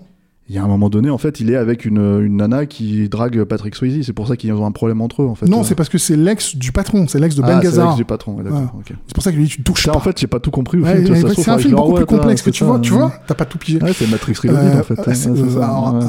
Il 0.50 0.56
y 0.56 0.58
a 0.58 0.64
un 0.64 0.68
moment 0.68 0.90
donné, 0.90 1.12
en 1.12 1.20
fait, 1.20 1.40
il 1.40 1.52
est 1.52 1.56
avec 1.56 1.86
une, 1.86 1.98
une 2.26 2.38
nana 2.38 2.66
qui 2.66 3.08
drague 3.08 3.44
Patrick 3.44 3.76
Swayze. 3.76 4.04
C'est 4.04 4.14
pour 4.14 4.28
ça 4.28 4.36
qu'ils 4.36 4.52
ont 4.52 4.66
un 4.66 4.72
problème 4.72 5.00
entre 5.00 5.22
eux, 5.22 5.28
en 5.28 5.36
fait. 5.36 5.46
Non, 5.46 5.60
Euh, 5.60 5.64
c'est 5.64 5.76
parce 5.76 5.90
que 5.90 6.00
c'est 6.00 6.16
l'ex 6.16 6.56
du 6.56 6.72
patron, 6.72 7.06
c'est 7.08 7.20
l'ex 7.20 7.36
de 7.36 7.44
ah, 7.44 7.48
Ben 7.48 7.58
c'est 7.60 7.66
Gazzara. 7.66 7.90
l'ex 7.90 7.98
du 7.98 8.06
patron. 8.06 8.34
ouais, 8.38 8.44
d'accord, 8.44 8.62
Ouais. 8.76 8.84
C'est 9.06 9.14
pour 9.14 9.22
ça 9.22 9.32
que 9.32 9.38
lui 9.38 9.48
tu 9.48 9.62
touches 9.62 9.84
Ça, 9.86 9.92
pas. 9.92 9.98
en 10.00 10.02
fait, 10.02 10.18
j'ai 10.20 10.26
pas 10.26 10.40
tout 10.40 10.50
compris 10.50 10.80
Ouais, 10.80 11.06
c'est 11.06 11.50
un 11.52 11.58
film 11.60 11.76
que 11.76 11.76
beaucoup 11.80 11.94
plus 11.94 12.06
complexe 12.08 12.42
que 12.42 12.46
c'est 12.46 12.58
tu 12.58 12.64
vois. 12.64 12.80
Tu 12.80 12.92
ouais. 12.94 12.98
vois, 12.98 13.14
t'as 13.28 13.36
pas 13.36 13.46
tout 13.46 13.60
pigé. 13.60 13.80
Ouais, 13.80 13.94
c'est 13.94 14.08
Matrix 14.10 14.34
Reloaded, 14.42 14.76
Euh, 14.76 14.80
en 14.80 14.84
fait. 14.84 14.96
ah, 14.98 15.04
c'est- 15.14 15.36
c'est 15.36 15.40
euh, 15.40 15.62
ah. 15.62 16.00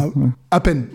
À 0.50 0.60
peine. 0.60 0.86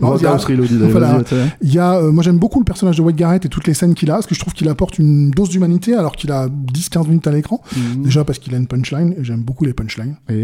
Il 1.62 1.72
y 1.72 1.78
a- 1.78 1.94
euh, 1.98 2.10
moi 2.12 2.22
j'aime 2.24 2.38
beaucoup 2.38 2.58
le 2.58 2.64
personnage 2.64 2.96
de 2.96 3.02
Wade 3.02 3.14
Garrett 3.16 3.44
et 3.44 3.48
toutes 3.48 3.66
les 3.68 3.74
scènes 3.74 3.94
qu'il 3.94 4.10
a, 4.10 4.14
parce 4.14 4.26
que 4.26 4.34
je 4.34 4.40
trouve 4.40 4.54
qu'il 4.54 4.68
apporte 4.68 4.98
une 4.98 5.30
dose 5.30 5.50
d'humanité 5.50 5.94
alors 5.94 6.16
qu'il 6.16 6.32
a 6.32 6.48
10-15 6.48 7.06
minutes 7.06 7.26
à 7.26 7.30
l'écran. 7.32 7.60
Mhm. 7.76 8.02
Déjà 8.02 8.24
parce 8.24 8.38
qu'il 8.40 8.54
a 8.54 8.58
une 8.58 8.66
punchline, 8.66 9.14
j'aime 9.20 9.42
beaucoup 9.42 9.64
les 9.64 9.72
punchlines. 9.72 10.16
Bah, 10.28 10.34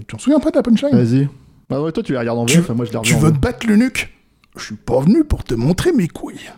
tu 0.00 0.04
t'en 0.06 0.18
souviens 0.18 0.38
pas 0.40 0.50
de 0.50 0.56
la 0.56 0.62
punchline? 0.62 0.94
Vas-y. 0.94 1.28
Bah 1.68 1.80
ouais, 1.80 1.92
toi, 1.92 2.02
tu 2.02 2.12
les 2.12 2.18
regardes 2.18 2.38
en 2.38 2.46
Tu- 2.46 2.58
VF, 2.58 2.68
moi 2.70 2.84
je 2.84 2.90
les 2.90 2.96
regarde 2.98 3.06
Tu 3.06 3.14
en 3.14 3.18
veux 3.18 3.32
te 3.32 3.38
battre 3.38 3.66
le 3.66 3.76
nuque? 3.76 4.12
Je 4.56 4.62
suis 4.64 4.76
pas 4.76 5.00
venu 5.00 5.24
pour 5.24 5.42
te 5.44 5.54
montrer 5.54 5.92
mes 5.92 6.08
couilles. 6.08 6.50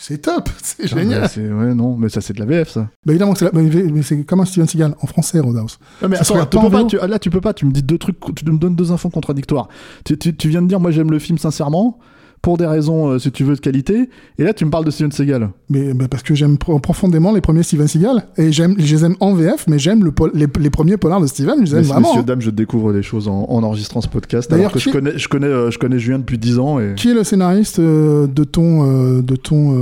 C'est 0.00 0.18
top, 0.22 0.48
c'est 0.62 0.84
Ah, 0.84 0.86
génial. 0.86 1.22
bah, 1.22 1.28
Ouais, 1.42 1.74
non, 1.74 1.96
mais 1.96 2.08
ça, 2.08 2.20
c'est 2.20 2.32
de 2.32 2.38
la 2.38 2.46
VF, 2.46 2.68
ça. 2.70 2.82
Bah 3.04 3.12
évidemment, 3.12 3.32
que 3.32 3.40
c'est 3.40 3.46
la- 3.46 3.50
mais 3.52 3.68
mais 3.68 4.02
c'est 4.02 4.22
comme 4.24 4.40
un 4.40 4.44
Steven 4.44 4.68
Seagal 4.68 4.94
en 5.00 5.06
français, 5.08 5.40
Roadhouse. 5.40 5.78
Mais 6.08 6.14
Ça 6.16 6.22
attends, 6.22 6.34
tu 6.66 6.70
pas 6.70 6.82
peux 6.82 6.86
tu- 6.86 6.98
ah, 7.00 7.08
là, 7.08 7.18
tu 7.18 7.30
peux 7.30 7.40
pas, 7.40 7.52
tu 7.52 7.66
me 7.66 7.72
dis 7.72 7.82
deux 7.82 7.98
trucs, 7.98 8.16
tu 8.36 8.44
me 8.44 8.58
donnes 8.58 8.76
deux 8.76 8.92
infos 8.92 9.10
contradictoires. 9.10 9.68
Tu, 10.04 10.16
tu- 10.16 10.36
tu 10.36 10.48
viens 10.48 10.62
de 10.62 10.68
dire, 10.68 10.78
moi 10.78 10.92
j'aime 10.92 11.10
le 11.10 11.18
film 11.18 11.36
sincèrement, 11.36 11.98
pour 12.42 12.56
des 12.56 12.66
raisons, 12.66 13.08
euh, 13.08 13.18
si 13.18 13.30
tu 13.32 13.44
veux, 13.44 13.54
de 13.56 13.60
qualité, 13.60 14.08
et 14.38 14.44
là 14.44 14.52
tu 14.52 14.64
me 14.64 14.70
parles 14.70 14.84
de 14.84 14.90
Steven 14.90 15.10
Seagal. 15.12 15.50
Mais 15.70 15.92
bah, 15.94 16.06
parce 16.10 16.22
que 16.22 16.34
j'aime 16.34 16.56
pro- 16.58 16.78
profondément 16.78 17.32
les 17.32 17.40
premiers 17.40 17.62
Steven 17.62 17.88
Seagal 17.88 18.24
et 18.36 18.52
j'aime, 18.52 18.74
je 18.78 18.94
les 18.94 19.04
aime 19.04 19.16
en 19.20 19.34
VF, 19.34 19.66
mais 19.68 19.78
j'aime 19.78 20.04
le 20.04 20.12
les, 20.34 20.46
les 20.60 20.70
premiers 20.70 20.96
polars 20.96 21.20
de 21.20 21.26
Steven, 21.26 21.54
je 21.58 21.62
les 21.64 21.70
aime 21.72 21.78
Messieurs, 21.78 21.92
vraiment. 21.92 22.08
messieurs, 22.08 22.20
hein. 22.20 22.24
dames, 22.26 22.40
je 22.40 22.50
découvre 22.50 22.92
des 22.92 23.02
choses 23.02 23.28
en, 23.28 23.46
en 23.48 23.62
enregistrant 23.62 24.00
ce 24.00 24.08
podcast. 24.08 24.50
D'ailleurs, 24.50 24.72
que 24.72 24.78
je 24.78 24.90
connais, 24.90 25.18
je, 25.18 25.28
connais, 25.28 25.46
euh, 25.46 25.70
je 25.70 25.78
connais 25.78 25.98
Julien 25.98 26.18
depuis 26.20 26.38
10 26.38 26.58
ans, 26.58 26.78
et 26.78 26.94
Qui 26.96 27.10
est 27.10 27.14
le 27.14 27.24
scénariste 27.24 27.78
euh, 27.80 28.26
de 28.26 28.44
ton, 28.44 29.20
de 29.20 29.36
ton 29.36 29.72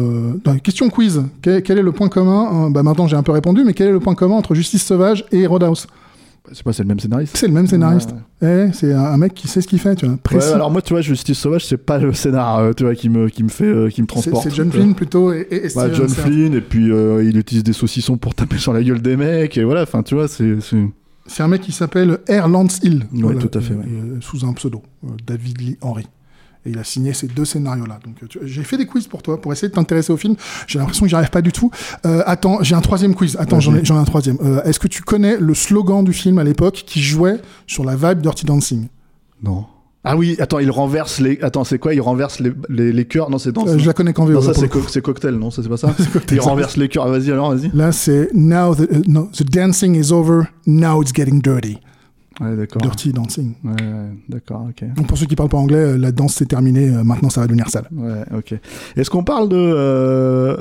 non, 0.47 0.59
question 0.63 0.89
quiz 0.89 1.23
quel, 1.43 1.63
quel 1.63 1.79
est 1.79 1.83
le 1.83 1.93
point 1.93 2.09
commun 2.09 2.49
hein? 2.51 2.71
Bah 2.71 2.83
maintenant 2.83 3.07
j'ai 3.07 3.17
un 3.17 3.23
peu 3.23 3.33
répondu, 3.33 3.63
mais 3.65 3.75
quel 3.75 3.89
est 3.89 3.93
le 3.93 4.01
point 4.01 4.15
commun 4.15 4.35
entre 4.37 4.55
Justice 4.55 4.85
Sauvage 4.85 5.25
et 5.33 5.47
Roadhouse? 5.47 5.87
C'est 6.53 6.63
pas, 6.63 6.73
c'est 6.73 6.83
le 6.83 6.89
même 6.89 7.01
scénariste. 7.01 7.37
C'est 7.37 7.47
le 7.47 7.53
même 7.53 7.67
scénariste. 7.67 8.11
Ouais, 8.43 8.69
Eh, 8.69 8.73
c'est 8.73 8.93
un, 8.93 9.05
un 9.05 9.17
mec 9.17 9.35
qui 9.35 9.49
sait 9.49 9.61
ce 9.61 9.67
qu'il 9.69 9.79
fait, 9.79 9.95
tu 9.97 10.07
vois. 10.07 10.17
Ouais, 10.33 10.45
alors 10.53 10.71
moi, 10.71 10.83
tu 10.83 10.93
vois, 10.95 11.01
Justice 11.01 11.39
Sauvage, 11.39 11.65
c'est 11.67 11.77
pas 11.77 11.99
le 11.99 12.13
scénar, 12.13 12.59
euh, 12.59 12.73
tu 12.73 12.85
vois, 12.85 12.95
qui 12.95 13.09
me, 13.09 13.29
qui 13.29 13.43
me 13.43 13.49
fait, 13.49 13.65
euh, 13.65 13.89
qui 13.89 14.03
me 14.03 14.07
transporte. 14.07 14.45
c'est 14.45 14.55
John. 14.55 14.71
Flynn 14.71 14.95
plutôt 14.95 15.33
et, 15.33 15.69
Steven 15.69 15.95
John. 15.95 16.09
Flynn, 16.09 16.55
et 16.55 16.61
puis 16.61 16.91
euh, 16.93 17.25
il 17.25 17.37
utilise 17.37 17.65
des 17.65 17.73
saucissons 17.73 18.17
pour 18.17 18.35
taper 18.35 18.59
sur 18.59 18.73
la 18.73 18.83
gueule 18.83 19.01
des 19.03 19.17
mecs, 19.17 19.57
et 19.57 19.65
voilà, 19.65 19.83
enfin, 19.83 20.03
tu 20.03 20.15
vois, 20.15 20.29
c'est. 20.29 20.57
c'est- 20.61 21.43
un 21.43 21.49
mec 21.49 21.61
qui 21.63 21.73
s'appelle 21.73 22.19
R. 22.29 22.47
Lance 22.49 22.79
Hill. 22.83 23.07
Ouais, 23.13 23.35
tout 23.37 23.51
à 23.59 23.61
fait, 23.61 23.75
ouais. 23.75 23.85
sous 24.21 24.45
un 24.47 24.53
pseudo, 24.53 24.83
David 25.27 25.61
Lee 25.61 25.77
Henry. 25.81 26.07
Et 26.67 26.71
il 26.71 26.79
a 26.79 26.85
signé 26.85 27.13
ces 27.13 27.29
deux 27.29 27.45
scénarios-là. 27.45 28.01
Donc, 28.05 28.29
tu- 28.29 28.39
j'ai 28.43 28.63
fait 28.65 28.77
des 28.77 28.87
quiz 28.87 29.07
pour 29.07 29.23
toi, 29.23 29.41
pour 29.41 29.53
essayer 29.53 29.69
de 29.69 29.75
t'intéresser 29.75 30.13
au 30.13 30.17
film. 30.17 30.35
J'ai 30.67 30.79
l'impression 30.81 31.05
que 31.05 31.09
j'y 31.11 31.15
arrive 31.15 31.31
pas 31.31 31.43
du 31.43 31.53
tout. 31.53 31.71
Euh, 32.05 32.23
attends, 32.27 32.63
j'ai 32.63 32.75
un 32.75 32.81
troisième 32.81 33.15
quiz. 33.15 33.37
Attends, 33.39 33.61
j'en 33.61 33.75
ai, 33.77 33.85
j'en 33.85 33.97
ai 33.97 34.01
un 34.01 34.05
troisième. 34.05 34.37
Euh, 34.43 34.63
est-ce 34.65 34.81
que 34.81 34.89
tu 34.89 35.03
connais 35.03 35.37
le 35.39 35.55
slogan 35.55 36.03
du 36.05 36.13
film 36.13 36.39
à 36.39 36.45
l'époque 36.45 36.83
qui 36.87 37.01
jouait 37.01 37.41
sur 37.67 37.85
la 37.85 37.95
vibe 37.97 38.21
Dirty 38.21 38.45
Dancing? 38.45 38.89
Non. 39.43 39.65
Ah 40.09 40.17
oui, 40.17 40.37
attends, 40.39 40.61
il 40.61 40.71
renverse 40.71 41.19
les. 41.21 41.39
Attends, 41.43 41.65
c'est 41.65 41.79
quoi? 41.81 41.93
Il 41.93 42.01
renverse 42.01 42.39
les, 42.39 42.53
les, 42.69 42.93
les 42.93 43.05
cœurs 43.07 43.29
Non, 43.29 43.39
c'est 43.39 43.51
dans. 43.53 43.67
Euh, 43.67 43.77
Je 43.77 43.87
la 43.87 43.93
connais 43.93 44.13
qu'en 44.13 44.25
VO. 44.25 44.35
non, 44.35 44.41
ça 44.41 44.55
c'est, 44.55 44.69
co- 44.69 44.81
cocktail, 45.03 45.35
non? 45.35 45.51
Ça 45.51 45.63
c'est 45.65 45.69
pas 45.69 45.77
ça? 45.77 45.89
Cocktail, 46.13 46.39
Il 46.39 46.43
ça. 46.43 46.51
renverse 46.51 46.77
les 46.77 46.89
cœurs. 46.89 47.05
Ah, 47.07 47.11
Vas-y 47.11 47.33
alors, 47.33 47.53
vas-y. 47.55 47.71
Là, 47.75 47.91
c'est 47.91 48.31
Now 48.33 48.75
the, 48.77 48.81
euh, 48.83 49.03
no, 49.09 49.29
the 49.37 49.43
dancing 49.43 49.97
is 49.97 50.13
over, 50.13 50.45
now 50.67 51.03
it's 51.03 51.13
getting 51.13 51.41
dirty. 51.43 51.79
Ouais, 52.41 52.55
d'accord. 52.55 52.83
Dirty 52.83 53.13
dancing. 53.13 53.55
Ouais, 53.65 53.71
ouais, 53.71 54.11
d'accord, 54.29 54.67
ok. 54.69 54.95
Donc, 54.95 55.07
pour 55.07 55.17
ceux 55.17 55.27
qui 55.27 55.37
parlent 55.37 55.49
pas 55.49 55.57
anglais, 55.57 55.77
euh, 55.79 55.99
la 55.99 56.13
danse 56.13 56.35
c'est 56.35 56.47
terminé, 56.47 56.89
euh, 56.89 57.03
maintenant 57.03 57.31
ça 57.31 57.41
va 57.41 57.47
devenir 57.47 57.69
sale. 57.69 57.89
Ouais, 57.93 58.25
ok. 58.37 58.55
Est-ce 58.97 59.09
qu'on 59.11 59.25
parle 59.25 59.49
de 59.49 59.57
euh, 59.57 60.57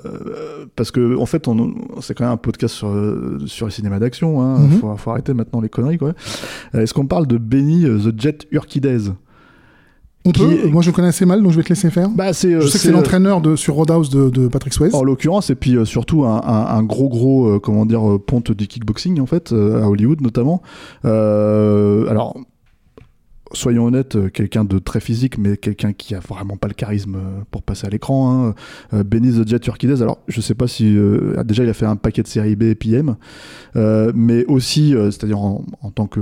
parce 0.75 0.91
que 0.91 1.17
en 1.17 1.25
fait, 1.25 1.47
on, 1.47 1.73
c'est 2.01 2.13
quand 2.13 2.23
même 2.23 2.33
un 2.33 2.37
podcast 2.37 2.75
sur 2.75 2.87
euh, 2.87 3.39
sur 3.45 3.65
le 3.65 3.71
cinéma 3.71 3.99
d'action. 3.99 4.41
Hein. 4.41 4.59
Mhm. 4.59 4.71
faut, 4.79 4.95
faut 4.95 5.11
arrêter 5.11 5.33
maintenant 5.33 5.61
les 5.61 5.69
conneries, 5.69 5.97
quoi. 5.97 6.13
Est-ce 6.73 6.93
qu'on 6.93 7.07
parle 7.07 7.27
de 7.27 7.37
Benny 7.37 7.83
the 7.83 8.19
Jet 8.19 8.47
Urquidez? 8.51 9.09
On 10.27 10.31
Qui 10.31 10.41
peut, 10.41 10.67
moi 10.69 10.81
je 10.81 10.89
le 10.89 10.93
connais 10.95 11.09
assez 11.09 11.25
mal, 11.25 11.43
donc 11.43 11.51
je 11.51 11.57
vais 11.57 11.63
te 11.63 11.69
laisser 11.69 11.91
faire. 11.91 12.09
Bah, 12.09 12.33
c'est. 12.33 12.53
euh, 12.53 12.61
je 12.61 12.67
sais 12.67 12.79
que 12.79 12.83
c'est 12.83 12.89
euh, 12.89 12.93
l'entraîneur 12.93 13.41
de, 13.41 13.55
sur 13.55 13.75
Roadhouse 13.75 14.09
de, 14.09 14.29
de 14.29 14.47
Patrick 14.47 14.73
Swayze. 14.73 14.95
En 14.95 15.03
l'occurrence, 15.03 15.49
et 15.51 15.55
puis 15.55 15.75
euh, 15.77 15.85
surtout 15.85 16.25
un, 16.25 16.41
un- 16.43 16.65
un 16.77 16.83
gros 16.83 17.09
gros 17.09 17.45
euh, 17.47 17.59
comment 17.59 17.85
dire 17.85 18.01
ponte 18.25 18.51
du 18.51 18.65
kickboxing 18.67 19.19
en 19.19 19.27
fait 19.27 19.51
euh, 19.53 19.83
à 19.83 19.87
Hollywood 19.87 20.21
notamment. 20.21 20.61
Alors 21.03 22.35
soyons 23.53 23.85
honnêtes, 23.85 24.31
quelqu'un 24.33 24.65
de 24.65 24.79
très 24.79 24.99
physique, 24.99 25.37
mais 25.37 25.55
quelqu'un 25.55 25.93
qui 25.93 26.13
a 26.15 26.19
vraiment 26.19 26.57
pas 26.57 26.67
le 26.67 26.73
charisme 26.73 27.17
pour 27.51 27.61
passer 27.61 27.85
à 27.87 27.89
l'écran. 27.89 28.53
Hein. 28.91 29.03
Benny 29.03 29.31
the 29.31 29.47
Jet 29.47 29.65
Urquidez, 29.67 30.01
alors 30.01 30.17
je 30.27 30.41
sais 30.41 30.55
pas 30.55 30.67
si 30.67 30.97
euh, 30.97 31.41
déjà 31.43 31.63
il 31.63 31.69
a 31.69 31.73
fait 31.73 31.85
un 31.85 31.95
paquet 31.95 32.21
de 32.23 32.27
séries 32.27 32.55
B 32.55 32.63
et 32.63 32.75
PM, 32.75 33.15
euh, 33.75 34.11
mais 34.15 34.43
aussi, 34.47 34.93
euh, 34.95 35.11
c'est-à-dire 35.11 35.39
en, 35.39 35.63
en 35.81 35.91
tant 35.91 36.07
que 36.07 36.19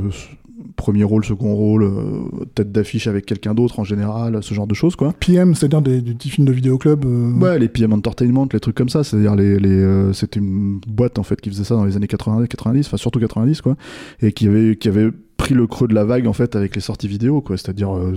premier 0.83 1.05
rôle, 1.05 1.23
second 1.23 1.55
rôle, 1.55 1.83
euh, 1.83 2.45
tête 2.55 2.73
d'affiche 2.73 3.07
avec 3.07 3.25
quelqu'un 3.25 3.53
d'autre 3.53 3.79
en 3.79 3.85
général, 3.85 4.37
ce 4.41 4.53
genre 4.53 4.67
de 4.67 4.73
choses 4.73 4.97
quoi. 4.97 5.13
PM, 5.21 5.55
c'est-à-dire 5.55 5.81
des, 5.81 6.01
des 6.01 6.13
petits 6.13 6.29
films 6.29 6.45
de 6.45 6.51
vidéoclub. 6.51 7.05
euh, 7.05 7.31
Ouais, 7.39 7.57
les 7.57 7.69
PM 7.69 7.93
Entertainment, 7.93 8.47
les 8.51 8.59
trucs 8.59 8.75
comme 8.75 8.89
ça, 8.89 9.05
c'est-à-dire 9.05 9.33
les, 9.35 9.59
les 9.59 9.69
euh, 9.69 10.11
c'était 10.11 10.41
une 10.41 10.81
boîte 10.85 11.19
en 11.19 11.23
fait 11.23 11.39
qui 11.39 11.49
faisait 11.49 11.63
ça 11.63 11.75
dans 11.75 11.85
les 11.85 11.95
années 11.95 12.07
80, 12.07 12.45
90, 12.47 12.87
enfin 12.87 12.97
surtout 12.97 13.19
90 13.19 13.61
quoi, 13.61 13.77
et 14.21 14.33
qui 14.33 14.47
avait 14.49 14.75
qui 14.75 14.89
avait 14.89 15.09
pris 15.43 15.55
le 15.55 15.67
creux 15.67 15.89
de 15.89 15.93
la 15.93 16.05
vague 16.05 16.25
en 16.25 16.31
fait 16.31 16.55
avec 16.55 16.73
les 16.73 16.79
sorties 16.81 17.09
vidéo 17.09 17.41
quoi, 17.41 17.57
c'est-à-dire 17.57 17.93
euh, 17.93 18.15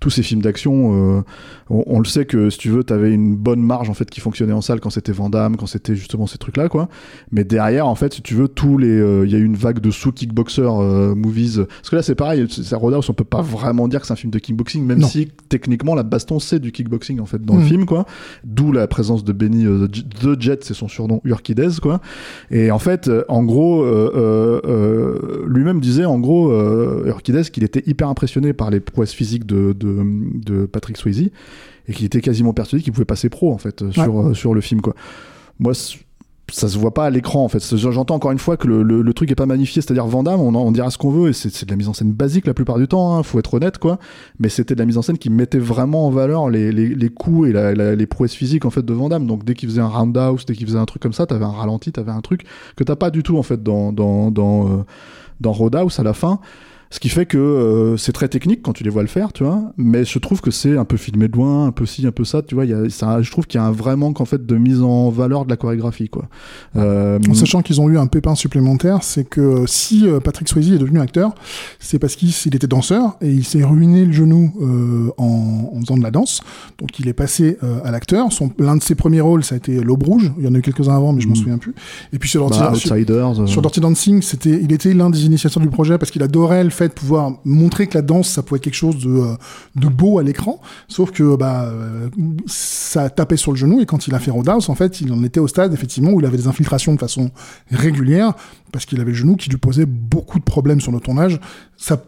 tous 0.00 0.10
ces 0.10 0.22
films 0.22 0.42
d'action, 0.42 1.18
euh, 1.18 1.22
on, 1.70 1.82
on 1.86 1.98
le 1.98 2.04
sait 2.04 2.26
que 2.26 2.50
si 2.50 2.58
tu 2.58 2.68
veux, 2.68 2.84
t'avais 2.84 3.10
une 3.10 3.34
bonne 3.36 3.62
marge 3.62 3.88
en 3.88 3.94
fait 3.94 4.10
qui 4.10 4.20
fonctionnait 4.20 4.52
en 4.52 4.60
salle 4.60 4.78
quand 4.78 4.90
c'était 4.90 5.12
Vandame, 5.12 5.56
quand 5.56 5.64
c'était 5.66 5.94
justement 5.94 6.26
ces 6.26 6.36
trucs 6.36 6.58
là 6.58 6.68
quoi, 6.68 6.90
mais 7.30 7.44
derrière 7.44 7.86
en 7.88 7.94
fait 7.94 8.12
si 8.12 8.20
tu 8.20 8.34
veux 8.34 8.48
tous 8.48 8.76
les, 8.76 8.88
euh, 8.88 9.24
il 9.24 9.32
y 9.32 9.34
a 9.34 9.38
eu 9.38 9.44
une 9.46 9.56
vague 9.56 9.78
de 9.78 9.90
sous 9.90 10.12
kickboxer 10.12 10.68
movies, 11.16 11.60
parce 11.66 11.88
que 11.88 11.96
là 11.96 12.02
c'est 12.02 12.14
pareil, 12.14 12.44
c'est 12.50 12.74
Roadhouse, 12.76 13.08
on 13.08 13.14
peut 13.14 13.24
pas 13.24 13.40
vraiment 13.40 13.88
dire 13.88 14.02
que 14.02 14.06
c'est 14.06 14.12
un 14.12 14.16
film 14.16 14.30
de 14.30 14.38
kickboxing, 14.38 14.84
même 14.84 14.98
Non. 14.98 15.06
si 15.08 15.28
techniquement 15.48 15.94
la 15.94 16.02
baston 16.02 16.38
c'est 16.38 16.58
du 16.58 16.70
kickboxing 16.70 17.18
en 17.18 17.26
fait 17.26 17.42
dans 17.42 17.54
le 17.54 17.60
Mhm. 17.60 17.66
film 17.66 17.86
quoi. 17.86 18.04
D'où 18.44 18.72
la 18.72 18.86
présence 18.88 19.24
de 19.24 19.32
Benny 19.32 19.64
the 19.64 20.38
Jet, 20.38 20.64
c'est 20.64 20.74
son 20.74 20.88
surnom 20.88 21.22
Urquidez, 21.24 21.68
quoi. 21.80 22.00
Et 22.50 22.70
en 22.70 22.78
fait, 22.78 23.10
en 23.28 23.42
gros, 23.42 23.84
lui-même 25.46 25.80
disait, 25.80 26.04
en 26.04 26.18
gros, 26.18 26.41
euh, 26.50 27.04
Urquidez, 27.06 27.42
qu'il 27.44 27.64
était 27.64 27.82
hyper 27.86 28.08
impressionné 28.08 28.52
par 28.52 28.70
les 28.70 28.80
prouesses 28.80 29.12
physiques 29.12 29.46
de, 29.46 29.72
de, 29.72 30.04
de 30.34 30.66
Patrick 30.66 30.96
Swayze 30.96 31.30
et 31.88 31.92
qu'il 31.92 32.06
était 32.06 32.20
quasiment 32.20 32.52
persuadé 32.52 32.82
qu'il 32.82 32.92
pouvait 32.92 33.04
passer 33.04 33.28
pro, 33.28 33.52
en 33.52 33.58
fait, 33.58 33.82
euh, 33.82 33.90
sur, 33.90 34.20
euh, 34.20 34.34
sur 34.34 34.54
le 34.54 34.60
film, 34.60 34.80
quoi. 34.80 34.94
Moi, 35.58 35.72
ça 36.52 36.68
se 36.68 36.78
voit 36.78 36.92
pas 36.94 37.06
à 37.06 37.10
l'écran 37.10 37.44
en 37.44 37.48
fait. 37.48 37.60
J'entends 37.76 38.14
encore 38.14 38.30
une 38.30 38.38
fois 38.38 38.56
que 38.56 38.68
le, 38.68 38.82
le- 38.82 39.12
truc 39.14 39.30
est 39.30 39.34
pas 39.34 39.46
magnifié, 39.46 39.82
c'est-à-dire 39.82 40.06
Vandame, 40.06 40.40
on, 40.40 40.70
dira 40.70 40.90
ce 40.90 40.98
qu'on 40.98 41.10
veut 41.10 41.30
et 41.30 41.32
c'est 41.32 41.64
de 41.64 41.70
la 41.70 41.76
mise 41.76 41.88
en 41.88 41.92
scène 41.94 42.12
basique 42.12 42.46
la 42.46 42.54
plupart 42.54 42.78
du 42.78 42.86
temps, 42.88 43.16
hein, 43.16 43.22
faut 43.22 43.38
être 43.38 43.54
honnête 43.54 43.78
quoi. 43.78 43.98
Mais 44.38 44.48
c'était 44.48 44.74
de 44.74 44.80
la 44.80 44.86
mise 44.86 44.98
en 44.98 45.02
scène 45.02 45.18
qui 45.18 45.30
mettait 45.30 45.58
vraiment 45.58 46.06
en 46.06 46.10
valeur 46.10 46.48
les, 46.50 46.70
les, 46.72 46.94
les 46.94 47.08
coups 47.08 47.48
et 47.48 47.52
la- 47.52 47.94
les 47.94 48.06
prouesses 48.06 48.34
physiques 48.34 48.64
en 48.64 48.70
fait 48.70 48.84
de 48.84 48.92
Vandame. 48.92 49.26
Donc 49.26 49.44
dès 49.44 49.54
qu'il 49.54 49.68
faisait 49.68 49.80
un 49.80 49.88
roundhouse, 49.88 50.44
dès 50.46 50.54
qu'il 50.54 50.66
faisait 50.66 50.78
un 50.78 50.84
truc 50.86 51.02
comme 51.02 51.12
ça, 51.12 51.26
t'avais 51.26 51.44
un 51.44 51.50
ralenti, 51.52 51.90
t'avais 51.92 52.12
un 52.12 52.20
truc 52.20 52.44
que 52.76 52.84
t'as 52.84 52.96
pas 52.96 53.10
du 53.10 53.22
tout 53.22 53.38
en 53.38 53.42
fait 53.42 53.62
dans 53.62 53.92
dans 53.92 54.30
dans, 54.30 54.66
euh, 54.68 54.84
dans 55.40 55.52
Roadhouse 55.52 55.98
à 55.98 56.02
la 56.02 56.12
fin. 56.14 56.38
Ce 56.92 57.00
qui 57.00 57.08
fait 57.08 57.24
que 57.24 57.38
euh, 57.38 57.96
c'est 57.96 58.12
très 58.12 58.28
technique 58.28 58.60
quand 58.62 58.74
tu 58.74 58.84
les 58.84 58.90
vois 58.90 59.00
le 59.00 59.08
faire, 59.08 59.32
tu 59.32 59.44
vois. 59.44 59.72
Mais 59.78 60.04
je 60.04 60.18
trouve 60.18 60.42
que 60.42 60.50
c'est 60.50 60.76
un 60.76 60.84
peu 60.84 60.98
filmé 60.98 61.26
de 61.26 61.32
loin, 61.32 61.66
un 61.66 61.72
peu 61.72 61.86
ci, 61.86 62.06
un 62.06 62.12
peu 62.12 62.24
ça, 62.24 62.42
tu 62.42 62.54
vois. 62.54 62.66
Il 62.66 62.70
y 62.70 62.74
a, 62.74 62.88
ça, 62.90 63.22
je 63.22 63.30
trouve 63.30 63.46
qu'il 63.46 63.58
y 63.58 63.62
a 63.62 63.66
un 63.66 63.72
vrai 63.72 63.96
manque 63.96 64.20
en 64.20 64.26
fait 64.26 64.44
de 64.44 64.56
mise 64.56 64.82
en 64.82 65.08
valeur 65.08 65.46
de 65.46 65.50
la 65.50 65.56
chorégraphie, 65.56 66.10
quoi. 66.10 66.28
Euh, 66.76 67.18
En 67.30 67.34
sachant 67.34 67.62
qu'ils 67.62 67.80
ont 67.80 67.88
eu 67.88 67.96
un 67.96 68.06
pépin 68.08 68.34
supplémentaire, 68.34 68.98
c'est 69.02 69.24
que 69.24 69.64
si 69.66 70.06
euh, 70.06 70.20
Patrick 70.20 70.48
Swayze 70.48 70.70
est 70.70 70.78
devenu 70.78 71.00
acteur, 71.00 71.34
c'est 71.80 71.98
parce 71.98 72.14
qu'il 72.14 72.28
il 72.44 72.54
était 72.54 72.66
danseur 72.66 73.16
et 73.22 73.30
il 73.30 73.44
s'est 73.44 73.64
ruiné 73.64 74.04
le 74.04 74.12
genou 74.12 74.52
euh, 74.60 75.10
en, 75.16 75.72
en 75.74 75.80
faisant 75.80 75.96
de 75.96 76.02
la 76.02 76.10
danse. 76.10 76.42
Donc 76.78 76.98
il 76.98 77.08
est 77.08 77.14
passé 77.14 77.56
euh, 77.64 77.78
à 77.84 77.90
l'acteur. 77.90 78.28
L'un 78.58 78.76
de 78.76 78.82
ses 78.82 78.94
premiers 78.96 79.22
rôles, 79.22 79.44
ça 79.44 79.54
a 79.54 79.58
été 79.58 79.80
L'Aube 79.80 80.02
Rouge. 80.02 80.30
Il 80.38 80.44
y 80.44 80.46
en 80.48 80.54
a 80.54 80.58
eu 80.58 80.62
quelques-uns 80.62 80.94
avant, 80.94 81.14
mais 81.14 81.22
je 81.22 81.26
m'en 81.26 81.32
Mm. 81.32 81.36
souviens 81.36 81.58
plus. 81.58 81.74
Et 82.12 82.18
puis 82.18 82.28
sur 82.28 82.50
Dirty, 82.50 82.88
bah, 82.90 82.96
euh, 83.08 83.80
Dancing, 83.80 84.20
c'était, 84.20 84.60
il 84.62 84.72
était 84.74 84.92
l'un 84.92 85.08
des 85.08 85.24
initiateurs 85.24 85.62
du 85.62 85.70
projet 85.70 85.96
parce 85.96 86.10
qu'il 86.10 86.22
adorait 86.22 86.62
le 86.62 86.68
fait 86.88 86.94
pouvoir 86.94 87.32
montrer 87.44 87.86
que 87.86 87.96
la 87.96 88.02
danse, 88.02 88.28
ça 88.28 88.42
pouvait 88.42 88.56
être 88.56 88.64
quelque 88.64 88.74
chose 88.74 88.98
de, 88.98 89.10
euh, 89.10 89.36
de 89.76 89.88
beau 89.88 90.18
à 90.18 90.22
l'écran. 90.22 90.60
Sauf 90.88 91.10
que 91.10 91.36
bah, 91.36 91.64
euh, 91.64 92.08
ça 92.46 93.10
tapait 93.10 93.36
sur 93.36 93.52
le 93.52 93.56
genou 93.56 93.80
et 93.80 93.86
quand 93.86 94.06
il 94.06 94.14
a 94.14 94.18
fait 94.18 94.30
Roadhouse, 94.30 94.68
en 94.70 94.74
fait, 94.74 95.00
il 95.00 95.12
en 95.12 95.22
était 95.24 95.40
au 95.40 95.48
stade 95.48 95.72
effectivement 95.72 96.10
où 96.10 96.20
il 96.20 96.26
avait 96.26 96.36
des 96.36 96.46
infiltrations 96.46 96.94
de 96.94 96.98
façon 96.98 97.30
régulière 97.70 98.34
parce 98.72 98.86
qu'il 98.86 99.00
avait 99.00 99.12
le 99.12 99.16
genou 99.16 99.36
qui 99.36 99.50
lui 99.50 99.58
posait 99.58 99.86
beaucoup 99.86 100.38
de 100.38 100.44
problèmes 100.44 100.80
sur 100.80 100.92
le 100.92 101.00
tournage. 101.00 101.40
Ça 101.76 102.02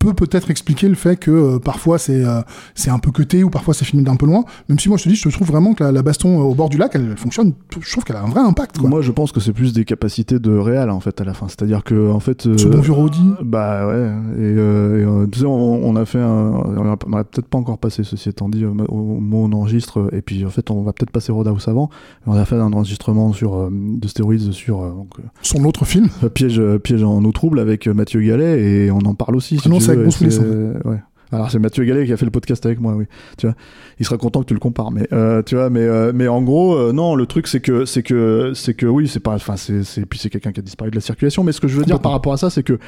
peut 0.00 0.14
peut-être 0.14 0.50
expliquer 0.50 0.88
le 0.88 0.94
fait 0.94 1.16
que 1.16 1.30
euh, 1.30 1.58
parfois 1.58 1.98
c'est 1.98 2.24
euh, 2.24 2.40
c'est 2.74 2.90
un 2.90 2.98
peu 2.98 3.10
cuté 3.12 3.44
ou 3.44 3.50
parfois 3.50 3.74
c'est 3.74 3.84
filmé 3.84 4.02
d'un 4.02 4.16
peu 4.16 4.24
loin. 4.26 4.44
Même 4.68 4.78
si 4.78 4.88
moi 4.88 4.96
je 4.96 5.04
te 5.04 5.08
dis, 5.10 5.14
je 5.14 5.28
trouve 5.28 5.46
vraiment 5.46 5.74
que 5.74 5.84
la, 5.84 5.92
la 5.92 6.02
baston 6.02 6.40
euh, 6.40 6.42
au 6.42 6.54
bord 6.54 6.70
du 6.70 6.78
lac, 6.78 6.92
elle, 6.94 7.16
fonctionne. 7.18 7.52
Je 7.78 7.92
trouve 7.92 8.04
qu'elle 8.04 8.16
a 8.16 8.22
un 8.22 8.28
vrai 8.28 8.40
impact. 8.40 8.78
Quoi. 8.78 8.88
Moi, 8.88 9.02
je 9.02 9.12
pense 9.12 9.30
que 9.30 9.40
c'est 9.40 9.52
plus 9.52 9.74
des 9.74 9.84
capacités 9.84 10.38
de 10.38 10.56
réel 10.56 10.88
en 10.88 11.00
fait 11.00 11.20
à 11.20 11.24
la 11.24 11.34
fin. 11.34 11.48
C'est-à-dire 11.48 11.84
que 11.84 12.10
en 12.10 12.18
fait. 12.18 12.42
Ce 12.56 12.66
bon 12.66 12.80
vieux 12.80 12.92
Roddy. 12.92 13.20
Bah 13.44 13.86
ouais, 13.86 14.10
et, 14.38 14.52
et, 14.52 15.28
tu 15.30 15.40
sais, 15.40 15.44
on, 15.44 15.86
on 15.86 15.96
a 15.96 16.06
fait 16.06 16.18
un. 16.18 16.50
On 16.76 16.92
a- 16.92 17.24
peut-être 17.24 17.46
pas 17.48 17.58
encore 17.58 17.76
passé, 17.76 18.02
ceci 18.02 18.30
étant 18.30 18.48
dit, 18.48 18.64
au, 18.64 18.72
moment 18.72 19.42
où 19.42 19.44
on 19.44 19.52
enregistre, 19.52 20.08
et 20.12 20.22
puis 20.22 20.46
en 20.46 20.50
fait, 20.50 20.70
on 20.70 20.82
va 20.82 20.94
peut-être 20.94 21.10
passer 21.10 21.30
Roadhouse 21.30 21.68
avant. 21.68 21.90
On 22.26 22.32
a 22.32 22.44
fait 22.46 22.56
un 22.56 22.72
enregistrement 22.72 23.34
sur, 23.34 23.68
de 23.70 24.08
stéroïdes 24.08 24.52
sur 24.52 24.80
donc, 24.80 25.10
Son 25.42 25.62
autre 25.64 25.84
film. 25.84 26.08
piège, 26.32 26.62
piège 26.82 27.02
en 27.04 27.22
eau 27.22 27.32
trouble 27.32 27.58
avec 27.60 27.86
Mathieu 27.86 28.22
Gallet, 28.22 28.62
et 28.62 28.90
on 28.90 29.00
en 29.00 29.14
parle 29.14 29.36
aussi. 29.36 29.58
si 29.58 29.62
Ah 29.66 29.68
non, 29.68 29.80
veux, 29.94 30.00
avec 30.00 30.00
et 30.00 30.02
Bruce 30.04 30.20
Willis, 30.20 30.34
c'est- 30.82 30.88
Ouais. 30.88 31.02
Alors 31.32 31.50
c'est 31.50 31.58
Mathieu 31.58 31.84
Gallet 31.84 32.06
qui 32.06 32.12
a 32.12 32.16
fait 32.16 32.24
le 32.24 32.30
podcast 32.30 32.64
avec 32.66 32.80
moi, 32.80 32.94
oui. 32.96 33.04
Tu 33.38 33.46
vois, 33.46 33.54
il 33.98 34.04
sera 34.06 34.16
content 34.18 34.40
que 34.40 34.46
tu 34.46 34.54
le 34.54 34.60
compares, 34.60 34.90
mais 34.90 35.06
euh, 35.12 35.42
tu 35.44 35.54
vois, 35.54 35.70
mais 35.70 35.80
euh, 35.82 36.12
mais 36.14 36.26
en 36.28 36.42
gros, 36.42 36.74
euh, 36.74 36.92
non, 36.92 37.14
le 37.14 37.26
truc 37.26 37.46
c'est 37.46 37.60
que 37.60 37.84
c'est 37.84 38.02
que 38.02 38.52
c'est 38.54 38.74
que 38.74 38.86
oui, 38.86 39.06
c'est 39.08 39.20
pas, 39.20 39.34
enfin 39.34 39.56
c'est 39.56 39.84
c'est 39.84 40.04
puis 40.06 40.18
c'est 40.18 40.28
quelqu'un 40.30 40.52
qui 40.52 40.60
a 40.60 40.62
disparu 40.62 40.90
de 40.90 40.96
la 40.96 41.00
circulation, 41.00 41.44
mais 41.44 41.52
ce 41.52 41.60
que 41.60 41.68
je 41.68 41.76
veux 41.76 41.84
dire 41.84 42.00
par 42.00 42.12
rapport 42.12 42.32
à 42.32 42.36
ça, 42.36 42.50
c'est 42.50 42.62
que 42.62 42.78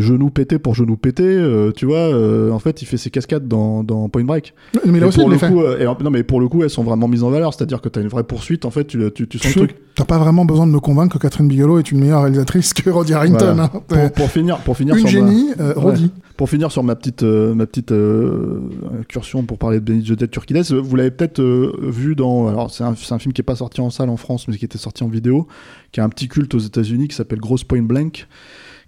genou 0.00 0.30
pété 0.30 0.58
pour 0.58 0.74
genou 0.74 0.96
pété, 0.96 1.38
tu 1.76 1.86
vois, 1.86 2.08
en 2.52 2.58
fait, 2.58 2.82
il 2.82 2.86
fait 2.86 2.96
ses 2.96 3.10
cascades 3.10 3.46
dans 3.48 3.82
dans 3.82 4.08
Point 4.08 4.24
Break. 4.24 4.54
Mais 4.86 4.98
là 5.00 5.06
Et 5.06 5.08
aussi, 5.08 5.18
pour 5.18 5.28
il 5.28 5.32
le 5.32 5.38
fait. 5.38 5.48
coup, 5.48 5.62
et 5.64 5.84
non 6.02 6.10
mais 6.10 6.22
pour 6.22 6.40
le 6.40 6.48
coup, 6.48 6.62
elles 6.62 6.70
sont 6.70 6.82
vraiment 6.84 7.08
mises 7.08 7.22
en 7.24 7.30
valeur, 7.30 7.52
c'est-à-dire 7.54 7.80
que 7.80 7.88
t'as 7.88 8.00
une 8.00 8.08
vraie 8.08 8.24
poursuite, 8.24 8.64
en 8.64 8.70
fait, 8.70 8.86
tu 8.86 8.98
tu, 9.12 9.28
tu 9.28 9.38
sens 9.38 9.54
le 9.54 9.66
truc. 9.66 9.76
T'as 9.94 10.04
pas 10.04 10.18
vraiment 10.18 10.44
besoin 10.44 10.66
de 10.66 10.72
me 10.72 10.78
convaincre 10.80 11.18
que 11.18 11.22
Catherine 11.22 11.48
Bigelow 11.48 11.78
est 11.80 11.90
une 11.90 11.98
meilleure 11.98 12.22
réalisatrice 12.22 12.72
que 12.72 12.88
Roddy 12.88 13.14
Harrington. 13.14 13.54
Voilà. 13.54 13.64
hein. 13.74 13.82
Pour, 13.88 14.12
pour 14.12 14.30
finir, 14.30 14.58
pour 14.58 14.76
finir 14.76 14.94
Une 14.94 15.06
sur 15.06 15.20
ma- 15.22 15.28
génie, 15.28 15.48
Ouais. 15.58 15.72
Roddy. 15.76 16.12
Pour 16.36 16.48
finir 16.48 16.70
sur 16.70 16.84
ma 16.84 16.94
petite, 16.94 17.17
euh, 17.22 17.54
ma 17.54 17.66
petite 17.66 17.92
euh, 17.92 18.60
incursion 19.00 19.44
pour 19.44 19.58
parler 19.58 19.80
de 19.80 19.84
Benny 19.84 20.04
Joseph 20.04 20.30
Turquides, 20.30 20.72
vous 20.72 20.96
l'avez 20.96 21.10
peut-être 21.10 21.40
euh, 21.40 21.76
vu 21.80 22.14
dans. 22.14 22.48
Alors, 22.48 22.70
c'est 22.70 22.84
un, 22.84 22.92
un 22.92 23.18
film 23.18 23.32
qui 23.32 23.40
est 23.40 23.44
pas 23.44 23.56
sorti 23.56 23.80
en 23.80 23.90
salle 23.90 24.10
en 24.10 24.16
France, 24.16 24.48
mais 24.48 24.56
qui 24.56 24.64
était 24.64 24.78
sorti 24.78 25.02
en 25.04 25.08
vidéo, 25.08 25.46
qui 25.92 26.00
a 26.00 26.04
un 26.04 26.08
petit 26.08 26.28
culte 26.28 26.54
aux 26.54 26.58
États-Unis 26.58 27.08
qui 27.08 27.16
s'appelle 27.16 27.40
Grosse 27.40 27.64
Point 27.64 27.82
Blank, 27.82 28.26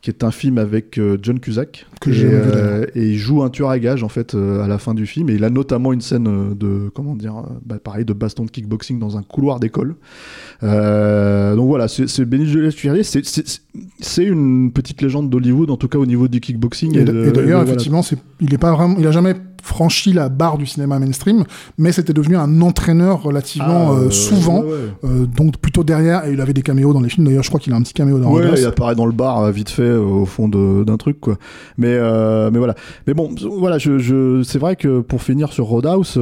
qui 0.02 0.08
est 0.08 0.24
un 0.24 0.30
film 0.30 0.56
avec 0.56 0.98
euh, 0.98 1.18
John 1.20 1.40
Cusack. 1.40 1.86
Que 2.00 2.10
et, 2.10 2.12
j'ai 2.14 2.30
euh, 2.30 2.86
et 2.94 3.10
il 3.10 3.18
joue 3.18 3.42
un 3.42 3.50
tueur 3.50 3.68
à 3.68 3.78
gages, 3.78 4.02
en 4.02 4.08
fait, 4.08 4.34
euh, 4.34 4.62
à 4.62 4.66
la 4.66 4.78
fin 4.78 4.94
du 4.94 5.06
film. 5.06 5.28
Et 5.28 5.34
il 5.34 5.44
a 5.44 5.50
notamment 5.50 5.92
une 5.92 6.00
scène 6.00 6.26
euh, 6.26 6.54
de. 6.54 6.88
Comment 6.94 7.14
dire 7.14 7.42
bah, 7.64 7.78
Pareil, 7.82 8.04
de 8.06 8.14
baston 8.14 8.44
de 8.44 8.50
kickboxing 8.50 8.98
dans 8.98 9.18
un 9.18 9.22
couloir 9.22 9.60
d'école. 9.60 9.96
Donc 10.62 11.68
voilà, 11.68 11.88
c'est 11.88 12.24
Benny 12.24 12.46
c'est- 14.00 14.24
une 14.24 14.72
petite 14.72 15.02
légende 15.02 15.30
d'Hollywood, 15.30 15.70
en 15.70 15.76
tout 15.76 15.88
cas 15.88 15.98
au 15.98 16.06
niveau 16.06 16.28
du 16.28 16.40
kickboxing. 16.40 16.96
Et, 16.96 17.04
d'ailleurs, 17.04 17.30
voilà. 17.60 17.62
effectivement, 17.64 18.02
c'est, 18.02 18.18
il 18.40 18.52
est 18.54 18.58
pas 18.58 18.72
vraiment, 18.72 18.96
il 18.98 19.06
a 19.06 19.10
jamais 19.12 19.34
franchi 19.62 20.12
la 20.12 20.28
barre 20.28 20.58
du 20.58 20.66
cinéma 20.66 20.98
mainstream, 20.98 21.44
mais 21.78 21.92
c'était 21.92 22.12
devenu 22.12 22.36
un 22.36 22.60
entraîneur 22.62 23.22
relativement 23.22 23.90
Ah, 23.92 24.00
euh, 24.00 24.10
souvent, 24.10 24.60
ouais, 24.60 24.68
ouais. 24.68 24.74
euh, 25.04 25.26
donc 25.26 25.58
plutôt 25.58 25.84
derrière, 25.84 26.26
et 26.26 26.32
il 26.32 26.40
avait 26.40 26.52
des 26.52 26.62
caméos 26.62 26.92
dans 26.92 27.00
les 27.00 27.08
films. 27.08 27.26
D'ailleurs, 27.26 27.42
je 27.42 27.48
crois 27.48 27.60
qu'il 27.60 27.72
a 27.72 27.76
un 27.76 27.82
petit 27.82 27.92
caméo 27.94 28.18
dans 28.18 28.30
Ouais, 28.32 28.44
il 28.56 28.64
apparaît 28.66 28.94
dans 28.94 29.06
le 29.06 29.12
bar 29.12 29.40
euh, 29.40 29.50
vite 29.50 29.70
fait 29.70 29.90
au 29.92 30.24
fond 30.26 30.48
d'un 30.48 30.96
truc 30.96 31.20
quoi. 31.20 31.36
Mais 31.78 31.88
euh, 31.94 32.50
mais 32.52 32.58
voilà. 32.58 32.74
Mais 33.06 33.14
bon, 33.14 33.30
voilà, 33.58 33.78
je, 33.78 33.98
je 33.98 34.42
c'est 34.42 34.58
vrai 34.58 34.76
que 34.76 35.00
pour 35.00 35.22
finir 35.22 35.52
sur 35.52 35.66
Roadhouse, 35.66 36.18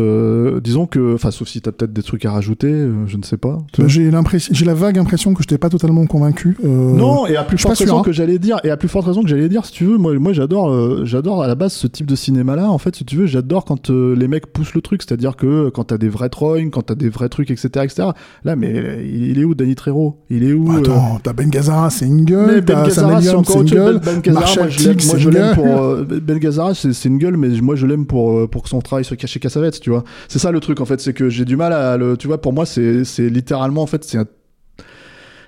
disons 0.62 0.86
que, 0.86 1.14
enfin, 1.14 1.30
sauf 1.30 1.48
si 1.48 1.60
t'as 1.60 1.72
peut-être 1.72 1.92
des 1.92 2.02
trucs 2.02 2.24
à 2.24 2.32
rajouter, 2.32 2.70
je 3.06 3.16
ne 3.16 3.22
sais 3.22 3.36
pas. 3.36 3.58
vois. 3.78 3.88
J'ai 3.88 4.10
l'impression, 4.10 4.52
j'ai 4.54 4.64
la 4.64 4.74
vague 4.74 4.98
impression 4.98 5.34
que 5.34 5.42
je 5.42 5.48
t'ai 5.48 5.58
pas 5.58 5.68
totalement 5.68 6.06
convaincu. 6.06 6.56
Non, 6.62 7.26
et 7.26 7.36
à 7.36 7.44
plus 7.44 7.58
forte 7.58 7.76
sûr, 7.76 7.86
raison 7.86 8.00
hein. 8.00 8.02
que 8.02 8.12
j'allais 8.12 8.38
dire, 8.38 8.58
et 8.64 8.70
à 8.70 8.76
plus 8.76 8.88
forte 8.88 9.06
raison 9.06 9.22
que 9.22 9.28
j'allais 9.28 9.48
dire, 9.48 9.64
si 9.64 9.72
tu 9.72 9.84
veux, 9.84 9.98
moi, 9.98 10.14
moi 10.18 10.32
j'adore, 10.32 11.04
j'adore 11.04 11.42
à 11.42 11.46
la 11.46 11.54
base 11.54 11.72
ce 11.72 11.86
type 11.86 12.06
de 12.06 12.14
cinéma-là. 12.16 12.70
En 12.70 12.78
fait, 12.78 12.96
si 12.96 13.04
tu 13.04 13.16
veux, 13.16 13.26
j'adore 13.28 13.64
quand 13.64 13.90
euh, 13.90 14.14
les 14.16 14.28
mecs 14.28 14.46
poussent 14.46 14.74
le 14.74 14.80
truc, 14.80 15.02
c'est-à-dire 15.02 15.36
que 15.36 15.68
quand 15.70 15.84
t'as 15.84 15.98
des 15.98 16.08
vrais 16.08 16.28
trolls, 16.28 16.70
quand 16.70 16.82
t'as 16.82 16.94
des 16.94 17.08
vrais 17.08 17.28
trucs, 17.28 17.50
etc., 17.50 17.68
etc. 17.84 18.08
Là, 18.44 18.56
mais 18.56 19.06
il 19.06 19.38
est 19.38 19.44
où 19.44 19.54
Danny 19.54 19.74
Trejo? 19.74 20.16
Il 20.30 20.42
est 20.44 20.52
où 20.52 20.72
euh, 20.72 20.78
Attends, 20.80 21.20
t'as 21.22 21.32
Ben 21.32 21.48
Gazzara, 21.50 21.90
c'est 21.90 22.06
une 22.06 22.20
Mais 22.20 22.24
gueule, 22.24 22.60
Ben 22.62 22.74
t'as 22.74 22.84
Gazzara, 22.86 23.22
c'est 23.22 23.30
encore 23.34 23.62
une 23.62 23.68
gueule, 23.68 24.00
Ben, 24.04 24.14
ben 24.14 24.20
Gazzara, 24.20 24.46
moi, 24.56 25.18
je 25.18 25.28
l'aime, 25.30 25.54
pour. 25.54 25.66
euh, 25.66 26.04
ben 26.04 26.38
Gazzara, 26.38 26.74
c'est 26.74 27.04
une 27.04 27.18
gueule, 27.18 27.36
mais 27.36 27.48
moi 27.60 27.76
je 27.76 27.86
l'aime 27.86 28.06
pour, 28.06 28.38
euh, 28.38 28.46
pour 28.48 28.66
son 28.68 28.80
travail 28.80 29.04
sur 29.04 29.16
Caché 29.16 29.38
Cassavetes, 29.40 29.80
tu 29.80 29.90
vois. 29.90 30.04
C'est 30.28 30.38
ça 30.38 30.50
le 30.50 30.60
truc, 30.60 30.80
en 30.80 30.84
fait, 30.84 31.00
c'est 31.00 31.12
que 31.12 31.28
j'ai 31.28 31.44
du 31.44 31.56
mal 31.56 31.72
à 31.72 31.96
le. 31.96 32.16
Tu 32.16 32.26
vois, 32.26 32.40
pour 32.40 32.52
moi, 32.52 32.66
c'est 32.66 33.04
c'est 33.04 33.28
littéralement, 33.28 33.82
en 33.82 33.86
fait, 33.86 34.04
c'est 34.04 34.18
un. 34.18 34.24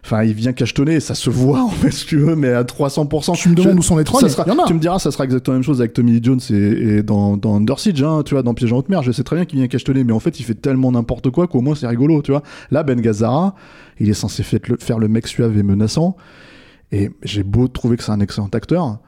Enfin, 0.02 0.22
il 0.24 0.32
vient 0.32 0.52
cachetonner, 0.54 0.98
ça 0.98 1.14
se 1.14 1.28
voit, 1.30 1.62
en 1.64 1.68
fait, 1.68 1.90
si 1.90 2.06
tu 2.06 2.16
veux, 2.16 2.34
mais 2.34 2.48
à 2.48 2.62
300%. 2.62 3.34
Tu 3.36 3.50
me 3.50 3.54
demandes 3.54 3.78
où 3.78 3.82
sont 3.82 3.96
les 3.98 4.04
ça 4.04 4.12
Il 4.22 4.30
sera- 4.30 4.44
y 4.46 4.50
en 4.50 4.58
a. 4.58 4.64
Tu 4.66 4.72
me 4.74 4.78
diras, 4.78 4.98
ça 4.98 5.10
sera 5.10 5.24
exactement 5.24 5.52
la 5.54 5.58
même 5.58 5.64
chose 5.64 5.80
avec 5.80 5.92
Tommy 5.92 6.20
Jones 6.22 6.40
et, 6.50 6.54
et 6.54 7.02
dans, 7.02 7.36
dans 7.36 7.56
Under 7.56 7.78
Siege, 7.78 8.02
hein, 8.02 8.22
tu 8.24 8.34
vois, 8.34 8.42
dans 8.42 8.54
Piège 8.54 8.72
en 8.72 8.78
haute 8.78 8.88
mer. 8.88 9.02
Je 9.02 9.12
sais 9.12 9.22
très 9.24 9.36
bien 9.36 9.44
qu'il 9.44 9.58
vient 9.58 9.68
cachetonner, 9.68 10.02
mais 10.04 10.12
en 10.12 10.20
fait, 10.20 10.40
il 10.40 10.42
fait 10.44 10.54
tellement 10.54 10.90
n'importe 10.90 11.30
quoi 11.30 11.46
qu'au 11.48 11.60
moins 11.60 11.74
c'est 11.74 11.86
rigolo, 11.86 12.22
tu 12.22 12.30
vois. 12.30 12.42
Là, 12.70 12.82
Ben 12.82 13.00
Gazzara, 13.00 13.54
il 13.98 14.08
est 14.08 14.14
censé 14.14 14.42
le- 14.68 14.76
faire 14.78 14.98
le 14.98 15.08
mec 15.08 15.26
suave 15.26 15.56
et 15.58 15.62
menaçant. 15.62 16.16
Et 16.92 17.10
j'ai 17.22 17.42
beau 17.42 17.68
trouver 17.68 17.96
que 17.96 18.02
c'est 18.02 18.10
un 18.12 18.20
excellent 18.20 18.48
acteur. 18.52 18.98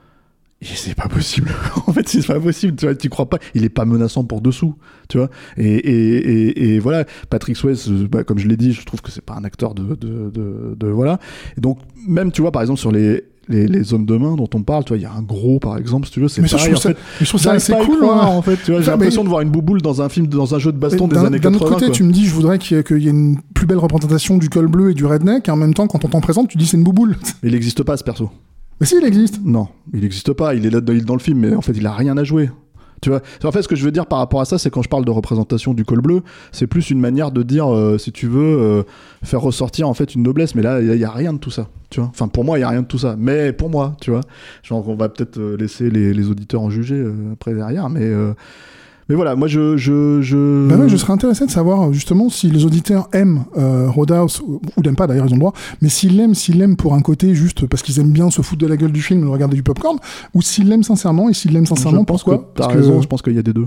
C'est 0.63 0.95
pas 0.95 1.09
possible. 1.09 1.51
en 1.87 1.93
fait, 1.93 2.09
c'est 2.09 2.27
pas 2.27 2.39
possible. 2.41 2.77
Tu 2.77 2.87
vois, 2.87 2.95
tu 2.95 3.09
crois 3.09 3.29
pas. 3.29 3.39
Il 3.55 3.65
est 3.65 3.69
pas 3.69 3.85
menaçant 3.85 4.25
pour 4.25 4.41
dessous. 4.41 4.75
Tu 5.09 5.19
vois. 5.19 5.29
Et, 5.57 5.67
et, 5.67 6.17
et, 6.17 6.75
et 6.75 6.79
voilà. 6.79 7.05
Patrick 7.31 7.57
Swayze, 7.57 7.89
euh, 7.91 8.07
bah, 8.11 8.23
comme 8.25 8.39
je 8.39 8.47
l'ai 8.49 8.57
dit, 8.57 8.73
je 8.73 8.85
trouve 8.85 9.01
que 9.03 9.11
c'est 9.11 9.25
pas 9.25 9.35
un 9.35 9.45
acteur 9.45 9.75
de, 9.75 9.95
de, 9.97 10.31
de, 10.31 10.75
de- 10.79 10.87
voilà. 10.89 11.19
Et 11.57 11.61
donc, 11.61 11.79
même, 12.07 12.31
tu 12.33 12.43
vois, 12.43 12.53
par 12.53 12.63
exemple, 12.63 12.79
sur 12.79 12.93
les, 12.93 13.25
les, 13.49 13.67
les 13.67 13.93
hommes 13.93 14.07
de 14.07 14.17
main 14.17 14.37
dont 14.37 14.49
on 14.55 14.63
parle, 14.63 14.85
tu 14.85 14.91
vois, 14.91 14.99
il 14.99 15.03
y 15.03 15.07
a 15.07 15.13
un 15.13 15.23
gros, 15.23 15.59
par 15.59 15.77
exemple, 15.79 16.07
si 16.07 16.13
tu 16.13 16.21
veux, 16.21 16.29
c'est 16.29 16.41
ça, 16.47 16.47
je 16.47 16.53
pareil. 16.57 16.73
trouve 16.75 16.77
en 16.77 16.81
ça, 16.81 16.89
fait. 16.95 17.25
je 17.25 17.29
trouve 17.29 17.41
ça 17.41 17.53
assez 17.53 17.73
cool. 17.85 17.99
croire, 17.99 18.23
hein. 18.31 18.37
en 18.37 18.43
fait. 18.43 18.57
Tu 18.65 18.71
vois, 18.71 18.81
j'ai 18.83 18.91
l'impression 18.93 19.25
de 19.25 19.29
voir 19.29 19.41
une 19.41 19.51
bouboule 19.51 19.83
dans 19.83 20.01
un 20.01 20.09
film, 20.09 20.29
dans 20.29 20.55
un 20.55 20.59
jeu 20.61 20.71
de 20.71 20.79
baston 20.79 21.09
des 21.09 21.17
D'un- 21.17 21.25
années 21.25 21.41
D'un 21.41 21.51
80. 21.51 21.57
autre 21.57 21.75
côté, 21.75 21.87
quoi. 21.87 21.95
tu 21.95 22.05
me 22.05 22.13
dis, 22.13 22.25
je 22.27 22.33
voudrais 22.35 22.59
qu'il 22.61 22.77
y, 22.79 23.03
y 23.03 23.07
ait 23.09 23.11
une 23.11 23.39
plus 23.55 23.67
belle 23.67 23.79
représentation 23.79 24.39
du 24.39 24.49
col 24.49 24.69
bleu 24.69 24.91
et 24.93 24.95
du 24.95 25.05
redneck, 25.07 25.49
et 25.49 25.51
en 25.51 25.57
même 25.57 25.75
temps, 25.75 25.89
quand 25.89 26.05
on 26.05 26.09
t'en 26.09 26.21
présente, 26.21 26.49
tu 26.49 26.57
dis 26.57 26.67
c'est 26.67 26.77
une 26.77 26.85
bouboule. 26.85 27.17
Il 27.43 27.51
n'existe 27.53 27.83
pas 27.83 27.97
ce 27.97 28.05
perso. 28.05 28.31
Mais 28.83 28.87
si, 28.87 28.97
il 28.97 29.05
existe. 29.05 29.39
Non, 29.45 29.69
il 29.95 30.01
n'existe 30.01 30.33
pas. 30.33 30.57
Il 30.57 30.67
est 30.67 30.71
là 30.71 30.81
dans, 30.81 31.15
le 31.15 31.21
film, 31.21 31.39
mais 31.39 31.55
en 31.55 31.63
fait, 31.63 31.71
il 31.71 31.87
a 31.87 31.93
rien 31.93 32.19
à 32.19 32.25
jouer. 32.25 32.51
Tu 33.01 33.11
vois? 33.11 33.23
En 33.45 33.53
fait, 33.53 33.63
ce 33.63 33.69
que 33.69 33.77
je 33.77 33.85
veux 33.85 33.93
dire 33.93 34.07
par 34.07 34.19
rapport 34.19 34.41
à 34.41 34.45
ça, 34.45 34.59
c'est 34.59 34.71
quand 34.71 34.83
je 34.83 34.89
parle 34.89 35.05
de 35.05 35.11
représentation 35.13 35.73
du 35.73 35.85
col 35.85 36.01
bleu, 36.01 36.23
c'est 36.51 36.67
plus 36.67 36.91
une 36.91 36.99
manière 36.99 37.31
de 37.31 37.45
dire, 37.45 37.73
euh, 37.73 37.97
si 37.97 38.11
tu 38.11 38.27
veux, 38.27 38.43
euh, 38.61 38.83
faire 39.23 39.41
ressortir 39.41 39.89
en 39.89 39.95
fait 39.95 40.17
une 40.17 40.25
noblesse. 40.25 40.57
Mais 40.57 40.63
là, 40.63 40.81
il 40.81 40.99
y 40.99 41.05
a 41.05 41.11
rien 41.13 41.33
de 41.33 41.39
tout 41.39 41.53
ça. 41.53 41.69
Tu 41.91 42.01
vois? 42.01 42.09
Enfin, 42.09 42.27
pour 42.27 42.43
moi, 42.43 42.59
il 42.59 42.63
y 42.63 42.65
a 42.65 42.71
rien 42.71 42.83
de 42.83 42.89
tout 42.89 42.99
ça. 42.99 43.15
Mais 43.17 43.53
pour 43.53 43.71
moi, 43.71 43.95
tu 44.01 44.11
vois? 44.11 44.23
Genre, 44.65 44.89
on 44.89 44.97
va 44.97 45.09
peut-être 45.09 45.39
euh, 45.39 45.57
laisser 45.57 45.89
les, 45.89 46.29
auditeurs 46.29 46.63
en 46.63 46.71
juger 46.71 47.07
après 47.35 47.55
derrière, 47.55 47.89
mais. 47.89 48.11
Mais 49.09 49.15
voilà, 49.15 49.35
moi 49.37 49.49
je. 49.49 49.77
je, 49.77 50.21
je... 50.23 50.69
Bah 50.69 50.77
ouais, 50.77 50.89
je 50.89 50.97
serais 50.97 51.13
intéressé 51.13 51.45
de 51.47 51.51
savoir 51.51 51.93
justement 51.93 52.29
si 52.29 52.49
les 52.51 52.65
auditeurs 52.65 53.09
aiment 53.13 53.45
euh, 53.59 53.89
Roadhouse, 53.91 54.43
ou, 54.47 54.61
ou 54.77 54.83
n'aiment 54.83 54.97
pas 54.97 55.07
d'ailleurs, 55.07 55.27
ils 55.27 55.33
ont 55.33 55.37
le 55.37 55.41
droit, 55.41 55.53
mais 55.81 55.89
s'ils 55.89 56.17
l'aiment, 56.17 56.35
s'ils 56.35 56.59
l'aiment 56.59 56.77
pour 56.77 56.95
un 56.95 57.01
côté 57.01 57.35
juste 57.35 57.67
parce 57.67 57.83
qu'ils 57.83 57.99
aiment 58.01 58.13
bien 58.13 58.31
se 58.31 58.43
foutre 58.43 58.63
de 58.63 58.67
la 58.67 58.77
gueule 58.77 58.93
du 58.93 59.03
film 59.03 59.25
et 59.27 59.31
regarder 59.31 59.57
du 59.57 59.63
popcorn, 59.63 59.99
ou 60.35 60.43
s'ils 60.43 60.69
l'aiment 60.69 60.83
sincèrement, 60.85 61.29
et 61.29 61.35
s'ils 61.35 61.53
l'aiment 61.53 61.65
Je 61.65 61.71
sincèrement, 61.71 62.05
pense 62.05 62.23
pourquoi 62.25 62.39
que 62.39 62.45
t'as 62.55 62.63
Parce 62.65 62.75
que- 62.75 62.79
raison, 62.79 63.03
je 63.03 63.09
pense 63.09 63.23
qu'il 63.23 63.35
y 63.35 63.39
a 63.39 63.43
des 63.43 63.53
deux. 63.53 63.67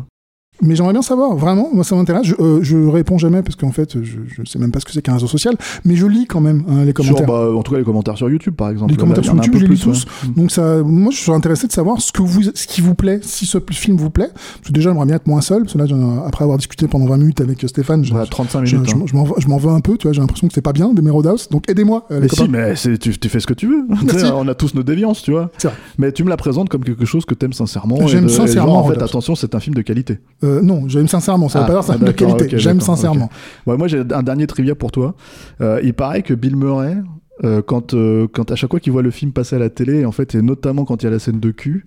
Mais 0.61 0.75
j'aimerais 0.75 0.93
bien 0.93 1.01
savoir, 1.01 1.35
vraiment, 1.35 1.69
moi 1.73 1.83
ça 1.83 1.95
m'intéresse. 1.95 2.27
Je, 2.27 2.35
euh, 2.39 2.59
je 2.61 2.77
réponds 2.77 3.17
jamais 3.17 3.41
parce 3.41 3.55
qu'en 3.57 3.71
fait, 3.71 4.01
je, 4.01 4.19
je 4.25 4.49
sais 4.49 4.57
même 4.57 4.71
pas 4.71 4.79
ce 4.79 4.85
que 4.85 4.91
c'est 4.93 5.01
qu'un 5.01 5.13
réseau 5.15 5.27
social, 5.27 5.55
mais 5.83 5.95
je 5.95 6.05
lis 6.07 6.25
quand 6.27 6.39
même 6.39 6.63
hein, 6.69 6.85
les 6.85 6.93
commentaires. 6.93 7.17
Sur, 7.17 7.27
bah, 7.27 7.51
en 7.53 7.61
tout 7.61 7.73
cas, 7.73 7.77
les 7.77 7.83
commentaires 7.83 8.17
sur 8.17 8.29
YouTube, 8.29 8.55
par 8.55 8.69
exemple. 8.69 8.91
les 8.91 8.97
commentaires 8.97 9.23
Là, 9.23 9.29
sur 9.31 9.35
YouTube, 9.35 9.55
je 9.59 9.65
les 9.65 9.75
lis 9.75 9.81
tous. 9.81 10.05
ouais. 10.05 10.29
Donc 10.37 10.51
ça, 10.51 10.81
moi, 10.83 11.11
je 11.11 11.17
suis 11.17 11.31
intéressé 11.31 11.67
de 11.67 11.71
savoir 11.73 11.99
ce 12.01 12.11
que 12.13 12.21
vous, 12.21 12.41
ce 12.53 12.67
qui 12.67 12.79
vous 12.81 12.95
plaît, 12.95 13.19
si 13.21 13.45
ce 13.45 13.57
film 13.71 13.97
vous 13.97 14.09
plaît. 14.09 14.29
Parce 14.33 14.67
que 14.67 14.71
déjà, 14.71 14.89
j'aimerais 14.91 15.05
bien 15.07 15.17
être 15.17 15.27
moins 15.27 15.41
seul. 15.41 15.63
Parce 15.63 15.73
que 15.73 15.77
là, 15.77 15.85
j'en- 15.87 16.23
après 16.25 16.43
avoir 16.43 16.57
discuté 16.57 16.87
pendant 16.87 17.05
20 17.05 17.17
minutes 17.17 17.41
avec 17.41 17.61
Stéphane, 17.67 18.05
je, 18.05 18.11
Voilà, 18.11 18.25
35 18.25 18.65
je, 18.65 18.75
minutes. 18.77 18.89
je- 18.91 18.95
hein. 18.95 19.33
je 19.37 19.47
m'en 19.47 19.57
veux 19.57 19.69
un 19.71 19.81
peu. 19.81 19.97
Tu 19.97 20.07
vois, 20.07 20.13
j'ai 20.13 20.21
l'impression 20.21 20.47
que 20.47 20.53
c'est 20.53 20.61
pas 20.61 20.73
bien 20.73 20.93
d'aimer 20.93 21.09
Roadhouse. 21.11 21.49
Donc 21.49 21.69
aidez-moi. 21.69 22.05
euh, 22.11 22.15
les 22.15 22.21
Mais 22.21 22.27
copains. 22.29 22.75
si, 22.75 22.87
mais 22.89 22.97
tu, 22.97 23.17
tu 23.19 23.29
fais 23.29 23.39
ce 23.41 23.47
que 23.47 23.53
tu 23.53 23.67
veux. 23.67 23.85
On 24.35 24.47
a 24.47 24.55
tous 24.55 24.73
nos 24.73 24.83
déviances, 24.83 25.21
tu 25.21 25.31
vois. 25.31 25.51
Mais 25.97 26.11
tu 26.13 26.23
me 26.23 26.29
la 26.29 26.37
présentes 26.37 26.69
comme 26.69 26.83
quelque 26.85 27.05
chose 27.05 27.25
que 27.25 27.33
t'aimes 27.33 27.53
sincèrement. 27.53 28.07
J'aime 28.07 28.29
sincèrement 28.29 28.77
en 28.79 28.87
fait, 28.87 29.01
attention, 29.01 29.35
c'est 29.35 29.53
un 29.53 29.59
film 29.59 29.75
de 29.75 29.81
qualité. 29.81 30.19
Euh, 30.45 30.61
non, 30.61 30.87
j'aime 30.87 31.07
sincèrement. 31.07 31.49
Ça 31.49 31.59
veut 31.59 31.65
Ah, 31.65 31.67
pas 31.67 31.73
dire 31.73 31.83
ça 31.83 31.95
ah, 31.99 32.05
de 32.05 32.11
qualité. 32.11 32.57
j'aime 32.57 32.81
sincèrement. 32.81 33.29
Ouais, 33.65 33.77
moi, 33.77 33.87
j'ai 33.87 33.99
un 34.11 34.23
dernier 34.23 34.47
trivia 34.47 34.75
pour 34.75 34.91
toi. 34.91 35.15
Euh, 35.61 35.79
il 35.83 35.93
paraît 35.93 36.21
que 36.21 36.33
Bill 36.33 36.55
Murray, 36.55 36.97
euh, 37.43 37.61
quand, 37.61 37.93
euh, 37.93 38.27
quand 38.31 38.51
à 38.51 38.55
chaque 38.55 38.71
fois 38.71 38.79
qu'il 38.79 38.93
voit 38.93 39.01
le 39.01 39.11
film 39.11 39.31
passer 39.33 39.55
à 39.55 39.59
la 39.59 39.69
télé, 39.69 40.05
en 40.05 40.11
fait, 40.11 40.35
et 40.35 40.41
notamment 40.41 40.85
quand 40.85 41.01
il 41.01 41.05
y 41.05 41.07
a 41.07 41.11
la 41.11 41.19
scène 41.19 41.39
de 41.39 41.51
cul, 41.51 41.85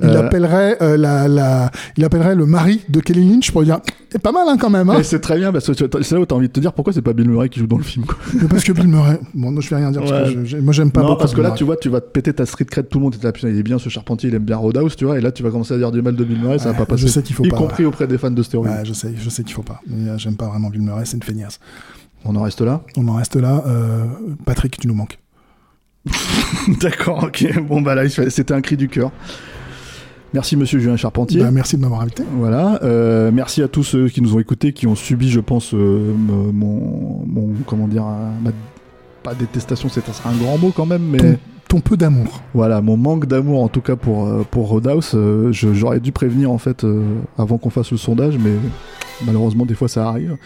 Il 0.00 0.06
euh, 0.08 0.26
appellerait 0.26 0.76
euh, 0.82 0.96
la, 0.96 1.28
la, 1.28 1.70
il 1.96 2.04
appellerait 2.04 2.34
le 2.34 2.46
mari 2.46 2.80
de 2.88 2.98
Kelly 3.00 3.28
Lynch 3.30 3.52
pour 3.52 3.60
lui 3.60 3.66
dire, 3.66 3.78
c'est 4.10 4.18
pas 4.20 4.32
mal 4.32 4.42
hein, 4.48 4.56
quand 4.60 4.68
même. 4.70 4.90
Hein 4.90 4.98
c'est 5.04 5.20
très 5.20 5.36
bien 5.38 5.52
parce 5.52 5.66
que 5.66 5.72
c'est 6.02 6.12
là 6.14 6.20
où 6.20 6.26
t'as 6.26 6.34
envie 6.34 6.48
de 6.48 6.52
te 6.52 6.58
dire 6.58 6.72
pourquoi 6.72 6.92
c'est 6.92 7.00
pas 7.02 7.12
Bill 7.12 7.28
Murray 7.28 7.48
qui 7.48 7.60
joue 7.60 7.66
dans 7.68 7.76
le 7.76 7.84
film. 7.84 8.04
Quoi. 8.04 8.16
Parce 8.50 8.64
que 8.64 8.72
Bill 8.72 8.88
Murray. 8.88 9.20
Bon, 9.34 9.52
non, 9.52 9.60
je 9.60 9.70
vais 9.70 9.76
rien 9.76 9.92
dire 9.92 10.00
parce 10.00 10.10
Ouais. 10.12 10.34
que 10.34 10.40
je- 10.40 10.44
j'ai- 10.46 10.60
moi 10.60 10.72
j'aime 10.72 10.90
pas 10.90 11.02
non, 11.02 11.08
beaucoup. 11.10 11.20
parce 11.20 11.30
que 11.30 11.36
Bill 11.36 11.42
là, 11.44 11.48
Murray. 11.50 11.58
tu 11.58 11.64
vois, 11.64 11.76
tu 11.76 11.88
vas 11.90 12.00
te 12.00 12.10
péter 12.10 12.32
ta 12.32 12.44
street 12.44 12.64
cred, 12.64 12.88
tout 12.88 12.98
le 12.98 13.04
monde 13.04 13.14
est 13.14 13.22
là, 13.22 13.30
putain, 13.30 13.48
il 13.50 13.58
est 13.58 13.62
bien 13.62 13.78
ce 13.78 13.88
charpentier, 13.88 14.30
il 14.30 14.34
aime 14.34 14.42
bien 14.44 14.56
Roadhouse, 14.56 14.96
tu 14.96 15.04
vois, 15.04 15.16
et 15.16 15.20
là, 15.20 15.30
tu 15.30 15.42
vas 15.44 15.50
commencer 15.50 15.74
à 15.74 15.78
dire 15.78 15.92
du 15.92 16.02
mal 16.02 16.16
de 16.16 16.24
Bill 16.24 16.40
Murray, 16.40 16.58
ça 16.58 16.64
va 16.66 16.70
Ouais, 16.72 16.78
pas 16.78 16.86
passer. 16.86 17.02
je 17.02 17.08
sais 17.12 17.22
qu'il 17.22 17.36
faut 17.36 17.44
y 17.44 17.48
pas, 17.50 17.56
compris 17.56 17.84
auprès 17.84 18.08
des 18.08 18.18
fans 18.18 18.30
de 18.32 18.42
stéroïdes. 18.42 18.72
Ouais, 18.72 18.84
je 18.84 18.92
sais, 18.92 19.14
je 19.16 19.28
sais 19.30 19.44
qu'il 19.44 19.54
faut 19.54 19.62
pas. 19.62 19.80
Euh, 19.92 20.18
j'aime 20.18 20.36
pas 20.36 20.46
vraiment 20.48 20.70
Bill 20.70 20.82
Murray, 20.82 21.04
c'est 21.04 21.16
une 21.16 21.22
feignasse. 21.22 21.60
On 22.24 22.34
en 22.36 22.42
reste 22.42 22.62
là? 22.62 22.82
On 22.96 23.06
en 23.06 23.14
reste 23.14 23.36
là. 23.36 23.62
Euh, 23.66 24.04
Patrick, 24.44 24.78
tu 24.80 24.88
nous 24.88 24.94
manques. 24.94 25.18
D'accord, 26.80 27.24
ok. 27.24 27.60
Bon, 27.68 27.80
bah 27.82 27.94
là, 27.94 28.08
c'était 28.08 28.52
un 28.54 28.60
cri 28.60 28.76
du 28.76 28.88
cœur. 28.88 29.10
Merci, 30.34 30.56
monsieur 30.56 30.80
Julien 30.80 30.96
Charpentier. 30.96 31.40
Bah, 31.40 31.52
merci 31.52 31.76
de 31.76 31.80
m'avoir 31.80 32.00
invité. 32.00 32.24
Voilà, 32.36 32.80
euh, 32.82 33.30
merci 33.32 33.62
à 33.62 33.68
tous 33.68 33.84
ceux 33.84 34.08
qui 34.08 34.20
nous 34.20 34.34
ont 34.34 34.40
écoutés, 34.40 34.72
qui 34.72 34.88
ont 34.88 34.96
subi, 34.96 35.30
je 35.30 35.38
pense, 35.38 35.72
euh, 35.74 36.12
mon, 36.12 37.24
mon, 37.24 37.50
comment 37.64 37.86
dire, 37.86 38.04
ma, 38.42 38.50
pas 39.22 39.34
détestation, 39.34 39.88
c'est 39.88 40.02
un 40.08 40.36
grand 40.36 40.58
mot 40.58 40.72
quand 40.74 40.86
même, 40.86 41.02
mais 41.02 41.18
Ton, 41.18 41.38
ton 41.74 41.80
peu 41.80 41.96
d'amour. 41.96 42.40
voilà, 42.54 42.80
mon 42.80 42.96
manque 42.96 43.26
d'amour 43.26 43.62
en 43.62 43.68
tout 43.68 43.80
cas 43.80 43.96
pour 43.96 44.26
euh, 44.28 44.44
pour 44.48 44.68
Roadhouse, 44.68 45.10
euh, 45.14 45.50
j'aurais 45.52 45.98
dû 45.98 46.12
prévenir 46.12 46.52
en 46.52 46.58
fait 46.58 46.84
euh, 46.84 47.02
avant 47.36 47.58
qu'on 47.58 47.70
fasse 47.70 47.90
le 47.90 47.96
sondage, 47.96 48.38
mais 48.38 48.52
malheureusement 49.26 49.66
des 49.66 49.74
fois 49.74 49.88
ça 49.88 50.06
arrive. 50.06 50.36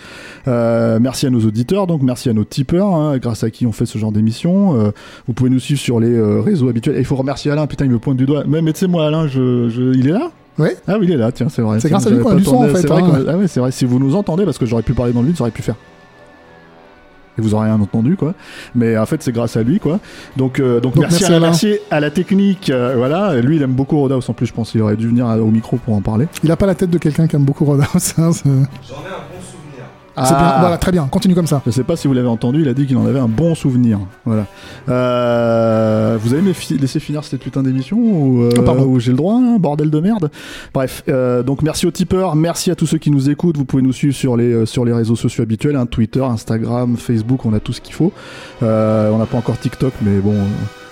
Euh, 0.47 0.99
merci 1.01 1.26
à 1.26 1.31
nos 1.31 1.41
auditeurs, 1.41 1.87
donc 1.87 2.01
merci 2.03 2.31
à 2.31 2.33
nos 2.33 2.45
tipeurs, 2.45 2.95
hein, 2.95 3.18
grâce 3.18 3.45
à 3.45 3.51
qui 3.51 3.66
on 3.66 3.72
fait 3.72 3.85
ce 3.87 3.99
genre 3.99 4.11
d'émission. 4.12 4.93
Vous 5.26 5.33
pouvez 5.35 5.51
nous 5.51 5.61
suivre 5.61 5.81
sur 5.81 6.01
les 6.01 6.18
réseaux 6.41 6.68
habituels. 6.70 6.97
Et 6.97 7.01
il 7.01 7.05
faut 7.05 7.16
remercier 7.16 7.51
Alain, 7.51 7.66
putain 7.66 7.85
il 7.85 7.91
me 7.91 7.99
pointe 7.99 8.16
du 8.16 8.24
doigt. 8.24 8.45
Mais, 8.49 8.62
mais 8.62 8.72
tu 8.72 8.81
sais 8.81 8.87
moi 8.87 9.07
Alain, 9.07 9.26
je, 9.26 9.68
je- 9.68 9.95
il 9.95 10.09
est 10.09 10.12
là? 10.12 10.31
Ouais. 10.59 10.76
ah 10.89 10.97
oui, 10.99 11.07
il 11.09 11.12
est 11.12 11.16
là, 11.16 11.31
tiens, 11.31 11.49
c'est 11.51 11.62
vrai. 11.62 11.79
C'est 11.79 11.89
grâce 11.91 12.07
à 12.07 12.11
lui 12.11 12.20
qu'on 12.20 12.31
a 12.31 12.35
du 12.37 12.45
son, 12.45 12.57
en 12.57 12.64
fait, 12.68 12.87
vrai 12.87 13.03
hein. 13.03 13.24
Ah 13.29 13.37
ouais, 13.37 13.47
c'est 13.47 13.61
vrai. 13.61 13.70
Si 13.70 13.85
vous 13.85 13.99
nous 14.01 14.16
entendez, 14.16 14.45
parce 14.45 14.59
que 14.59 14.66
j'aurais 14.66 14.83
pu 14.83 14.93
parler 14.95 15.12
dans 15.12 15.20
le 15.20 15.26
vide, 15.29 15.37
j'aurais 15.37 15.51
pu 15.53 15.62
faire. 15.62 15.76
Et 17.39 17.41
vous 17.41 17.55
aurez 17.55 17.66
rien 17.70 17.80
entendu, 17.80 18.16
quoi. 18.16 18.34
Mais 18.74 18.99
en 18.99 19.07
fait, 19.07 19.22
c'est 19.22 19.32
grâce 19.32 19.57
à 19.57 19.62
lui, 19.62 19.78
quoi. 19.80 20.01
Donc, 20.36 20.59
euh, 20.61 20.80
donc, 20.80 20.95
Donc, 20.95 21.03
merci, 21.03 21.20
merci 21.20 21.32
à, 21.32 21.36
Alain. 21.36 21.47
merci 21.47 21.76
à 21.91 22.01
la 22.01 22.11
technique. 22.11 22.70
euh, 22.70 22.95
voilà. 22.97 23.36
Lui, 23.41 23.57
il 23.57 23.62
aime 23.62 23.72
beaucoup 23.72 23.97
Roadhouse 23.99 24.28
en 24.28 24.32
plus, 24.34 24.47
je 24.47 24.53
pense. 24.53 24.70
qu'il 24.72 24.82
aurait 24.82 24.97
dû 24.97 25.07
venir 25.09 25.26
à- 25.26 25.39
au 25.39 25.51
micro 25.51 25.76
pour 25.76 25.95
en 25.95 26.01
parler. 26.03 26.26
Il 26.43 26.51
a 26.51 26.57
pas 26.57 26.66
la 26.66 26.74
tête 26.74 26.91
de 26.91 26.99
quelqu'un 26.99 27.26
qui 27.26 27.36
aime 27.36 27.45
beaucoup 27.45 27.64
Roadhouse. 27.64 27.86
hein, 28.18 28.30
c'est 28.32 28.43
c'est 28.43 28.49
bien. 28.49 28.57
Ah. 30.21 30.57
Voilà, 30.61 30.79
très 30.79 30.93
bien. 30.93 31.07
Continue 31.11 31.35
comme 31.35 31.47
ça. 31.47 31.62
Je 31.66 31.71
sais 31.71 31.85
pas 31.85 31.97
si 31.97 32.09
vous 32.09 32.14
l'avez 32.14 32.29
entendu, 32.29 32.62
il 32.62 32.69
a 32.69 32.75
dit 32.75 32.87
qu'il 32.87 32.97
en 32.97 33.07
avait 33.07 33.19
un 33.21 33.29
bon 33.29 33.55
souvenir. 33.55 33.99
Voilà. 34.25 34.47
Euh, 34.89 36.19
vous 36.21 36.53
fi- 36.53 36.79
laisser 36.79 37.01
finir 37.01 37.25
cette 37.25 37.41
putain 37.41 37.62
d'émission 37.62 37.97
ou, 37.99 38.43
euh, 38.43 38.51
Oh, 38.66 38.83
ou 38.85 39.01
j'ai 39.01 39.11
le 39.12 39.16
droit, 39.16 39.35
hein, 39.37 39.57
bordel 39.59 39.91
de 39.91 40.01
merde? 40.01 40.31
Bref, 40.75 41.03
euh, 41.09 41.43
donc 41.43 41.62
merci 41.62 41.87
aux 41.87 41.91
tipeurs, 41.91 42.37
merci 42.37 42.71
à 42.71 42.75
tous 42.75 42.87
ceux 42.87 42.99
qui 42.99 43.11
nous 43.11 43.31
écoutent. 43.31 43.57
Vous 43.57 43.64
pouvez 43.64 43.83
nous 43.83 43.93
suivre 43.93 44.14
sur 44.14 44.37
les 44.37 44.53
euh, 44.53 44.66
sur 44.66 44.85
les 44.85 44.93
réseaux 44.93 45.16
sociaux 45.16 45.43
habituels, 45.43 45.77
hein, 45.77 45.87
Twitter, 45.87 46.23
Instagram, 46.23 46.97
Facebook, 46.97 47.45
on 47.47 47.53
a 47.55 47.61
tout 47.61 47.73
ce 47.73 47.81
qu'il 47.81 47.95
faut. 47.95 48.12
Euh, 48.62 49.11
on 49.12 49.19
n'a 49.19 49.27
pas 49.27 49.39
encore 49.39 49.59
TikTok, 49.59 49.93
mais 50.03 50.19
bon, 50.19 50.35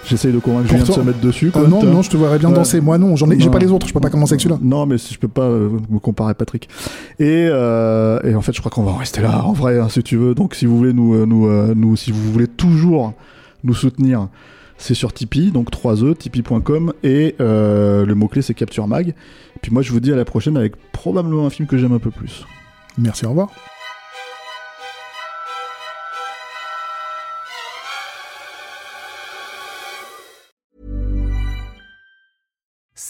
j'essaye 0.07 0.32
de 0.32 0.38
convaincre 0.38 0.68
Julien 0.68 0.84
de 0.84 0.92
se 0.92 1.00
mettre 1.00 1.20
dessus. 1.20 1.50
Quoi, 1.50 1.66
non, 1.66 1.82
non, 1.82 2.02
je 2.02 2.11
te 2.11 2.16
verrais 2.16 2.38
bien 2.38 2.50
danser. 2.50 2.80
Moi, 2.80 2.98
non, 2.98 3.16
j'en 3.16 3.30
ai, 3.30 3.38
j'ai 3.38 3.50
pas 3.50 3.59
les 3.59 3.70
autres. 3.70 3.86
Je 3.86 3.92
peux 3.92 4.00
pas 4.00 4.11
commencer 4.11 4.34
avec 4.34 4.40
celui-là. 4.40 4.59
Non, 4.62 4.86
mais 4.86 4.96
je 4.98 5.18
peux 5.18 5.28
pas 5.28 5.42
euh, 5.42 5.70
me 5.90 5.98
comparer 5.98 6.30
à 6.30 6.34
Patrick. 6.34 6.68
Et, 7.18 7.48
euh, 7.50 8.20
et 8.24 8.34
en 8.34 8.42
fait, 8.42 8.52
je 8.52 8.61
crois 8.61 8.70
qu'on 8.70 8.82
va 8.82 8.92
en 8.92 8.96
rester 8.96 9.20
là, 9.20 9.44
en 9.44 9.52
vrai, 9.52 9.78
hein, 9.78 9.88
si 9.88 10.02
tu 10.02 10.16
veux. 10.16 10.34
Donc, 10.34 10.54
si 10.54 10.66
vous 10.66 10.76
voulez 10.76 10.92
nous, 10.92 11.14
euh, 11.14 11.26
nous, 11.26 11.46
euh, 11.46 11.74
nous, 11.76 11.96
si 11.96 12.12
vous 12.12 12.32
voulez 12.32 12.46
toujours 12.48 13.14
nous 13.64 13.74
soutenir, 13.74 14.28
c'est 14.78 14.94
sur 14.94 15.12
Tipeee, 15.12 15.50
donc 15.50 15.70
3e, 15.70 16.14
tipeee.com, 16.14 16.92
et 17.02 17.34
euh, 17.40 18.04
le 18.04 18.14
mot-clé 18.14 18.42
c'est 18.42 18.54
Capture 18.54 18.86
Mag. 18.86 19.09
Et 19.09 19.59
puis 19.61 19.72
moi, 19.72 19.82
je 19.82 19.92
vous 19.92 20.00
dis 20.00 20.12
à 20.12 20.16
la 20.16 20.24
prochaine 20.24 20.57
avec 20.57 20.74
probablement 20.92 21.46
un 21.46 21.50
film 21.50 21.66
que 21.66 21.78
j'aime 21.78 21.92
un 21.92 21.98
peu 21.98 22.11
plus. 22.11 22.44
Merci, 22.98 23.26
au 23.26 23.30
revoir. 23.30 23.50